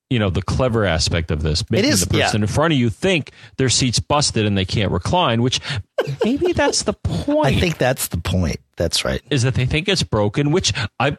you 0.09 0.19
know, 0.19 0.29
the 0.29 0.41
clever 0.41 0.85
aspect 0.85 1.29
of 1.29 1.41
this. 1.41 1.69
Making 1.69 1.89
it 1.89 1.93
is, 1.93 2.01
the 2.01 2.07
person 2.07 2.41
yeah. 2.41 2.45
in 2.45 2.47
front 2.47 2.73
of 2.73 2.79
you 2.79 2.89
think 2.89 3.31
their 3.57 3.69
seat's 3.69 3.99
busted 3.99 4.45
and 4.45 4.57
they 4.57 4.65
can't 4.65 4.91
recline, 4.91 5.41
which 5.41 5.59
maybe 6.23 6.53
that's 6.53 6.83
the 6.83 6.93
point. 6.93 7.57
I 7.57 7.59
think 7.59 7.77
that's 7.77 8.07
the 8.07 8.17
point. 8.17 8.61
That's 8.77 9.03
right. 9.03 9.21
Is 9.29 9.43
that 9.43 9.55
they 9.55 9.65
think 9.65 9.89
it's 9.89 10.03
broken, 10.03 10.51
which 10.51 10.73
I, 10.97 11.17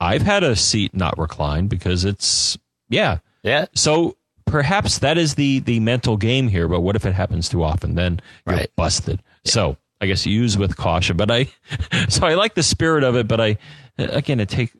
I've 0.00 0.22
had 0.22 0.42
a 0.42 0.56
seat 0.56 0.94
not 0.94 1.18
recline 1.18 1.68
because 1.68 2.04
it's 2.04 2.58
yeah. 2.88 3.18
Yeah. 3.42 3.66
So 3.74 4.16
perhaps 4.44 4.98
that 4.98 5.18
is 5.18 5.34
the 5.34 5.60
the 5.60 5.80
mental 5.80 6.16
game 6.16 6.48
here, 6.48 6.68
but 6.68 6.80
what 6.80 6.96
if 6.96 7.06
it 7.06 7.14
happens 7.14 7.48
too 7.48 7.62
often? 7.62 7.94
Then 7.94 8.20
you're 8.46 8.56
right. 8.56 8.70
busted. 8.76 9.22
Yeah. 9.44 9.52
So 9.52 9.76
I 10.00 10.06
guess 10.06 10.26
use 10.26 10.58
with 10.58 10.76
caution. 10.76 11.16
But 11.16 11.30
I 11.30 11.48
so 12.08 12.26
I 12.26 12.34
like 12.34 12.54
the 12.54 12.62
spirit 12.62 13.04
of 13.04 13.16
it, 13.16 13.28
but 13.28 13.40
I 13.40 13.58
again 13.98 14.40
it 14.40 14.48
take 14.48 14.72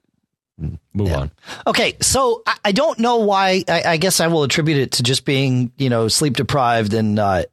move 0.59 1.09
yeah. 1.09 1.19
on. 1.19 1.31
Okay, 1.67 1.97
so 2.01 2.43
I, 2.47 2.57
I 2.67 2.73
don't 2.73 2.99
know 2.99 3.17
why. 3.17 3.65
I, 3.69 3.83
I, 3.87 3.97
guess 3.99 4.21
I 4.21 4.29
will 4.29 4.43
attribute 4.43 4.79
it 4.79 4.93
to 4.93 5.03
just 5.03 5.25
being 5.25 5.73
you 5.77 5.91
know 5.91 6.09
sleep 6.09 6.35
deprived 6.35 6.95
and 6.95 7.19
uh, 7.19 7.45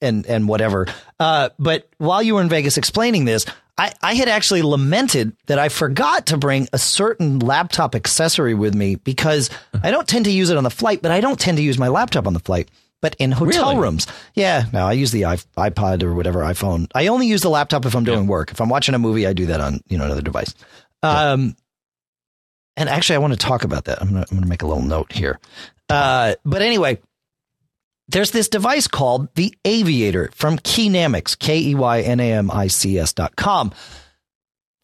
and 0.00 0.26
and 0.26 0.48
whatever. 0.48 0.86
Uh, 1.20 1.50
but 1.58 1.88
while 1.98 2.22
you 2.22 2.34
were 2.34 2.42
in 2.42 2.48
Vegas 2.48 2.76
explaining 2.76 3.24
this, 3.24 3.46
I, 3.78 3.92
I 4.02 4.14
had 4.14 4.28
actually 4.28 4.62
lamented 4.62 5.36
that 5.46 5.58
I 5.58 5.68
forgot 5.68 6.26
to 6.26 6.36
bring 6.36 6.68
a 6.72 6.78
certain 6.78 7.38
laptop 7.38 7.94
accessory 7.94 8.54
with 8.54 8.74
me 8.74 8.96
because 8.96 9.50
I 9.82 9.92
don't 9.92 10.08
tend 10.08 10.24
to 10.24 10.32
use 10.32 10.50
it 10.50 10.56
on 10.56 10.64
the 10.64 10.70
flight, 10.70 11.00
but 11.00 11.12
I 11.12 11.20
don't 11.20 11.38
tend 11.38 11.58
to 11.58 11.62
use 11.62 11.78
my 11.78 11.88
laptop 11.88 12.26
on 12.26 12.34
the 12.34 12.40
flight. 12.40 12.68
But 13.00 13.14
in 13.20 13.30
hotel 13.30 13.70
really? 13.70 13.82
rooms, 13.82 14.08
yeah, 14.34 14.64
no, 14.72 14.84
I 14.84 14.92
use 14.92 15.12
the 15.12 15.22
iPod 15.22 16.02
or 16.02 16.14
whatever 16.14 16.40
iPhone. 16.40 16.90
I 16.96 17.06
only 17.06 17.28
use 17.28 17.42
the 17.42 17.48
laptop 17.48 17.86
if 17.86 17.94
I'm 17.94 18.02
doing 18.02 18.24
yeah. 18.24 18.28
work. 18.30 18.50
If 18.50 18.60
I'm 18.60 18.68
watching 18.68 18.96
a 18.96 18.98
movie, 18.98 19.24
I 19.24 19.32
do 19.32 19.46
that 19.46 19.60
on 19.60 19.80
you 19.86 19.96
know 19.96 20.04
another 20.04 20.20
device. 20.20 20.52
Yeah. 21.04 21.32
Um, 21.32 21.54
and 22.76 22.88
actually, 22.88 23.14
I 23.14 23.18
want 23.18 23.34
to 23.34 23.38
talk 23.38 23.62
about 23.62 23.84
that. 23.84 24.02
I'm 24.02 24.08
gonna, 24.08 24.26
I'm 24.28 24.36
gonna 24.36 24.48
make 24.48 24.62
a 24.62 24.66
little 24.66 24.82
note 24.82 25.12
here. 25.12 25.38
Uh, 25.88 26.34
but 26.44 26.60
anyway, 26.60 26.98
there's 28.08 28.30
this 28.30 28.48
device 28.48 28.88
called 28.88 29.28
the 29.34 29.54
Aviator 29.64 30.30
from 30.34 30.58
Keynamics, 30.58 31.38
K 31.38 31.60
E 31.60 31.74
Y 31.74 32.00
N 32.00 32.20
A 32.20 32.32
M 32.32 32.50
I 32.50 32.66
C 32.68 32.98
S 32.98 33.12
dot 33.12 33.36
com. 33.36 33.72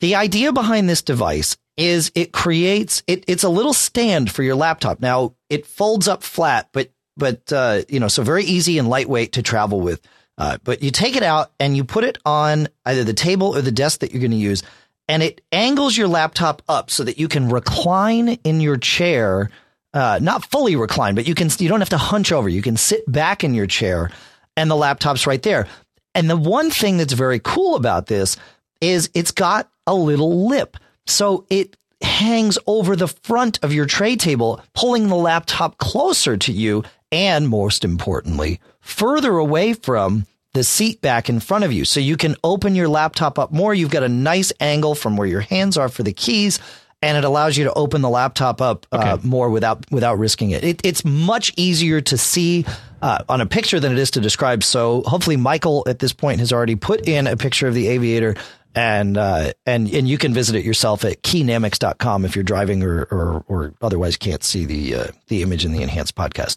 The 0.01 0.17
idea 0.17 0.53
behind 0.53 0.89
this 0.89 1.03
device 1.03 1.57
is 1.77 2.13
it 2.15 2.33
creates 2.33 3.03
it, 3.07 3.25
it's 3.27 3.43
a 3.43 3.49
little 3.49 3.73
stand 3.73 4.31
for 4.31 4.43
your 4.43 4.55
laptop. 4.55 5.01
Now 5.01 5.35
it 5.49 5.67
folds 5.67 6.07
up 6.09 6.23
flat, 6.23 6.69
but 6.73 6.91
but 7.17 7.53
uh, 7.53 7.83
you 7.89 8.01
know, 8.01 8.09
so 8.09 8.23
very 8.23 8.45
easy 8.45 8.79
and 8.79 8.89
lightweight 8.89 9.33
to 9.33 9.43
travel 9.43 9.81
with. 9.81 10.01
Uh, 10.37 10.59
but 10.65 10.83
you 10.83 10.91
take 10.91 11.17
it 11.17 11.23
out 11.23 11.53
and 11.61 11.77
you 11.77 11.85
put 11.85 12.05
it 12.05 12.19
on 12.27 12.69
either 12.85 13.05
the 13.05 13.13
table 13.15 13.57
or 13.57 13.63
the 13.63 13.71
desk 13.71 14.01
that 14.01 14.13
you're 14.13 14.21
going 14.21 14.33
to 14.33 14.37
use, 14.37 14.63
and 15.09 15.23
it 15.23 15.41
angles 15.53 15.97
your 15.97 16.09
laptop 16.09 16.61
up 16.69 16.91
so 16.91 17.05
that 17.05 17.19
you 17.19 17.29
can 17.29 17.49
recline 17.49 18.29
in 18.43 18.61
your 18.61 18.77
chair 18.77 19.51
uh, 19.95 20.19
not 20.21 20.51
fully 20.51 20.77
reclined, 20.77 21.17
but 21.17 21.27
you 21.27 21.35
can 21.35 21.49
you 21.59 21.69
don't 21.69 21.81
have 21.81 21.89
to 21.91 21.99
hunch 21.99 22.33
over. 22.33 22.49
You 22.49 22.63
can 22.63 22.77
sit 22.77 23.11
back 23.11 23.45
in 23.45 23.55
your 23.55 23.67
chair, 23.67 24.11
and 24.57 24.71
the 24.71 24.77
laptop's 24.77 25.27
right 25.27 25.43
there. 25.43 25.67
And 26.15 26.29
the 26.29 26.37
one 26.37 26.71
thing 26.71 26.97
that's 26.99 27.13
very 27.13 27.41
cool 27.41 27.77
about 27.77 28.07
this 28.07 28.37
is 28.81 29.09
it's 29.15 29.31
got 29.31 29.71
a 29.87 29.95
little 29.95 30.49
lip, 30.49 30.77
so 31.07 31.47
it 31.49 31.77
hangs 32.03 32.59
over 32.67 32.97
the 32.97 33.09
front 33.09 33.59
of 33.63 33.73
your 33.73 33.87
tray 33.87 34.17
table, 34.17 34.61
pulling 34.75 35.09
the 35.09 35.17
laptop 35.17 35.79
closer 35.79 36.37
to 36.37 36.53
you, 36.53 36.83
and 37.11 37.49
most 37.49 37.85
importantly, 37.85 38.61
further 38.81 39.39
away 39.39 39.73
from 39.73 40.27
the 40.55 40.65
seat 40.65 41.01
back 41.01 41.29
in 41.29 41.41
front 41.41 41.65
of 41.65 41.73
you. 41.73 41.85
So 41.85 42.01
you 42.01 42.17
can 42.17 42.37
open 42.45 42.75
your 42.75 42.89
laptop 42.89 43.39
up 43.39 43.53
more. 43.53 43.75
You've 43.75 43.91
got 43.91 44.03
a 44.03 44.09
nice 44.09 44.53
angle 44.61 44.95
from 44.95 45.17
where 45.17 45.27
your 45.27 45.41
hands 45.41 45.77
are 45.77 45.89
for 45.89 46.03
the 46.03 46.13
keys 46.13 46.59
and 47.05 47.19
it 47.19 47.25
allows 47.25 47.57
you 47.59 47.65
to 47.65 47.73
open 47.75 48.01
the 48.01 48.09
laptop 48.09 48.63
up 48.63 48.87
uh, 48.91 49.19
more 49.23 49.51
without 49.51 49.85
without 49.91 50.19
risking 50.19 50.53
it. 50.53 50.65
it. 50.65 50.81
It's 50.83 51.05
much 51.05 51.53
easier 51.57 52.01
to 52.01 52.17
see 52.17 52.65
uh, 53.03 53.23
on 53.29 53.43
a 53.43 53.47
picture 53.47 53.79
than 53.79 53.93
it 53.93 53.99
is 53.99 54.13
to 54.13 54.21
describe. 54.21 54.65
So 54.65 55.03
hopefully, 55.03 55.37
Michael 55.37 55.85
at 55.87 55.99
this 55.99 56.15
point 56.15 56.41
has 56.41 56.51
already 56.51 56.77
put 56.77 57.07
in 57.07 57.27
a 57.27 57.37
picture 57.37 57.69
of 57.69 57.75
the 57.75 57.89
Aviator, 57.89 58.37
and 58.75 59.19
uh, 59.19 59.53
and 59.67 59.93
and 59.93 60.09
you 60.09 60.17
can 60.17 60.33
visit 60.33 60.57
it 60.57 60.65
yourself 60.65 61.05
at 61.05 61.23
keynamics.com 61.23 62.25
if 62.25 62.35
you're 62.35 62.43
driving 62.43 62.83
or 62.83 63.03
or, 63.11 63.45
or 63.49 63.75
otherwise 63.83 64.17
can't 64.17 64.43
see 64.43 64.65
the 64.65 64.95
uh, 64.95 65.07
the 65.29 65.43
image 65.43 65.67
in 65.67 65.73
the 65.73 65.83
enhanced 65.83 66.15
podcast. 66.15 66.57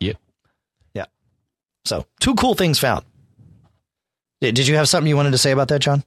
Yep. 0.00 0.18
Yeah. 0.92 1.06
So 1.86 2.04
two 2.20 2.34
cool 2.34 2.54
things 2.54 2.78
found. 2.78 3.06
Did 4.42 4.66
you 4.66 4.76
have 4.76 4.88
something 4.88 5.08
you 5.08 5.16
wanted 5.16 5.32
to 5.32 5.38
say 5.38 5.50
about 5.50 5.68
that, 5.68 5.80
John? 5.80 6.04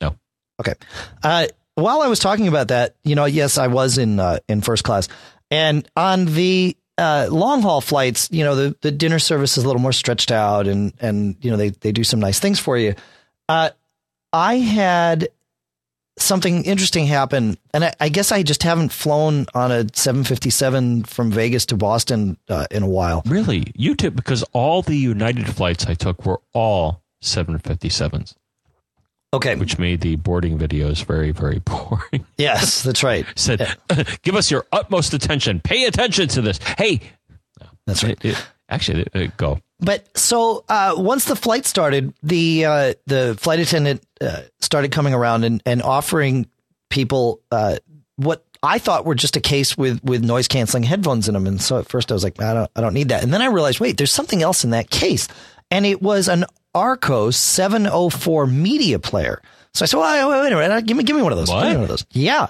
No. 0.00 0.16
Okay. 0.60 0.74
Uh, 1.22 1.46
while 1.78 2.02
I 2.02 2.08
was 2.08 2.18
talking 2.18 2.48
about 2.48 2.68
that, 2.68 2.96
you 3.04 3.14
know, 3.14 3.24
yes, 3.24 3.58
I 3.58 3.68
was 3.68 3.98
in 3.98 4.18
uh, 4.20 4.38
in 4.48 4.60
first 4.60 4.84
class, 4.84 5.08
and 5.50 5.88
on 5.96 6.26
the 6.26 6.76
uh, 6.98 7.28
long 7.30 7.62
haul 7.62 7.80
flights, 7.80 8.28
you 8.32 8.44
know, 8.44 8.54
the, 8.54 8.76
the 8.80 8.90
dinner 8.90 9.18
service 9.18 9.56
is 9.56 9.64
a 9.64 9.66
little 9.66 9.80
more 9.80 9.92
stretched 9.92 10.30
out, 10.30 10.66
and 10.66 10.92
and 11.00 11.36
you 11.40 11.50
know 11.50 11.56
they 11.56 11.70
they 11.70 11.92
do 11.92 12.04
some 12.04 12.20
nice 12.20 12.40
things 12.40 12.58
for 12.58 12.76
you. 12.76 12.94
Uh, 13.48 13.70
I 14.32 14.56
had 14.56 15.28
something 16.18 16.64
interesting 16.64 17.06
happen, 17.06 17.56
and 17.72 17.84
I, 17.84 17.94
I, 18.00 18.08
guess 18.08 18.32
I 18.32 18.42
just 18.42 18.62
haven't 18.62 18.90
flown 18.90 19.46
on 19.54 19.70
a 19.70 19.86
757 19.94 21.04
from 21.04 21.30
Vegas 21.30 21.64
to 21.66 21.76
Boston 21.76 22.36
uh, 22.48 22.66
in 22.70 22.82
a 22.82 22.88
while. 22.88 23.22
Really, 23.24 23.72
you 23.74 23.94
took 23.94 24.14
because 24.14 24.42
all 24.52 24.82
the 24.82 24.96
United 24.96 25.46
flights 25.46 25.86
I 25.86 25.94
took 25.94 26.26
were 26.26 26.40
all 26.52 27.02
757s. 27.22 28.34
Okay. 29.32 29.54
Which 29.56 29.78
made 29.78 30.00
the 30.00 30.16
boarding 30.16 30.58
videos 30.58 31.04
very, 31.04 31.32
very 31.32 31.58
boring. 31.64 32.26
Yes, 32.36 32.82
that's 32.82 33.02
right. 33.02 33.26
Said, 33.36 33.60
yeah. 33.60 34.04
give 34.22 34.34
us 34.34 34.50
your 34.50 34.66
utmost 34.72 35.14
attention. 35.14 35.60
Pay 35.60 35.84
attention 35.84 36.28
to 36.28 36.42
this. 36.42 36.58
Hey. 36.58 37.00
That's 37.86 38.04
right. 38.04 38.18
It, 38.22 38.32
it, 38.32 38.46
actually, 38.68 39.06
it, 39.14 39.36
go. 39.36 39.60
But 39.80 40.16
so 40.16 40.64
uh, 40.68 40.94
once 40.96 41.24
the 41.24 41.36
flight 41.36 41.64
started, 41.64 42.12
the 42.22 42.64
uh, 42.64 42.94
the 43.06 43.36
flight 43.38 43.60
attendant 43.60 44.02
uh, 44.20 44.42
started 44.60 44.92
coming 44.92 45.14
around 45.14 45.44
and, 45.44 45.62
and 45.64 45.82
offering 45.82 46.46
people 46.90 47.40
uh, 47.50 47.76
what 48.16 48.44
I 48.62 48.78
thought 48.78 49.04
were 49.04 49.14
just 49.14 49.36
a 49.36 49.40
case 49.40 49.78
with 49.78 50.02
with 50.02 50.24
noise 50.24 50.48
canceling 50.48 50.82
headphones 50.82 51.28
in 51.28 51.34
them. 51.34 51.46
And 51.46 51.62
so 51.62 51.78
at 51.78 51.88
first 51.88 52.10
I 52.10 52.14
was 52.14 52.24
like, 52.24 52.42
I 52.42 52.52
don't 52.52 52.70
I 52.76 52.80
don't 52.80 52.94
need 52.94 53.08
that. 53.08 53.22
And 53.22 53.32
then 53.32 53.40
I 53.40 53.46
realized, 53.46 53.80
wait, 53.80 53.96
there's 53.96 54.12
something 54.12 54.42
else 54.42 54.64
in 54.64 54.70
that 54.70 54.90
case, 54.90 55.28
and 55.70 55.86
it 55.86 56.02
was 56.02 56.28
an 56.28 56.44
Archos 56.74 57.36
704 57.36 58.46
media 58.46 58.98
player. 58.98 59.40
So 59.74 59.84
I 59.84 59.86
said, 59.86 59.96
well, 59.98 60.28
wait, 60.28 60.40
wait, 60.50 60.56
wait, 60.56 60.68
wait, 60.68 60.86
give 60.86 60.96
me, 60.96 61.04
give 61.04 61.14
me 61.14 61.22
one 61.22 61.32
of 61.32 61.38
those. 61.38 61.48
What? 61.50 61.62
Give 61.62 61.70
me 61.70 61.76
one 61.76 61.82
of 61.84 61.88
those. 61.88 62.06
Yeah. 62.10 62.48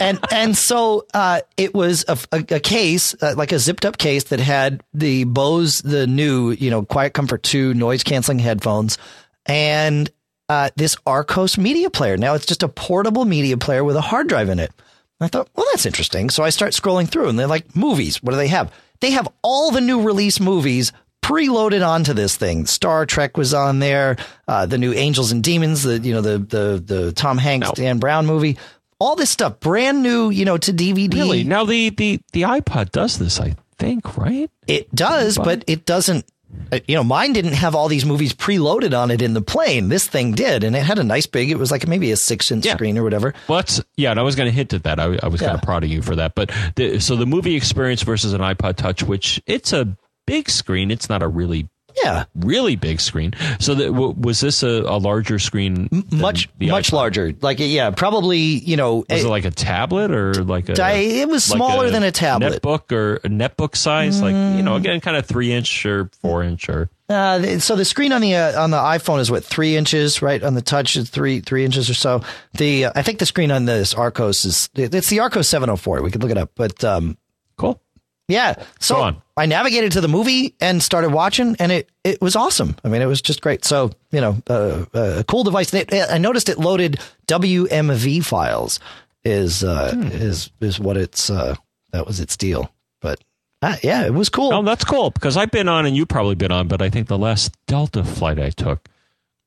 and, 0.00 0.18
and 0.32 0.56
so, 0.56 1.06
uh, 1.14 1.40
it 1.56 1.74
was 1.74 2.04
a, 2.08 2.18
a, 2.32 2.38
a 2.56 2.60
case, 2.60 3.14
uh, 3.22 3.34
like 3.36 3.52
a 3.52 3.58
zipped 3.58 3.84
up 3.84 3.98
case 3.98 4.24
that 4.24 4.40
had 4.40 4.82
the 4.94 5.24
Bose, 5.24 5.80
the 5.82 6.06
new, 6.06 6.50
you 6.52 6.70
know, 6.70 6.82
Quiet 6.84 7.12
Comfort 7.12 7.42
2 7.42 7.74
noise 7.74 8.02
canceling 8.02 8.38
headphones 8.38 8.98
and, 9.44 10.10
uh, 10.48 10.70
this 10.76 10.96
Archos 11.06 11.58
media 11.58 11.90
player. 11.90 12.16
Now 12.16 12.34
it's 12.34 12.46
just 12.46 12.62
a 12.62 12.68
portable 12.68 13.24
media 13.24 13.56
player 13.56 13.84
with 13.84 13.96
a 13.96 14.00
hard 14.00 14.28
drive 14.28 14.48
in 14.48 14.58
it. 14.58 14.72
I 15.20 15.28
thought, 15.28 15.48
well, 15.54 15.66
that's 15.72 15.86
interesting. 15.86 16.30
So 16.30 16.42
I 16.42 16.50
start 16.50 16.72
scrolling 16.72 17.08
through 17.08 17.28
and 17.28 17.38
they're 17.38 17.46
like 17.46 17.74
movies. 17.74 18.22
What 18.22 18.32
do 18.32 18.36
they 18.36 18.48
have? 18.48 18.72
They 19.00 19.12
have 19.12 19.28
all 19.42 19.70
the 19.70 19.80
new 19.80 20.02
release 20.02 20.40
movies 20.40 20.92
preloaded 21.26 21.86
onto 21.86 22.12
this 22.12 22.36
thing. 22.36 22.66
Star 22.66 23.04
Trek 23.06 23.36
was 23.36 23.52
on 23.52 23.80
there. 23.80 24.16
Uh, 24.46 24.66
the 24.66 24.78
new 24.78 24.92
Angels 24.92 25.32
and 25.32 25.42
Demons, 25.42 25.82
the 25.82 25.98
you 25.98 26.14
know 26.14 26.20
the 26.20 26.38
the 26.38 26.82
the 26.84 27.12
Tom 27.12 27.36
Hanks 27.38 27.66
no. 27.68 27.72
Dan 27.74 27.98
Brown 27.98 28.26
movie, 28.26 28.58
all 29.00 29.16
this 29.16 29.30
stuff 29.30 29.58
brand 29.60 30.02
new, 30.02 30.30
you 30.30 30.44
know, 30.44 30.56
to 30.56 30.72
DVD. 30.72 31.14
Really? 31.14 31.44
Now 31.44 31.64
the 31.64 31.90
the 31.90 32.20
the 32.32 32.42
iPod 32.42 32.90
does 32.92 33.18
this, 33.18 33.40
I 33.40 33.56
think, 33.78 34.16
right? 34.16 34.48
It 34.68 34.94
does, 34.94 35.36
but 35.36 35.64
it 35.66 35.84
doesn't. 35.84 36.24
uh, 36.72 36.78
You 36.86 36.94
know, 36.94 37.04
mine 37.04 37.32
didn't 37.32 37.54
have 37.54 37.74
all 37.74 37.88
these 37.88 38.04
movies 38.06 38.32
preloaded 38.32 38.96
on 38.96 39.10
it 39.10 39.20
in 39.20 39.34
the 39.34 39.42
plane. 39.42 39.88
This 39.88 40.06
thing 40.06 40.32
did, 40.32 40.62
and 40.64 40.76
it 40.76 40.82
had 40.84 40.98
a 41.00 41.04
nice 41.04 41.26
big. 41.26 41.50
It 41.50 41.58
was 41.58 41.70
like 41.72 41.86
maybe 41.88 42.12
a 42.12 42.16
six-inch 42.16 42.64
Yeah. 42.64 42.74
screen 42.74 42.96
or 42.98 43.02
whatever. 43.02 43.34
Well, 43.48 43.62
yeah, 43.96 44.12
and 44.12 44.20
I 44.20 44.22
was 44.22 44.36
going 44.36 44.48
to 44.48 44.54
hint 44.54 44.72
at 44.72 44.84
that. 44.84 45.00
I, 45.00 45.18
I 45.22 45.26
was 45.28 45.40
kind 45.40 45.56
of 45.56 45.62
proud 45.62 45.82
of 45.84 45.90
you 45.90 46.02
for 46.02 46.14
that. 46.16 46.34
But 46.36 46.52
the, 46.76 47.00
so 47.00 47.16
the 47.16 47.26
movie 47.26 47.56
experience 47.56 48.02
versus 48.02 48.32
an 48.32 48.40
iPod 48.42 48.76
Touch, 48.76 49.02
which 49.02 49.42
it's 49.46 49.72
a 49.72 49.96
big 50.26 50.50
screen. 50.50 50.90
It's 50.90 51.08
not 51.08 51.22
a 51.22 51.28
really 51.28 51.68
Yeah, 52.04 52.24
really 52.34 52.76
big 52.76 53.00
screen. 53.00 53.32
So 53.58 53.74
that 53.74 53.86
w- 53.86 54.14
was 54.18 54.40
this 54.40 54.62
a, 54.62 54.82
a 54.86 54.98
larger 54.98 55.38
screen? 55.38 55.88
much 56.12 56.48
much 56.60 56.90
iPod? 56.90 56.92
larger. 56.92 57.32
Like 57.40 57.58
yeah, 57.58 57.90
probably 57.90 58.38
you 58.38 58.76
know. 58.76 58.96
Was 59.08 59.22
it- 59.22 59.26
it 59.26 59.28
like 59.28 59.46
a 59.46 59.50
tablet 59.50 60.10
or 60.10 60.34
like 60.44 60.68
a? 60.68 60.72
It 60.72 61.26
was 61.28 61.48
like 61.50 61.56
smaller 61.56 61.88
than 61.90 62.02
a 62.02 62.10
tablet. 62.12 62.60
Netbook 62.62 62.92
or 62.92 63.14
a 63.24 63.28
netbook 63.28 63.76
size, 63.76 64.20
like 64.20 64.34
you 64.34 64.62
know, 64.62 64.76
again, 64.76 65.00
kind 65.00 65.16
of 65.16 65.24
three 65.24 65.52
inch 65.52 65.86
or 65.86 66.10
four 66.20 66.42
inch 66.42 66.68
or. 66.68 66.90
Uh, 67.08 67.60
so 67.60 67.76
the 67.76 67.84
screen 67.84 68.12
on 68.12 68.20
the 68.20 68.34
uh, 68.34 68.60
on 68.60 68.72
the 68.72 68.76
iPhone 68.76 69.20
is 69.20 69.30
what 69.30 69.44
three 69.44 69.76
inches, 69.76 70.20
right? 70.20 70.42
On 70.42 70.54
the 70.54 70.60
Touch 70.60 70.96
is 70.96 71.08
three 71.08 71.38
three 71.40 71.64
inches 71.64 71.88
or 71.88 71.94
so. 71.94 72.20
The 72.54 72.86
uh, 72.86 72.92
I 72.96 73.02
think 73.02 73.20
the 73.20 73.26
screen 73.26 73.52
on 73.52 73.64
this 73.64 73.94
Archos 73.94 74.44
is 74.44 74.68
it's 74.74 75.08
the 75.08 75.20
Archos 75.20 75.48
704. 75.48 76.02
We 76.02 76.10
could 76.10 76.20
look 76.20 76.32
it 76.32 76.36
up, 76.36 76.50
but 76.56 76.82
um, 76.84 77.16
Cool. 77.56 77.80
Yeah. 78.28 78.62
So. 78.80 79.16
I 79.38 79.44
navigated 79.44 79.92
to 79.92 80.00
the 80.00 80.08
movie 80.08 80.54
and 80.62 80.82
started 80.82 81.10
watching, 81.10 81.56
and 81.58 81.70
it 81.70 81.90
it 82.04 82.22
was 82.22 82.36
awesome. 82.36 82.74
I 82.82 82.88
mean, 82.88 83.02
it 83.02 83.06
was 83.06 83.20
just 83.20 83.42
great. 83.42 83.66
So 83.66 83.90
you 84.10 84.22
know, 84.22 84.40
uh, 84.48 84.86
uh, 84.94 85.16
a 85.18 85.24
cool 85.24 85.44
device. 85.44 85.74
It, 85.74 85.92
I 85.92 86.16
noticed 86.16 86.48
it 86.48 86.58
loaded 86.58 86.98
WMV 87.26 88.24
files. 88.24 88.80
Is 89.24 89.62
uh, 89.62 89.90
Hmm. 89.92 90.04
is 90.04 90.50
is 90.60 90.80
what 90.80 90.96
it's 90.96 91.28
uh, 91.28 91.54
that 91.92 92.06
was 92.06 92.18
its 92.18 92.34
deal. 92.36 92.72
But 93.02 93.22
uh, 93.60 93.76
yeah, 93.82 94.06
it 94.06 94.14
was 94.14 94.30
cool. 94.30 94.54
Oh, 94.54 94.62
that's 94.62 94.84
cool 94.84 95.10
because 95.10 95.36
I've 95.36 95.50
been 95.50 95.68
on, 95.68 95.84
and 95.84 95.94
you've 95.94 96.08
probably 96.08 96.34
been 96.34 96.52
on, 96.52 96.66
but 96.66 96.80
I 96.80 96.88
think 96.88 97.08
the 97.08 97.18
last 97.18 97.52
Delta 97.66 98.04
flight 98.04 98.38
I 98.38 98.48
took, 98.48 98.88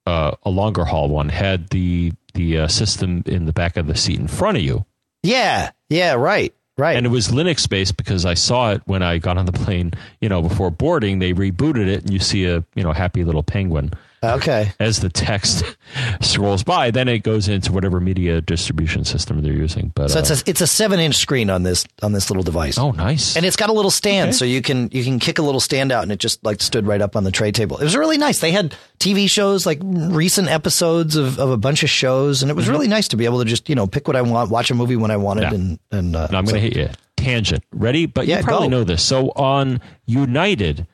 uh, 0.06 0.34
a 0.44 0.52
longer 0.52 0.86
haul 0.86 1.10
one, 1.10 1.30
had 1.30 1.70
the 1.70 2.12
the 2.36 2.60
uh, 2.60 2.68
system 2.68 3.24
in 3.26 3.46
the 3.46 3.54
back 3.54 3.76
of 3.76 3.88
the 3.88 3.96
seat 3.96 4.20
in 4.20 4.28
front 4.28 4.58
of 4.58 4.64
you, 4.64 4.86
yeah, 5.24 5.72
yeah, 5.90 6.14
right, 6.14 6.54
right. 6.80 6.98
and 6.98 7.06
it 7.06 7.10
was 7.10 7.28
Linux 7.28 7.68
based 7.70 7.98
because 7.98 8.26
I 8.26 8.34
saw 8.34 8.72
it 8.72 8.82
when 8.86 9.04
I 9.04 9.18
got 9.18 9.38
on 9.38 9.46
the 9.46 9.52
plane. 9.52 9.92
You 10.22 10.30
know, 10.30 10.42
before 10.42 10.72
boarding, 10.72 11.20
they 11.20 11.34
rebooted 11.34 11.88
it, 11.88 12.04
and 12.04 12.12
you 12.12 12.20
see 12.20 12.46
a 12.46 12.64
you 12.76 12.84
know 12.84 12.94
happy 12.94 13.24
little 13.24 13.44
penguin 13.44 13.92
okay. 14.24 14.72
as 14.80 15.00
the 15.00 15.10
text 15.10 15.64
scrolls 16.22 16.64
by. 16.64 16.92
Then 16.92 17.08
it 17.08 17.20
goes 17.20 17.48
into 17.48 17.72
whatever 17.72 18.00
media 18.00 18.42
distribution 18.42 19.04
system 19.06 19.42
they're 19.42 19.54
using. 19.54 19.92
But 19.96 20.10
So 20.12 20.18
uh, 20.18 20.22
it's 20.22 20.30
a 20.32 20.50
it's 20.50 20.62
a 20.62 20.68
seven 20.68 21.00
inch 21.00 21.16
screen 21.16 21.50
on 21.50 21.64
this 21.64 21.86
on 22.02 22.12
this 22.12 22.30
little 22.30 22.44
device. 22.44 22.78
oh, 22.78 22.92
nice. 22.92 23.36
And 23.36 23.46
it's 23.46 23.56
got 23.56 23.70
a 23.70 23.74
little 23.74 23.92
stand, 23.92 24.30
Okay. 24.30 24.38
so 24.38 24.46
you 24.46 24.62
can 24.62 24.90
you 24.92 25.04
can 25.04 25.20
kick 25.20 25.40
a 25.40 25.42
little 25.42 25.60
stand 25.62 25.92
out, 25.92 26.04
and 26.04 26.12
it 26.12 26.20
just 26.20 26.44
like 26.44 26.62
stood 26.62 26.86
right 26.88 27.02
up 27.02 27.16
on 27.16 27.24
the 27.24 27.32
tray 27.32 27.52
table. 27.52 27.78
It 27.78 27.84
was 27.84 27.96
really 27.96 28.18
nice. 28.18 28.40
They 28.40 28.52
had 28.52 28.76
TV 29.00 29.30
shows, 29.30 29.66
like 29.66 29.80
recent 29.84 30.48
episodes 30.50 31.16
of, 31.16 31.40
of 31.40 31.50
a 31.52 31.58
bunch 31.58 31.84
of 31.84 31.90
shows, 31.90 32.42
and 32.42 32.50
it 32.50 32.56
was 32.56 32.68
really 32.70 32.88
nice 32.88 33.08
to 33.10 33.18
be 33.18 33.26
able 33.26 33.40
to 33.40 33.46
just 33.46 33.70
you 33.70 33.76
know 33.76 33.88
pick 33.88 34.08
what 34.08 34.16
I 34.16 34.22
want, 34.22 34.50
watch 34.52 34.72
a 34.72 34.76
movie 34.76 34.96
when 34.96 35.12
I 35.12 35.18
wanted, 35.18 35.40
Mm-hmm. 35.46 35.54
Yeah. 35.56 35.70
and 35.70 35.80
and 35.92 36.16
uh, 36.16 36.28
Now 36.32 36.40
I'm 36.40 36.46
going 36.46 36.56
to 36.56 36.62
hit 36.62 36.76
you. 36.76 36.90
Tangent. 37.16 37.64
Ready? 37.74 38.06
But 38.06 38.28
Yeah, 38.28 38.38
you 38.40 38.44
probably 38.44 38.68
go. 38.70 38.78
know 38.78 38.84
this. 38.86 39.04
So 39.04 39.30
on 39.36 39.82
United, 40.06 40.88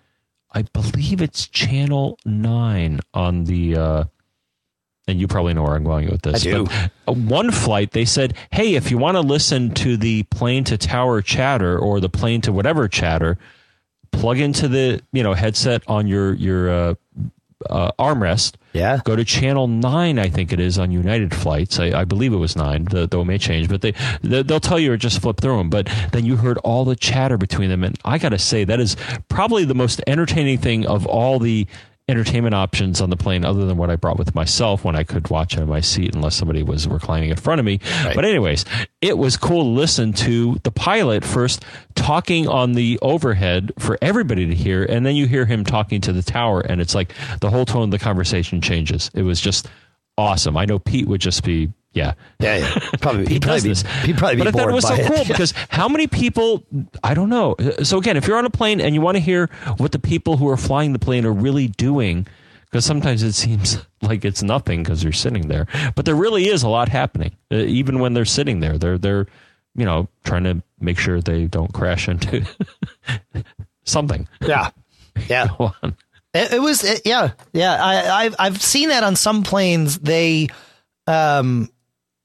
I 0.55 0.61
believe 0.73 1.21
it's 1.21 1.47
channel 1.47 2.17
nine 2.25 3.01
on 3.13 3.43
the. 3.43 3.75
Uh, 3.75 4.03
and 5.07 5.19
you 5.19 5.27
probably 5.27 5.53
know 5.53 5.61
where 5.61 5.75
I'm 5.75 5.83
going 5.83 6.09
with 6.09 6.23
this. 6.23 6.41
I 6.47 6.51
do. 6.51 6.63
But 6.65 6.91
uh, 7.07 7.11
one 7.11 7.51
flight, 7.51 7.91
they 7.91 8.05
said, 8.05 8.33
"Hey, 8.51 8.73
if 8.73 8.89
you 8.89 8.97
want 8.97 9.15
to 9.15 9.21
listen 9.21 9.71
to 9.75 9.97
the 9.97 10.23
plane 10.23 10.63
to 10.63 10.77
tower 10.77 11.21
chatter 11.21 11.77
or 11.77 11.99
the 11.99 12.09
plane 12.09 12.41
to 12.41 12.51
whatever 12.51 12.87
chatter, 12.87 13.37
plug 14.11 14.39
into 14.39 14.67
the 14.67 15.03
you 15.11 15.21
know 15.21 15.33
headset 15.33 15.83
on 15.87 16.07
your 16.07 16.33
your 16.33 16.69
uh, 16.69 16.95
uh, 17.69 17.91
armrest. 17.99 18.55
Yeah. 18.73 18.99
Go 19.05 19.15
to 19.15 19.23
channel 19.23 19.67
nine, 19.67 20.19
I 20.19 20.27
think 20.29 20.51
it 20.51 20.59
is 20.59 20.77
on 20.77 20.91
United 20.91 21.33
flights. 21.33 21.79
I, 21.79 22.01
I 22.01 22.03
believe 22.03 22.33
it 22.33 22.37
was 22.37 22.55
nine, 22.55 22.85
though 22.85 23.05
though 23.05 23.21
it 23.21 23.25
may 23.25 23.37
change. 23.37 23.69
But 23.69 23.81
they 23.81 23.93
they- 24.21 24.43
they'll 24.43 24.59
tell 24.59 24.79
you 24.79 24.91
or 24.93 24.97
just 24.97 25.21
flip 25.21 25.37
through 25.39 25.57
them. 25.57 25.69
But 25.69 25.89
then 26.11 26.25
you 26.25 26.35
heard 26.37 26.57
all 26.59 26.83
the 26.85 26.95
chatter 26.95 27.37
between 27.37 27.69
them, 27.69 27.83
and 27.83 27.97
I 28.03 28.17
got 28.17 28.29
to 28.29 28.39
say 28.39 28.63
that 28.65 28.79
is 28.79 28.97
probably 29.29 29.63
the 29.65 29.75
most 29.75 30.01
entertaining 30.07 30.57
thing 30.57 30.85
of 30.85 31.05
all 31.05 31.39
the 31.39 31.67
entertainment 32.07 32.53
options 32.53 33.01
on 33.01 33.09
the 33.09 33.17
plane, 33.17 33.43
other 33.43 33.65
than 33.65 33.77
what 33.77 33.89
I 33.89 33.95
brought 33.95 34.19
with 34.19 34.35
myself 34.35 34.83
when 34.83 34.95
I 34.95 35.03
could 35.03 35.29
watch 35.29 35.57
out 35.57 35.63
of 35.63 35.69
my 35.69 35.81
seat, 35.81 36.13
unless 36.13 36.35
somebody 36.35 36.61
was 36.61 36.87
reclining 36.87 37.31
in 37.31 37.35
front 37.35 37.59
of 37.59 37.65
me. 37.65 37.79
But 38.13 38.25
anyways, 38.25 38.63
it 39.01 39.17
was 39.17 39.37
cool 39.37 39.63
to 39.63 39.69
listen 39.69 40.13
to 40.13 40.59
the 40.63 40.71
pilot 40.71 41.25
first 41.25 41.65
talking 41.95 42.47
on 42.47 42.73
the 42.73 42.99
overhead 43.01 43.71
for 43.79 43.97
everybody 44.01 44.45
to 44.45 44.53
hear, 44.53 44.83
and 44.83 45.05
then 45.05 45.15
you 45.15 45.25
hear 45.25 45.45
him 45.45 45.63
talking 45.63 45.99
to 46.01 46.13
the 46.13 46.21
tower, 46.21 46.61
and 46.61 46.79
it's 46.79 46.93
like 46.93 47.13
the 47.39 47.49
whole 47.49 47.65
tone 47.65 47.83
of 47.83 47.91
the 47.91 47.99
conversation 47.99 48.61
changes. 48.61 49.09
It 49.15 49.23
was 49.23 49.41
just 49.41 49.67
awesome. 50.17 50.57
I 50.57 50.65
know 50.65 50.79
Pete 50.79 51.07
would 51.07 51.21
just 51.21 51.43
be. 51.43 51.71
Yeah, 51.95 52.13
Yeah, 52.39 52.57
yeah. 52.57 52.79
Probably, 53.01 53.25
he 53.33 53.39
does 53.39 53.63
probably 53.63 53.69
this. 53.69 53.83
be, 53.83 53.89
he'd 54.07 54.17
probably 54.17 54.37
but 54.37 54.47
I 54.47 54.51
thought 54.51 54.69
it 54.69 54.73
was 54.73 54.87
so 54.87 54.93
it. 54.93 55.07
cool 55.07 55.25
because 55.27 55.53
how 55.69 55.87
many 55.87 56.07
people? 56.07 56.63
I 57.03 57.13
don't 57.13 57.29
know. 57.29 57.55
So 57.83 57.97
again, 57.97 58.17
if 58.17 58.27
you're 58.27 58.37
on 58.37 58.45
a 58.45 58.49
plane 58.49 58.81
and 58.81 58.93
you 58.93 59.01
want 59.01 59.15
to 59.15 59.21
hear 59.21 59.49
what 59.77 59.93
the 59.93 59.99
people 59.99 60.37
who 60.37 60.47
are 60.49 60.57
flying 60.57 60.93
the 60.93 60.99
plane 60.99 61.25
are 61.25 61.31
really 61.31 61.69
doing, 61.69 62.27
because 62.65 62.85
sometimes 62.85 63.23
it 63.23 63.31
seems 63.31 63.77
like 64.01 64.25
it's 64.25 64.43
nothing 64.43 64.83
because 64.83 65.03
you're 65.03 65.13
sitting 65.13 65.47
there, 65.47 65.67
but 65.95 66.05
there 66.05 66.15
really 66.15 66.49
is 66.49 66.63
a 66.63 66.69
lot 66.69 66.89
happening. 66.89 67.31
Uh, 67.49 67.55
even 67.55 67.99
when 67.99 68.13
they're 68.13 68.25
sitting 68.25 68.59
there, 68.59 68.77
they're 68.77 68.97
they're 68.97 69.25
you 69.73 69.85
know 69.85 70.09
trying 70.25 70.43
to 70.43 70.61
make 70.81 70.99
sure 70.99 71.21
they 71.21 71.45
don't 71.45 71.73
crash 71.73 72.09
into 72.09 72.45
something. 73.85 74.27
yeah, 74.41 74.69
yeah. 75.29 75.47
It, 76.33 76.51
it 76.51 76.61
was, 76.61 76.83
it, 76.83 77.03
yeah, 77.05 77.31
yeah. 77.53 77.81
I, 77.81 78.25
I've 78.25 78.35
I've 78.37 78.61
seen 78.61 78.89
that 78.89 79.03
on 79.03 79.15
some 79.15 79.43
planes. 79.43 79.97
They, 79.99 80.49
um, 81.07 81.69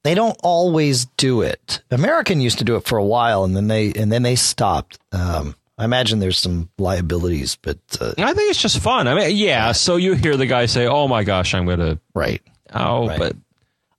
they 0.02 0.14
don't 0.14 0.36
always 0.42 1.04
do 1.16 1.42
it. 1.42 1.82
American 1.90 2.40
used 2.40 2.58
to 2.58 2.64
do 2.64 2.76
it 2.76 2.84
for 2.84 2.98
a 2.98 3.04
while, 3.04 3.44
and 3.44 3.54
then 3.56 3.68
they 3.68 3.92
and 3.92 4.10
then 4.10 4.22
they 4.22 4.36
stopped. 4.36 4.98
Um, 5.12 5.54
I 5.78 5.84
imagine 5.84 6.18
there's 6.18 6.38
some 6.38 6.68
liabilities, 6.78 7.56
but 7.60 7.78
uh, 8.00 8.12
I 8.18 8.34
think 8.34 8.50
it's 8.50 8.60
just 8.60 8.78
fun. 8.80 9.08
I 9.08 9.14
mean, 9.14 9.36
yeah. 9.36 9.72
So 9.72 9.96
you 9.96 10.12
hear 10.14 10.36
the 10.36 10.46
guy 10.46 10.66
say, 10.66 10.86
"Oh 10.86 11.08
my 11.08 11.24
gosh, 11.24 11.54
I'm 11.54 11.66
gonna." 11.66 11.98
right. 12.14 12.42
Oh, 12.72 13.08
Right. 13.08 13.18
but 13.18 13.36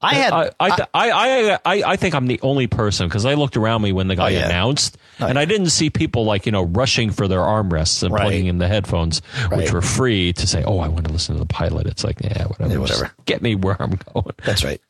I 0.03 0.15
had 0.15 0.33
I, 0.33 0.49
I, 0.59 0.69
I, 0.69 0.87
I, 0.93 1.59
I, 1.65 1.83
I 1.91 1.95
think 1.95 2.15
I'm 2.15 2.25
the 2.25 2.39
only 2.41 2.65
person 2.65 3.07
because 3.07 3.25
I 3.25 3.33
looked 3.35 3.55
around 3.57 3.81
me 3.83 3.91
when 3.91 4.07
the 4.07 4.15
guy 4.15 4.25
Oh, 4.25 4.29
yeah. 4.29 4.45
announced, 4.45 4.97
and 5.19 5.37
I 5.37 5.45
didn't 5.45 5.69
see 5.69 5.89
people 5.91 6.23
like 6.25 6.45
you 6.47 6.51
know 6.51 6.63
rushing 6.63 7.11
for 7.11 7.27
their 7.27 7.39
armrests 7.41 8.01
and 8.01 8.11
Right. 8.13 8.21
plugging 8.21 8.47
in 8.47 8.57
the 8.57 8.67
headphones, 8.67 9.21
which 9.51 9.71
were 9.71 9.81
free 9.81 10.33
to 10.33 10.47
say, 10.47 10.63
"Oh, 10.63 10.79
I 10.79 10.87
want 10.87 11.05
to 11.05 11.11
listen 11.13 11.35
to 11.35 11.39
the 11.39 11.45
pilot." 11.47 11.85
It's 11.87 12.03
like, 12.03 12.19
yeah, 12.21 12.45
whatever, 12.45 12.73
Yeah, 12.79 12.85
Just 12.87 12.99
whatever. 13.01 13.15
get 13.25 13.41
me 13.43 13.53
where 13.55 13.75
I'm 13.79 13.99
going. 14.13 14.33
That's 14.43 14.63
right. 14.63 14.81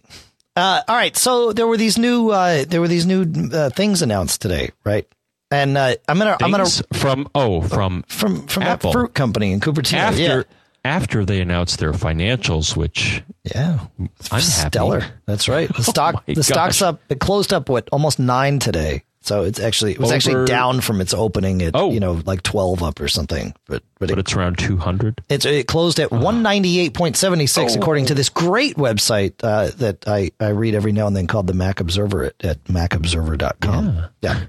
Uh, 0.56 0.82
all 0.88 0.96
right. 0.96 1.16
So 1.16 1.54
there 1.54 1.68
were 1.68 1.78
these 1.78 1.98
new 1.98 2.30
uh, 2.30 2.66
there 2.68 2.82
were 2.82 2.88
these 2.88 3.06
new 3.06 3.26
uh, 3.54 3.70
things 3.70 4.02
announced 4.02 4.42
today, 4.42 4.72
right? 4.84 5.08
And 5.50 5.78
uh, 5.78 5.96
I'm 6.08 6.18
gonna 6.18 6.38
I'm 6.42 6.52
gonna 6.52 6.66
from 6.94 7.28
oh 7.36 7.62
from 7.62 8.04
from 8.04 8.48
from 8.48 8.64
Apple. 8.64 8.92
that 8.92 8.98
fruit 8.98 9.14
company 9.14 9.52
in 9.52 9.60
Cupertino. 9.60 9.98
after 9.98 10.22
yeah, 10.22 10.44
after 10.84 11.26
they 11.26 11.42
announced 11.42 11.80
their 11.80 11.92
financials, 11.94 12.76
which 12.76 13.24
yeah, 13.44 13.80
I'm 14.00 14.10
happy. 14.30 14.42
stellar. 14.42 15.04
That's 15.26 15.48
right. 15.48 15.74
The 15.74 15.84
stock 15.92 16.24
my 16.28 16.34
the 16.34 16.44
stock's 16.44 16.82
up. 16.82 17.02
It 17.10 17.20
closed 17.20 17.54
up 17.54 17.70
what 17.70 17.90
almost 17.92 18.20
nine 18.20 18.60
today. 18.60 19.04
So 19.24 19.44
it's 19.44 19.60
actually 19.60 19.92
it 19.92 20.00
was 20.00 20.10
Over- 20.10 20.16
actually 20.16 20.46
down 20.46 20.82
from 20.82 21.00
its 21.00 21.14
opening 21.14 21.62
at 21.62 21.76
Oh. 21.76 21.92
you 21.92 22.00
know 22.00 22.22
like 22.26 22.42
twelve 22.42 22.82
up 22.82 23.00
or 23.00 23.08
something. 23.08 23.54
But 23.68 23.84
but, 24.00 24.10
but 24.10 24.12
it, 24.12 24.20
it's 24.20 24.34
around 24.34 24.58
200. 24.58 25.24
it's 25.30 25.46
it 25.46 25.68
closed 25.68 26.00
at 26.00 26.12
one 26.12 26.42
ninety 26.42 26.80
eight 26.80 26.94
point 26.96 27.16
seventy 27.16 27.46
six 27.46 27.76
according 27.76 28.08
to 28.08 28.16
this 28.16 28.30
great 28.30 28.78
website 28.78 29.34
uh, 29.44 29.70
that 29.78 30.08
I 30.08 30.32
I 30.40 30.50
read 30.50 30.74
every 30.74 30.92
now 30.92 31.06
and 31.08 31.16
then 31.16 31.28
called 31.28 31.46
the 31.46 31.54
Mac 31.54 31.80
Observer 31.80 32.24
at, 32.26 32.44
at 32.44 32.64
macobserver.com. 32.66 34.06
Yeah. 34.22 34.40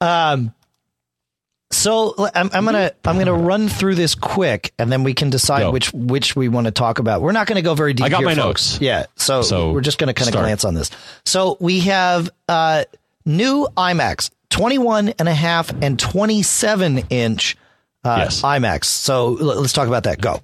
Um. 0.00 0.52
So 1.72 2.14
I'm, 2.32 2.48
I'm 2.52 2.64
gonna 2.64 2.92
I'm 3.04 3.18
gonna 3.18 3.34
run 3.34 3.68
through 3.68 3.96
this 3.96 4.14
quick, 4.14 4.72
and 4.78 4.90
then 4.90 5.02
we 5.02 5.14
can 5.14 5.30
decide 5.30 5.60
Go. 5.62 5.72
which 5.72 5.92
which 5.92 6.36
we 6.36 6.48
want 6.48 6.66
to 6.66 6.70
talk 6.70 7.00
about. 7.00 7.22
We're 7.22 7.32
not 7.32 7.48
going 7.48 7.56
to 7.56 7.62
go 7.62 7.74
very 7.74 7.92
deep. 7.92 8.06
I 8.06 8.08
got 8.08 8.18
here, 8.18 8.26
my 8.28 8.34
folks. 8.36 8.74
notes. 8.74 8.80
Yeah. 8.80 9.06
So, 9.16 9.42
So, 9.42 9.72
we're 9.72 9.80
just 9.80 9.98
going 9.98 10.06
to 10.06 10.14
kind 10.14 10.28
of 10.32 10.40
glance 10.40 10.64
on 10.64 10.74
this. 10.74 10.90
So 11.24 11.56
we 11.58 11.80
have 11.80 12.30
uh, 12.48 12.84
new 13.26 13.68
iMacs 13.76 14.30
21 14.50 15.10
and 15.18 15.28
a 15.28 15.34
half 15.34 15.70
and 15.82 15.98
27 15.98 16.98
inch 17.10 17.56
uh, 18.04 18.16
Yes. 18.20 18.40
iMacs. 18.42 18.84
So 18.84 19.36
l- 19.36 19.60
let's 19.60 19.72
talk 19.72 19.88
about 19.88 20.04
that. 20.04 20.20
Go. 20.20 20.40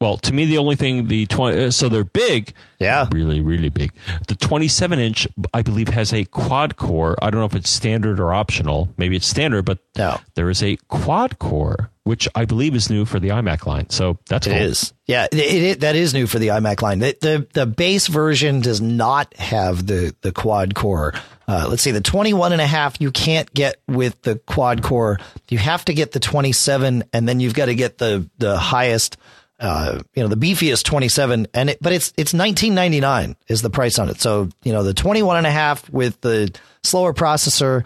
well, 0.00 0.18
to 0.18 0.32
me, 0.34 0.44
the 0.44 0.58
only 0.58 0.74
thing 0.76 1.06
the 1.08 1.24
twenty 1.26 1.64
uh, 1.64 1.70
so 1.70 1.88
they're 1.88 2.04
big, 2.04 2.52
Yeah. 2.80 3.06
really, 3.12 3.40
really 3.40 3.68
big. 3.70 3.92
The 4.26 4.34
twenty-seven 4.34 4.98
inch, 4.98 5.26
I 5.54 5.62
believe, 5.62 5.88
has 5.88 6.12
a 6.12 6.24
quad 6.24 6.76
core. 6.76 7.16
I 7.22 7.30
don't 7.30 7.38
know 7.40 7.46
if 7.46 7.54
it's 7.54 7.70
standard 7.70 8.18
or 8.20 8.34
optional. 8.34 8.88
Maybe 8.98 9.16
it's 9.16 9.26
standard, 9.26 9.64
but 9.64 9.78
No. 9.96 10.18
there 10.34 10.50
is 10.50 10.62
a 10.62 10.76
quad 10.88 11.38
core, 11.38 11.90
which 12.02 12.28
I 12.34 12.44
believe 12.44 12.74
is 12.74 12.90
new 12.90 13.04
for 13.04 13.20
the 13.20 13.28
iMac 13.28 13.64
line. 13.66 13.88
So 13.90 14.18
that's 14.28 14.46
It 14.48 14.50
cool. 14.50 14.60
is. 14.62 14.92
Yeah, 15.06 15.28
it, 15.32 15.38
it, 15.38 15.80
that 15.80 15.94
is 15.96 16.12
new 16.12 16.26
for 16.26 16.40
the 16.40 16.48
iMac 16.48 16.82
line. 16.82 16.98
The, 16.98 17.16
the 17.20 17.46
the 17.54 17.66
base 17.66 18.08
version 18.08 18.60
does 18.60 18.80
not 18.80 19.32
have 19.36 19.86
the 19.86 20.14
the 20.22 20.32
quad 20.32 20.74
core. 20.74 21.14
Uh, 21.48 21.66
let's 21.68 21.82
see, 21.82 21.92
the 21.92 22.00
21 22.00 22.52
and 22.52 22.60
a 22.60 22.66
half 22.66 23.00
you 23.00 23.10
can't 23.12 23.52
get 23.54 23.76
with 23.86 24.20
the 24.22 24.36
quad 24.46 24.82
core. 24.82 25.18
You 25.48 25.58
have 25.58 25.84
to 25.84 25.94
get 25.94 26.12
the 26.12 26.20
27 26.20 27.04
and 27.12 27.28
then 27.28 27.40
you've 27.40 27.54
got 27.54 27.66
to 27.66 27.74
get 27.74 27.98
the 27.98 28.28
the 28.38 28.58
highest 28.58 29.16
uh, 29.58 30.02
you 30.14 30.22
know, 30.22 30.28
the 30.28 30.36
beefiest 30.36 30.84
27 30.84 31.46
and 31.54 31.70
it, 31.70 31.78
but 31.80 31.92
it's 31.92 32.08
it's 32.16 32.34
1999 32.34 33.36
is 33.48 33.62
the 33.62 33.70
price 33.70 33.98
on 33.98 34.10
it. 34.10 34.20
So, 34.20 34.50
you 34.62 34.72
know, 34.72 34.82
the 34.82 34.92
21 34.92 35.38
and 35.38 35.46
a 35.46 35.50
half 35.50 35.88
with 35.90 36.20
the 36.20 36.54
slower 36.82 37.14
processor 37.14 37.84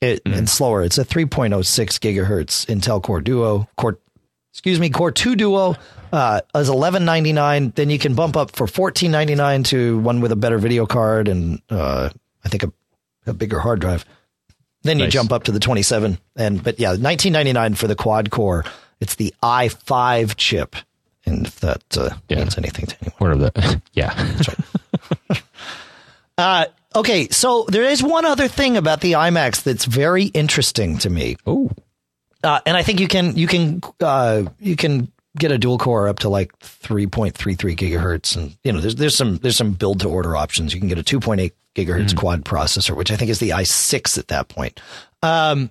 it, 0.00 0.22
and 0.24 0.48
slower. 0.48 0.82
It's 0.82 0.98
a 0.98 1.04
3.06 1.04 1.58
gigahertz 1.98 2.66
Intel 2.66 3.02
Core 3.02 3.20
Duo 3.20 3.68
Core 3.76 3.98
excuse 4.52 4.78
me, 4.80 4.90
Core 4.90 5.10
2 5.10 5.36
Duo 5.36 5.74
uh, 6.12 6.40
is 6.54 6.68
11.99. 6.68 7.74
Then 7.74 7.90
you 7.90 7.98
can 7.98 8.14
bump 8.14 8.36
up 8.36 8.52
for 8.52 8.66
14.99 8.66 9.64
to 9.66 9.98
one 9.98 10.20
with 10.20 10.32
a 10.32 10.36
better 10.36 10.58
video 10.58 10.86
card 10.86 11.28
and 11.28 11.60
uh, 11.70 12.10
I 12.44 12.48
think 12.48 12.62
a, 12.62 12.72
a 13.30 13.34
bigger 13.34 13.58
hard 13.60 13.80
drive. 13.80 14.04
Then 14.82 14.98
you 14.98 15.06
jump 15.08 15.32
up 15.32 15.44
to 15.44 15.52
the 15.52 15.60
27 15.60 16.18
and 16.36 16.62
but 16.62 16.78
yeah, 16.80 16.94
19.99 16.94 17.76
for 17.76 17.86
the 17.86 17.94
quad 17.96 18.30
core. 18.30 18.64
It's 19.00 19.14
the 19.14 19.32
i5 19.42 20.34
chip. 20.36 20.76
And 21.26 21.46
if 21.46 21.60
that 21.60 21.82
uh, 21.96 22.10
Yeah. 22.28 22.38
means 22.38 22.56
anything 22.58 22.86
to 22.86 22.96
anyone. 23.02 23.16
One 23.18 23.32
of 23.32 23.54
the 23.54 23.82
yeah. 23.92 24.14
Uh, 26.38 26.64
okay, 26.94 27.28
so 27.28 27.66
there 27.68 27.84
is 27.84 28.02
one 28.02 28.24
other 28.24 28.48
thing 28.48 28.78
about 28.78 29.02
the 29.02 29.12
iMacs 29.12 29.62
that's 29.62 29.84
very 29.84 30.24
interesting 30.24 30.96
to 30.98 31.10
me. 31.10 31.36
Oh, 31.46 31.70
uh, 32.42 32.60
and 32.64 32.76
I 32.78 32.82
think 32.82 32.98
you 33.00 33.08
can 33.08 33.36
you 33.36 33.46
can 33.46 33.82
uh, 34.00 34.44
you 34.58 34.74
can 34.74 35.12
get 35.36 35.52
a 35.52 35.58
dual 35.58 35.76
core 35.76 36.08
up 36.08 36.20
to 36.20 36.30
like 36.30 36.58
3.33 36.60 37.76
gigahertz, 37.76 38.36
and 38.36 38.56
you 38.64 38.72
know 38.72 38.80
there's 38.80 38.94
there's 38.94 39.14
some 39.14 39.36
there's 39.36 39.56
some 39.58 39.72
build 39.72 40.00
to 40.00 40.08
order 40.08 40.34
options. 40.34 40.72
You 40.72 40.80
can 40.80 40.88
get 40.88 40.98
a 40.98 41.02
2.8 41.02 41.52
gigahertz 41.74 42.16
quad 42.16 42.44
processor, 42.44 42.96
which 42.96 43.10
I 43.10 43.16
think 43.16 43.30
is 43.30 43.38
the 43.38 43.50
i6 43.50 44.18
at 44.18 44.28
that 44.28 44.48
point. 44.48 44.80
Um, 45.22 45.70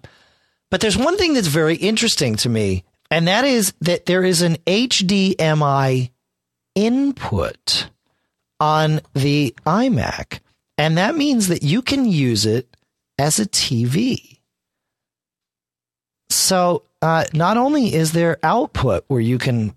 but 0.71 0.81
there's 0.81 0.97
one 0.97 1.17
thing 1.17 1.33
that's 1.33 1.47
very 1.47 1.75
interesting 1.75 2.35
to 2.37 2.49
me, 2.49 2.83
and 3.09 3.27
that 3.27 3.45
is 3.45 3.73
that 3.81 4.05
there 4.05 4.23
is 4.23 4.41
an 4.41 4.55
HDMI 4.67 6.11
input 6.75 7.89
on 8.59 9.01
the 9.13 9.55
iMac, 9.65 10.39
and 10.77 10.97
that 10.97 11.15
means 11.15 11.47
that 11.47 11.63
you 11.63 11.81
can 11.81 12.05
use 12.05 12.45
it 12.45 12.75
as 13.17 13.39
a 13.39 13.45
TV. 13.45 14.39
So 16.29 16.83
uh, 17.01 17.25
not 17.33 17.57
only 17.57 17.93
is 17.93 18.11
there 18.11 18.37
output 18.43 19.05
where 19.07 19.19
you 19.21 19.37
can, 19.37 19.73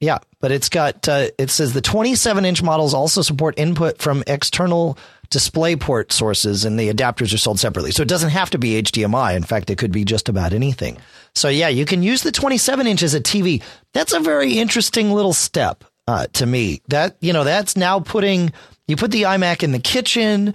yeah, 0.00 0.18
but 0.40 0.52
it's 0.52 0.68
got 0.68 1.08
uh, 1.08 1.28
it 1.38 1.50
says 1.50 1.72
the 1.72 1.80
27 1.80 2.44
inch 2.44 2.62
models 2.62 2.92
also 2.92 3.22
support 3.22 3.58
input 3.58 3.98
from 3.98 4.22
external 4.26 4.98
DisplayPort 5.30 6.12
sources, 6.12 6.64
and 6.64 6.78
the 6.78 6.92
adapters 6.92 7.32
are 7.34 7.38
sold 7.38 7.58
separately. 7.58 7.90
So 7.90 8.02
it 8.02 8.08
doesn't 8.08 8.30
have 8.30 8.50
to 8.50 8.58
be 8.58 8.80
HDMI. 8.82 9.36
In 9.36 9.42
fact, 9.42 9.70
it 9.70 9.78
could 9.78 9.92
be 9.92 10.04
just 10.04 10.28
about 10.28 10.52
anything. 10.52 10.98
So 11.34 11.48
yeah, 11.48 11.68
you 11.68 11.84
can 11.84 12.02
use 12.02 12.22
the 12.22 12.32
27 12.32 12.86
inch 12.86 13.02
as 13.02 13.14
a 13.14 13.20
TV. 13.20 13.62
That's 13.92 14.12
a 14.12 14.20
very 14.20 14.58
interesting 14.58 15.12
little 15.12 15.32
step 15.32 15.84
uh, 16.06 16.26
to 16.34 16.46
me. 16.46 16.82
That 16.88 17.16
you 17.20 17.32
know, 17.32 17.44
that's 17.44 17.76
now 17.76 18.00
putting 18.00 18.52
you 18.86 18.96
put 18.96 19.10
the 19.10 19.22
iMac 19.22 19.62
in 19.62 19.72
the 19.72 19.78
kitchen 19.78 20.54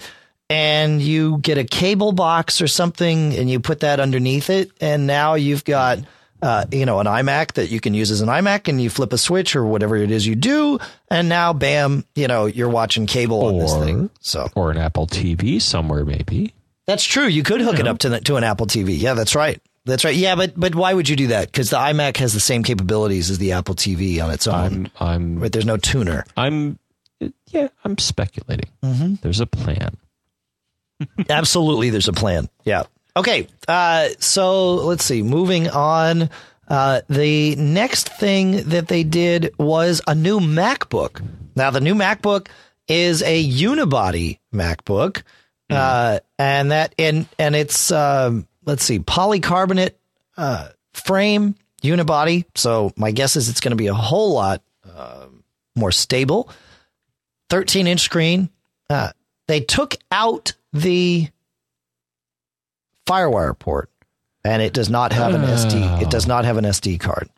and 0.50 1.02
you 1.02 1.38
get 1.38 1.58
a 1.58 1.64
cable 1.64 2.12
box 2.12 2.62
or 2.62 2.68
something 2.68 3.36
and 3.36 3.50
you 3.50 3.60
put 3.60 3.82
that 3.82 4.00
underneath 4.00 4.50
it 4.50 4.72
and 4.82 5.08
now 5.08 5.36
you've 5.36 5.64
got 5.64 6.00
uh, 6.42 6.66
you 6.72 6.86
know 6.86 7.00
an 7.00 7.08
iMac 7.08 7.54
that 7.54 7.70
you 7.70 7.80
can 7.80 7.94
use 7.94 8.12
as 8.12 8.22
an 8.22 8.30
iMac 8.30 8.68
and 8.68 8.82
you 8.82 8.90
flip 8.90 9.14
a 9.14 9.18
switch 9.18 9.56
or 9.56 9.66
whatever 9.66 9.96
it 9.96 10.12
is 10.12 10.26
you 10.26 10.36
do 10.36 10.80
and 11.10 11.30
now 11.30 11.54
bam 11.54 12.06
you 12.16 12.28
know 12.28 12.46
you're 12.46 12.70
watching 12.70 13.06
cable 13.06 13.46
on 13.46 13.60
this 13.60 13.74
thing 13.76 14.10
so 14.20 14.48
or 14.56 14.72
an 14.72 14.78
Apple 14.78 15.08
TV 15.08 15.62
somewhere 15.62 16.06
maybe. 16.06 16.54
that's 16.86 17.04
true 17.04 17.26
you 17.26 17.44
could 17.44 17.62
hook 17.62 17.80
it 17.80 17.88
up 17.88 18.00
to 18.00 18.10
the, 18.10 18.22
to 18.22 18.36
an 18.36 18.44
Apple 18.44 18.68
TV 18.68 19.00
yeah 19.00 19.14
that's 19.14 19.36
right 19.36 19.62
that's 19.86 20.04
right 20.04 20.16
yeah 20.16 20.36
but 20.36 20.54
but 20.60 20.76
why 20.76 20.94
would 20.94 21.10
you 21.10 21.16
do 21.16 21.28
that 21.28 21.48
because 21.48 21.70
the 21.70 21.78
iMac 21.78 22.18
has 22.18 22.34
the 22.34 22.40
same 22.40 22.64
capabilities 22.64 23.30
as 23.30 23.38
the 23.38 23.54
Apple 23.54 23.76
TV 23.76 24.24
on 24.24 24.32
its 24.32 24.48
own 24.48 24.56
I'm 24.56 24.88
I'm 25.00 25.40
right 25.40 25.52
there's 25.52 25.66
no 25.66 25.78
tuner 25.78 26.26
I'm 26.38 26.78
yeah, 27.48 27.68
I'm 27.84 27.98
speculating. 27.98 28.70
Mm-hmm. 28.84 29.16
There's 29.22 29.40
a 29.40 29.46
plan. 29.46 29.98
Absolutely, 31.30 31.90
there's 31.90 32.08
a 32.08 32.14
plan. 32.14 32.50
Yeah. 32.64 32.84
Okay. 33.16 33.48
Uh, 33.68 34.10
so 34.20 34.76
let's 34.76 35.04
see. 35.04 35.22
Moving 35.24 35.70
on. 35.70 36.30
Uh, 36.68 37.02
the 37.10 37.56
next 37.58 38.08
thing 38.08 38.70
that 38.70 38.88
they 38.88 39.04
did 39.04 39.54
was 39.58 40.02
a 40.08 40.16
new 40.16 40.40
MacBook. 40.40 41.22
Now, 41.56 41.70
the 41.70 41.82
new 41.82 41.96
MacBook 41.96 42.48
is 42.88 43.22
a 43.24 43.44
unibody 43.44 44.40
MacBook, 44.54 45.24
uh, 45.70 46.20
and 46.40 46.72
that 46.72 46.96
and 46.98 47.28
and 47.38 47.56
it's 47.56 47.92
um, 47.92 48.48
let's 48.66 48.84
see, 48.86 49.00
polycarbonate 49.00 49.92
uh, 50.38 50.70
frame 50.94 51.56
unibody. 51.84 52.46
So 52.56 52.94
my 52.96 53.12
guess 53.12 53.36
is 53.36 53.50
it's 53.50 53.60
going 53.60 53.72
to 53.72 53.78
be 53.78 53.88
a 53.88 53.94
whole 53.94 54.34
lot 54.34 54.62
um 54.98 55.44
more 55.76 55.92
stable. 55.92 56.50
13 57.50 57.88
inch 57.88 58.02
screen. 58.02 58.50
Uh, 58.90 59.12
they 59.48 59.60
took 59.60 59.98
out 60.10 60.54
the 60.72 61.28
FireWire 63.08 63.58
port, 63.58 63.90
and 64.44 64.62
it 64.62 64.74
does 64.74 64.90
not 64.90 65.14
have 65.14 65.34
an 65.34 65.42
SD. 65.42 66.02
It 66.02 66.10
does 66.10 66.28
not 66.28 66.46
have 66.46 66.58
an 66.58 66.66
SD 66.66 67.00
card. 67.00 67.30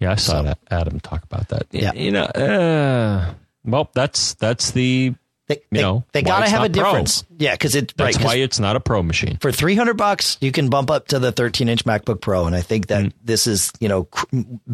Yeah, 0.00 0.12
I 0.12 0.16
saw 0.16 0.42
that 0.42 0.58
Adam 0.70 0.98
talk 1.00 1.22
about 1.22 1.48
that. 1.48 1.66
Yeah. 1.70 1.92
You 1.92 2.10
know, 2.10 2.24
uh, 2.24 3.34
well, 3.64 3.88
that's 3.94 4.34
that's 4.34 4.72
the 4.72 5.14
They, 5.46 5.54
You 5.56 5.60
they, 5.70 5.80
know, 5.82 6.04
they 6.12 6.22
got 6.22 6.40
to 6.44 6.50
have 6.50 6.62
a 6.64 6.68
not 6.68 6.76
Pro. 6.76 6.84
difference. 6.90 7.24
Yeah, 7.38 7.52
because 7.52 7.74
it's 7.76 7.94
right. 7.98 8.16
why 8.24 8.34
it's 8.36 8.58
not 8.58 8.74
a 8.74 8.80
pro 8.80 9.02
machine. 9.02 9.36
for 9.40 9.52
300 9.52 9.94
bucks, 9.94 10.38
you 10.40 10.50
can 10.50 10.68
bump 10.70 10.90
up 10.90 11.08
to 11.08 11.18
the 11.20 11.30
13 11.30 11.68
inch 11.68 11.84
MacBook 11.84 12.20
Pro, 12.20 12.46
and 12.46 12.56
I 12.56 12.62
think 12.62 12.88
that 12.88 13.04
Mm. 13.04 13.12
this 13.22 13.46
is 13.46 13.72
you 13.80 13.88
know 13.88 14.04
cr- 14.04 14.26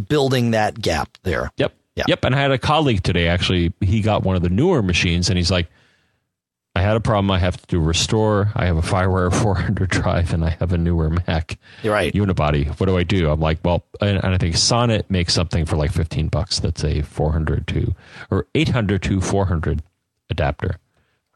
building 0.09 0.53
that 0.53 0.80
gap 0.80 1.11
there. 1.24 1.51
Yep. 1.59 1.74
Yeah. 1.97 2.05
Yep. 2.09 2.24
And 2.24 2.34
I 2.34 2.39
had 2.39 2.53
a 2.53 2.59
colleague 2.59 3.03
today, 3.03 3.26
actually, 3.28 3.72
he 3.80 4.01
got 4.01 4.22
one 4.22 4.36
of 4.36 4.43
the 4.43 4.49
newer 4.49 4.82
machines 4.82 5.28
and 5.30 5.36
he's 5.36 5.51
like, 5.51 5.66
I 6.79 6.83
had 6.83 6.97
a 6.97 7.01
problem. 7.01 7.29
I 7.33 7.41
have 7.41 7.57
to 7.57 7.66
do 7.66 7.81
restore. 7.81 8.53
I 8.55 8.66
have 8.66 8.76
a 8.76 8.83
FireWire 8.83 9.35
400 9.43 9.91
drive 9.91 10.33
and 10.33 10.45
I 10.45 10.51
have 10.61 10.72
a 10.72 10.79
newer 10.79 11.11
Mac 11.26 11.59
You're 11.83 11.93
right. 11.93 12.12
unibody. 12.14 12.68
What 12.79 12.87
do 12.87 12.97
I 12.97 13.03
do? 13.03 13.29
I'm 13.31 13.41
like, 13.41 13.59
well, 13.64 13.85
and, 14.01 14.22
and 14.22 14.35
I 14.35 14.39
think 14.39 14.57
Sonnet 14.57 15.11
makes 15.11 15.35
something 15.35 15.64
for 15.66 15.76
like 15.76 15.91
15 15.91 16.29
bucks. 16.29 16.61
That's 16.61 16.85
a 16.85 17.03
400 17.03 17.66
to 17.68 17.95
or 18.31 18.47
800 18.55 19.03
to 19.03 19.20
400 19.20 19.83
adapter. 20.31 20.76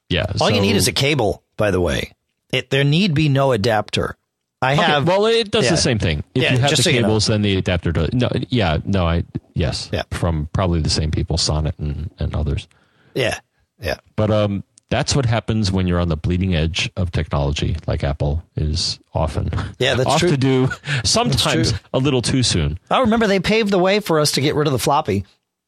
Yeah. 0.09 0.27
All 0.41 0.51
you 0.51 0.61
need 0.61 0.77
is 0.77 0.87
a 0.87 0.93
cable. 0.93 1.43
By 1.57 1.71
the 1.73 1.81
way, 1.81 2.13
it 2.53 2.71
there 2.71 2.85
need 2.85 3.13
be 3.15 3.29
no 3.29 3.51
adapter. 3.53 4.17
I 4.61 4.75
Okay, 4.75 4.83
have 4.83 5.09
well, 5.09 5.27
it 5.27 5.51
does 5.51 5.65
yeah. 5.65 5.71
the 5.73 5.77
same 5.77 5.99
thing. 5.99 6.23
If 6.37 6.43
Yeah, 6.45 6.53
you 6.53 6.59
have 6.59 6.71
the 6.71 6.77
so 6.77 6.91
you 6.91 7.01
know. 7.01 7.09
cables, 7.09 7.27
then 7.27 7.43
the 7.43 7.57
adapter 7.57 7.91
does. 7.91 8.13
No, 8.13 8.31
yeah, 8.49 8.79
no, 8.85 9.07
I 9.07 9.25
yes, 9.55 9.91
Yeah. 9.93 10.03
from 10.13 10.49
probably 10.53 10.81
the 10.83 10.91
same 10.91 11.11
people, 11.11 11.37
Sonnet 11.37 11.75
and, 11.79 12.11
and 12.21 12.33
others. 12.37 12.69
yeah 13.15 13.41
yeah 13.81 13.97
But 14.15 14.31
um, 14.31 14.63
that's 14.93 15.17
what 15.17 15.25
happens 15.25 15.73
when 15.73 15.87
you're 15.87 15.99
on 15.99 16.09
the 16.09 16.19
bleeding 16.19 16.55
edge 16.55 16.91
of 16.99 17.11
technology, 17.11 17.77
like 17.87 18.05
Apple 18.05 18.45
is 18.57 19.01
often. 19.15 19.49
Yeah, 19.79 19.95
that's 19.95 20.07
off 20.07 20.21
true. 20.21 20.29
to 20.29 20.37
do 20.37 20.69
sometimes 21.03 21.73
a 21.95 21.99
little 21.99 22.21
too 22.21 22.43
soon, 22.43 22.79
I 22.91 23.01
remember 23.01 23.27
they 23.27 23.41
paved 23.41 23.71
the 23.71 23.79
way 23.79 24.01
for 24.01 24.21
us 24.21 24.33
to 24.33 24.43
get 24.43 24.55
rid 24.55 24.67
of 24.67 24.73
the 24.75 24.79
floppy. 24.79 25.25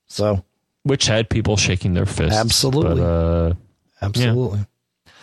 So 0.08 0.44
which 0.82 1.06
had 1.06 1.30
people 1.30 1.56
shaking 1.56 1.94
their 1.94 2.04
fists. 2.04 2.38
Absolutely. 2.38 3.00
But, 3.00 3.02
uh, 3.02 3.54
absolutely. 4.02 4.60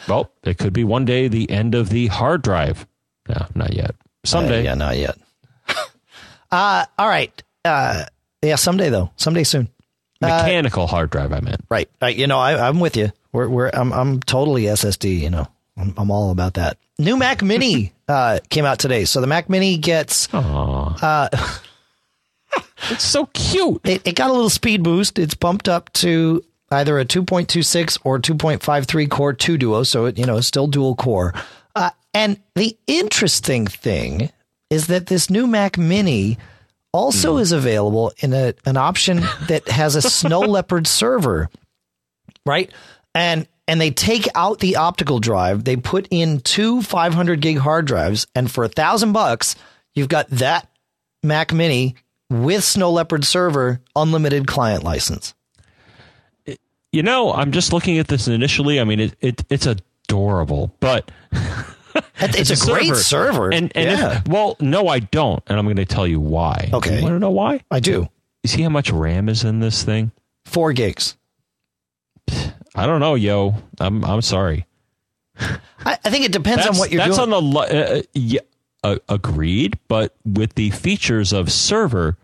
well, 0.08 0.32
it 0.44 0.58
could 0.58 0.74
be 0.74 0.84
one 0.84 1.06
day 1.06 1.28
the 1.28 1.48
end 1.52 1.76
of 1.76 1.90
the 1.90 2.08
hard 2.08 2.42
drive. 2.42 2.88
No, 3.30 3.46
not 3.54 3.72
yet. 3.74 3.96
Someday. 4.24 4.62
Uh, 4.62 4.64
yeah, 4.64 4.74
not 4.74 4.98
yet. 4.98 5.18
uh, 6.52 6.86
all 6.98 7.08
right. 7.08 7.44
Uh, 7.64 8.06
yeah, 8.42 8.56
someday 8.56 8.90
though. 8.90 9.12
Someday 9.16 9.44
soon. 9.44 9.70
Mechanical 10.20 10.88
hard 10.88 11.12
drive, 11.12 11.32
I 11.32 11.40
meant. 11.40 11.62
Right. 11.70 11.90
Right. 12.02 12.16
You 12.16 12.26
know, 12.26 12.40
I, 12.40 12.68
I'm 12.68 12.80
with 12.80 12.98
you. 12.98 13.12
We're, 13.32 13.48
we're, 13.48 13.70
I'm, 13.74 13.94
I'm 13.94 14.20
totally 14.22 14.64
SSD. 14.64 15.20
You 15.20 15.30
know, 15.30 15.48
I'm, 15.78 15.94
I'm 15.98 16.12
all 16.12 16.32
about 16.32 16.56
that. 16.56 16.78
New 17.00 17.18
Mac 17.18 17.42
Mini 17.42 17.94
uh, 18.08 18.40
came 18.50 18.66
out 18.66 18.80
today, 18.80 19.06
so 19.06 19.22
the 19.22 19.28
Mac 19.28 19.50
Mini 19.50 19.78
gets 19.78 20.28
Aw. 20.34 21.30
it's 22.90 23.04
so 23.04 23.28
cute. 23.28 23.82
it, 23.86 24.08
it 24.08 24.16
got 24.16 24.30
a 24.30 24.34
little 24.34 24.50
speed 24.50 24.84
boost. 24.84 25.18
It's 25.18 25.34
bumped 25.36 25.68
up 25.70 25.92
to 25.94 26.44
either 26.72 27.00
a 27.00 27.06
2.26 27.06 28.00
or 28.04 28.20
2.53 28.20 29.10
core 29.10 29.34
two 29.34 29.58
duo, 29.58 29.84
so 29.84 30.06
it 30.06 30.18
you 30.18 30.26
know 30.26 30.38
it's 30.38 30.48
still 30.48 30.68
dual 30.68 30.96
core. 30.96 31.34
Uh, 31.76 31.92
and 32.14 32.40
the 32.56 32.78
interesting 32.88 33.66
thing 33.68 34.30
is 34.70 34.88
that 34.88 35.08
this 35.08 35.30
new 35.30 35.48
Mac 35.48 35.78
Mini 35.78 36.38
also 36.94 37.38
is 37.38 37.52
available 37.52 38.12
in 38.20 38.34
a, 38.34 38.54
an 38.66 38.78
option 38.78 39.22
that 39.48 39.68
has 39.68 39.96
a 39.96 40.02
snow 40.10 40.42
leopard 40.42 40.88
server, 40.88 41.50
right? 42.46 42.72
And 43.14 43.48
and 43.68 43.80
they 43.80 43.92
take 43.92 44.28
out 44.36 44.60
the 44.60 44.76
optical 44.76 45.20
drive, 45.20 45.64
they 45.64 45.76
put 45.76 46.08
in 46.10 46.40
two 46.42 46.82
500 46.82 47.40
gig 47.42 47.58
hard 47.58 47.86
drives, 47.86 48.28
and 48.36 48.52
for 48.52 48.64
a 48.64 48.70
thousand 48.70 49.14
bucks, 49.14 49.56
you've 49.94 50.10
got 50.10 50.30
that 50.30 50.70
Mac 51.24 51.54
Mini 51.54 51.96
with 52.30 52.64
Snow 52.64 52.92
Leopard 52.92 53.24
server, 53.24 53.82
unlimited 53.96 54.48
client 54.48 54.84
license. 54.84 55.34
You 56.92 57.04
know, 57.04 57.32
I'm 57.32 57.52
just 57.52 57.72
looking 57.72 58.00
at 58.00 58.10
this 58.10 58.28
initially. 58.28 58.80
I 58.80 58.84
mean, 58.84 59.00
it, 59.00 59.16
it 59.22 59.44
it's 59.50 59.66
adorable, 59.66 60.76
but 60.80 61.10
It's, 62.20 62.50
a, 62.64 62.66
great 62.66 62.96
server. 62.96 63.54
And 63.54 63.72
and 63.76 63.90
yeah. 63.90 64.18
if, 64.18 64.28
well, 64.28 64.58
no, 64.60 64.88
I 64.88 65.00
don't, 65.00 65.42
and 65.48 65.58
I'm 65.58 65.66
going 65.66 65.78
to 65.78 65.86
tell 65.86 66.08
you 66.08 66.20
why. 66.20 66.70
Okay. 66.74 66.98
you 66.98 67.04
want 67.04 67.16
to 67.16 67.20
know 67.20 67.32
why? 67.32 67.64
I 67.70 67.80
do. 67.80 68.10
You 68.44 68.48
see 68.48 68.62
how 68.62 68.70
much 68.70 68.92
RAM 68.92 69.30
is 69.30 69.44
in 69.44 69.60
this 69.60 69.84
thing? 69.84 70.12
Four 70.46 70.74
gigs. 70.74 71.16
I 72.76 72.86
don't 72.86 73.00
know, 73.00 73.16
yo. 73.16 73.56
I'm 73.80 74.04
I'm 74.06 74.22
sorry. 74.22 74.66
I, 75.40 75.58
I 75.86 76.10
think 76.10 76.26
it 76.26 76.32
depends 76.32 76.64
That's, 76.64 76.76
on 76.76 76.80
what 76.80 76.92
you're 76.92 77.04
that's 77.04 77.18
doing. 77.18 77.34
on 77.34 77.50
the 77.54 77.60
uh, 77.60 78.02
yeah, 78.14 78.42
uh, 78.84 78.98
agreed, 79.10 79.78
but 79.88 80.16
with 80.26 80.54
the 80.56 80.70
features 80.70 81.34
of 81.34 81.52
server, 81.52 82.18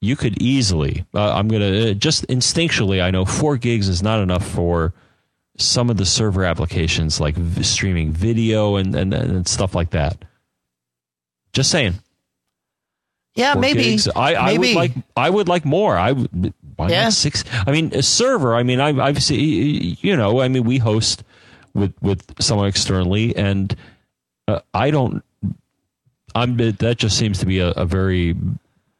you 0.00 0.16
could 0.16 0.40
easily. 0.42 1.04
Uh, 1.14 1.34
I'm 1.34 1.48
gonna 1.48 1.90
uh, 1.90 1.94
just 1.94 2.26
instinctually. 2.28 3.02
I 3.02 3.10
know 3.10 3.24
four 3.24 3.56
gigs 3.56 3.88
is 3.88 4.02
not 4.02 4.20
enough 4.20 4.46
for 4.46 4.94
some 5.58 5.90
of 5.90 5.98
the 5.98 6.06
server 6.06 6.44
applications 6.44 7.20
like 7.20 7.34
v- 7.34 7.62
streaming 7.62 8.12
video 8.12 8.76
and, 8.76 8.94
and 8.94 9.12
and 9.12 9.46
stuff 9.46 9.74
like 9.74 9.90
that. 9.90 10.16
Just 11.52 11.70
saying. 11.70 11.94
yeah, 13.34 13.54
maybe. 13.54 13.82
gigs. 13.82 14.08
I, 14.08 14.34
I 14.34 14.56
would 14.58 14.74
like 14.74 14.92
I 15.16 15.28
would 15.30 15.48
like 15.48 15.64
more. 15.64 15.96
I 15.96 16.12
would 16.12 16.54
why 16.80 16.88
Yeah. 16.90 17.04
not 17.04 17.12
six? 17.12 17.44
I 17.66 17.70
mean, 17.72 17.94
a 17.94 18.02
server. 18.02 18.54
I 18.54 18.62
mean, 18.62 18.80
I've 18.80 18.98
I've 18.98 19.22
seen 19.22 19.96
you 20.00 20.16
know. 20.16 20.40
I 20.40 20.48
mean, 20.48 20.64
we 20.64 20.78
host 20.78 21.22
with 21.74 21.94
with 22.00 22.22
someone 22.40 22.66
externally, 22.68 23.34
and 23.36 23.74
uh, 24.48 24.60
I 24.74 24.90
don't. 24.90 25.22
I'm 26.34 26.56
that 26.56 26.96
just 26.98 27.18
seems 27.18 27.38
to 27.40 27.46
be 27.46 27.58
a, 27.58 27.70
a 27.70 27.84
very 27.84 28.34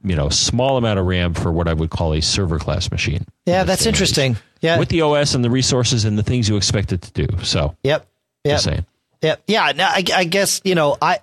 you 0.03 0.17
know 0.17 0.29
small 0.29 0.77
amount 0.77 0.99
of 0.99 1.07
RAM 1.07 1.35
for 1.35 1.53
what 1.53 1.69
I 1.69 1.75
would 1.75 1.91
call 1.91 2.15
a 2.15 2.21
server 2.21 2.59
class 2.59 2.91
machine. 2.91 3.25
yeah, 3.47 3.65
that's 3.65 3.83
and 3.83 3.89
age. 3.89 3.95
interesting. 3.95 4.37
Yeah. 4.61 4.79
With 4.79 4.91
the 4.91 5.01
OS 5.03 5.35
and 5.35 5.43
the 5.43 5.49
resources 5.51 6.05
and 6.05 6.19
the 6.19 6.23
things 6.23 6.47
you 6.49 6.57
expect 6.57 6.93
it 6.93 7.01
to 7.01 7.13
do. 7.27 7.43
So, 7.45 7.77
yep. 7.83 8.07
Yep. 8.45 8.53
just 8.55 8.65
saying. 8.65 8.87
Yeah, 9.23 9.37
yeah. 9.47 9.73
Now, 9.75 9.89
I, 9.89 10.05
I 10.15 10.25
guess 10.25 10.61
you 10.65 10.75
know, 10.75 10.97
I 11.01 11.21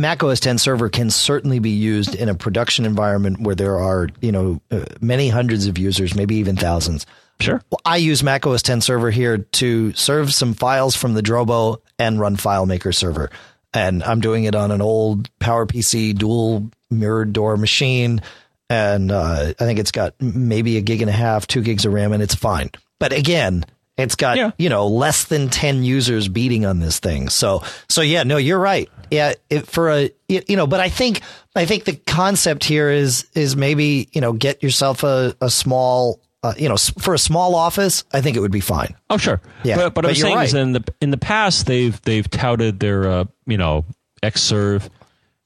Mac 0.00 0.22
OS 0.22 0.40
10 0.40 0.58
server 0.58 0.88
can 0.88 1.10
certainly 1.10 1.58
be 1.58 1.70
used 1.70 2.14
in 2.14 2.28
a 2.28 2.34
production 2.34 2.84
environment 2.84 3.40
where 3.40 3.54
there 3.54 3.78
are 3.78 4.08
you 4.20 4.32
know 4.32 4.60
uh, 4.70 4.84
many 5.00 5.28
hundreds 5.28 5.66
of 5.66 5.78
users, 5.78 6.14
maybe 6.14 6.36
even 6.36 6.56
thousands. 6.56 7.06
Sure. 7.40 7.62
I 7.84 7.98
use 7.98 8.22
Mac 8.22 8.46
OS 8.46 8.62
10 8.62 8.80
server 8.80 9.10
here 9.10 9.38
to 9.38 9.92
serve 9.92 10.32
some 10.32 10.54
files 10.54 10.96
from 10.96 11.14
the 11.14 11.22
Drobo 11.22 11.78
and 11.98 12.18
run 12.18 12.36
FileMaker 12.36 12.94
server, 12.94 13.30
and 13.72 14.02
I'm 14.02 14.20
doing 14.20 14.44
it 14.44 14.54
on 14.54 14.70
an 14.70 14.80
old 14.80 15.30
PowerPC 15.38 16.16
dual 16.16 16.70
mirrored 16.90 17.32
door 17.32 17.56
machine, 17.56 18.22
and 18.68 19.12
uh, 19.12 19.52
I 19.58 19.64
think 19.64 19.78
it's 19.78 19.92
got 19.92 20.14
maybe 20.20 20.76
a 20.78 20.80
gig 20.80 21.00
and 21.00 21.10
a 21.10 21.12
half, 21.14 21.46
two 21.46 21.62
gigs 21.62 21.84
of 21.84 21.92
RAM, 21.92 22.12
and 22.12 22.22
it's 22.22 22.34
fine. 22.34 22.70
But 22.98 23.12
again, 23.12 23.64
it's 23.98 24.14
got 24.14 24.36
Yeah. 24.36 24.52
you 24.58 24.68
know 24.68 24.86
less 24.86 25.24
than 25.24 25.50
10 25.50 25.82
users 25.84 26.28
beating 26.28 26.64
on 26.64 26.78
this 26.78 26.98
thing. 27.00 27.28
So 27.28 27.62
so 27.88 28.00
yeah 28.00 28.22
no 28.22 28.36
you're 28.36 28.58
right. 28.58 28.88
Yeah 29.10 29.34
it, 29.50 29.66
for 29.66 29.90
a 29.90 30.10
you 30.28 30.56
know 30.56 30.66
but 30.66 30.80
i 30.80 30.90
think 30.90 31.22
i 31.56 31.64
think 31.64 31.84
the 31.84 31.96
concept 31.96 32.64
here 32.64 32.90
is 32.90 33.26
is 33.34 33.56
maybe 33.56 34.08
you 34.12 34.20
know 34.20 34.32
get 34.32 34.62
yourself 34.62 35.02
a, 35.02 35.34
a 35.40 35.48
small 35.48 36.20
uh, 36.42 36.52
you 36.58 36.68
know 36.68 36.76
for 36.76 37.14
a 37.14 37.18
small 37.18 37.54
office 37.54 38.04
i 38.12 38.20
think 38.20 38.36
it 38.36 38.40
would 38.40 38.52
be 38.52 38.60
fine. 38.60 38.94
Oh, 39.10 39.16
sure. 39.16 39.40
Yeah, 39.64 39.76
but, 39.76 39.94
but, 39.94 40.02
but 40.02 40.06
I'm 40.10 40.14
saying 40.14 40.38
is 40.40 40.54
in 40.54 40.72
the 40.72 40.84
in 41.00 41.10
the 41.10 41.16
past 41.16 41.66
they've 41.66 42.00
they've 42.02 42.28
touted 42.30 42.78
their 42.80 43.08
uh, 43.08 43.24
you 43.46 43.56
know 43.56 43.84
Xserve 44.22 44.88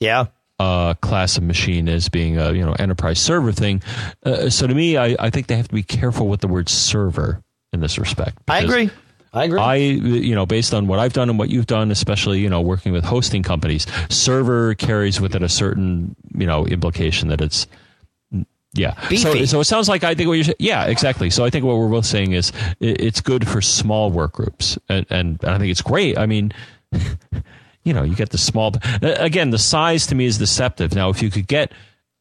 yeah. 0.00 0.26
uh, 0.58 0.94
class 0.94 1.36
of 1.36 1.44
machine 1.44 1.88
as 1.88 2.08
being 2.08 2.38
a 2.38 2.52
you 2.52 2.64
know 2.66 2.72
enterprise 2.72 3.20
server 3.20 3.52
thing. 3.52 3.82
Uh, 4.24 4.50
so 4.50 4.66
to 4.66 4.74
me, 4.74 4.96
I, 4.96 5.16
I 5.18 5.30
think 5.30 5.46
they 5.46 5.56
have 5.56 5.68
to 5.68 5.74
be 5.74 5.82
careful 5.84 6.28
with 6.28 6.40
the 6.40 6.48
word 6.48 6.68
server 6.68 7.40
in 7.72 7.80
this 7.80 7.98
respect. 7.98 8.38
i 8.48 8.60
agree 8.60 8.90
i 9.32 9.44
agree 9.44 9.60
I 9.60 9.74
you 9.76 10.34
know 10.34 10.46
based 10.46 10.74
on 10.74 10.86
what 10.86 10.98
I've 10.98 11.12
done 11.14 11.30
and 11.30 11.38
what 11.38 11.48
you've 11.48 11.66
done, 11.66 11.90
especially 11.90 12.40
you 12.40 12.50
know 12.50 12.60
working 12.60 12.92
with 12.92 13.04
hosting 13.04 13.42
companies, 13.42 13.86
server 14.10 14.74
carries 14.74 15.20
with 15.20 15.34
it 15.34 15.42
a 15.42 15.48
certain 15.48 16.14
you 16.36 16.46
know 16.46 16.66
implication 16.66 17.28
that 17.28 17.40
it's. 17.40 17.66
Yeah. 18.74 18.98
So, 19.02 19.08
Beefy. 19.34 19.46
so 19.46 19.60
it 19.60 19.64
sounds 19.64 19.86
like 19.86 20.02
I 20.02 20.14
think 20.14 20.28
what 20.28 20.34
you're 20.34 20.44
saying. 20.44 20.56
Yeah, 20.58 20.86
exactly. 20.86 21.28
So 21.28 21.44
I 21.44 21.50
think 21.50 21.62
what 21.64 21.76
we're 21.76 21.90
both 21.90 22.06
saying 22.06 22.32
is 22.32 22.52
it, 22.80 23.02
it's 23.02 23.20
good 23.20 23.46
for 23.46 23.60
small 23.60 24.10
work 24.10 24.32
groups, 24.32 24.78
and, 24.88 25.04
and 25.10 25.38
I 25.44 25.58
think 25.58 25.70
it's 25.70 25.82
great. 25.82 26.16
I 26.16 26.24
mean, 26.24 26.52
you 27.84 27.92
know, 27.92 28.02
you 28.02 28.14
get 28.14 28.30
the 28.30 28.38
small. 28.38 28.72
Again, 29.02 29.50
the 29.50 29.58
size 29.58 30.06
to 30.06 30.14
me 30.14 30.24
is 30.24 30.38
deceptive. 30.38 30.94
Now, 30.94 31.10
if 31.10 31.22
you 31.22 31.30
could 31.30 31.46
get 31.46 31.72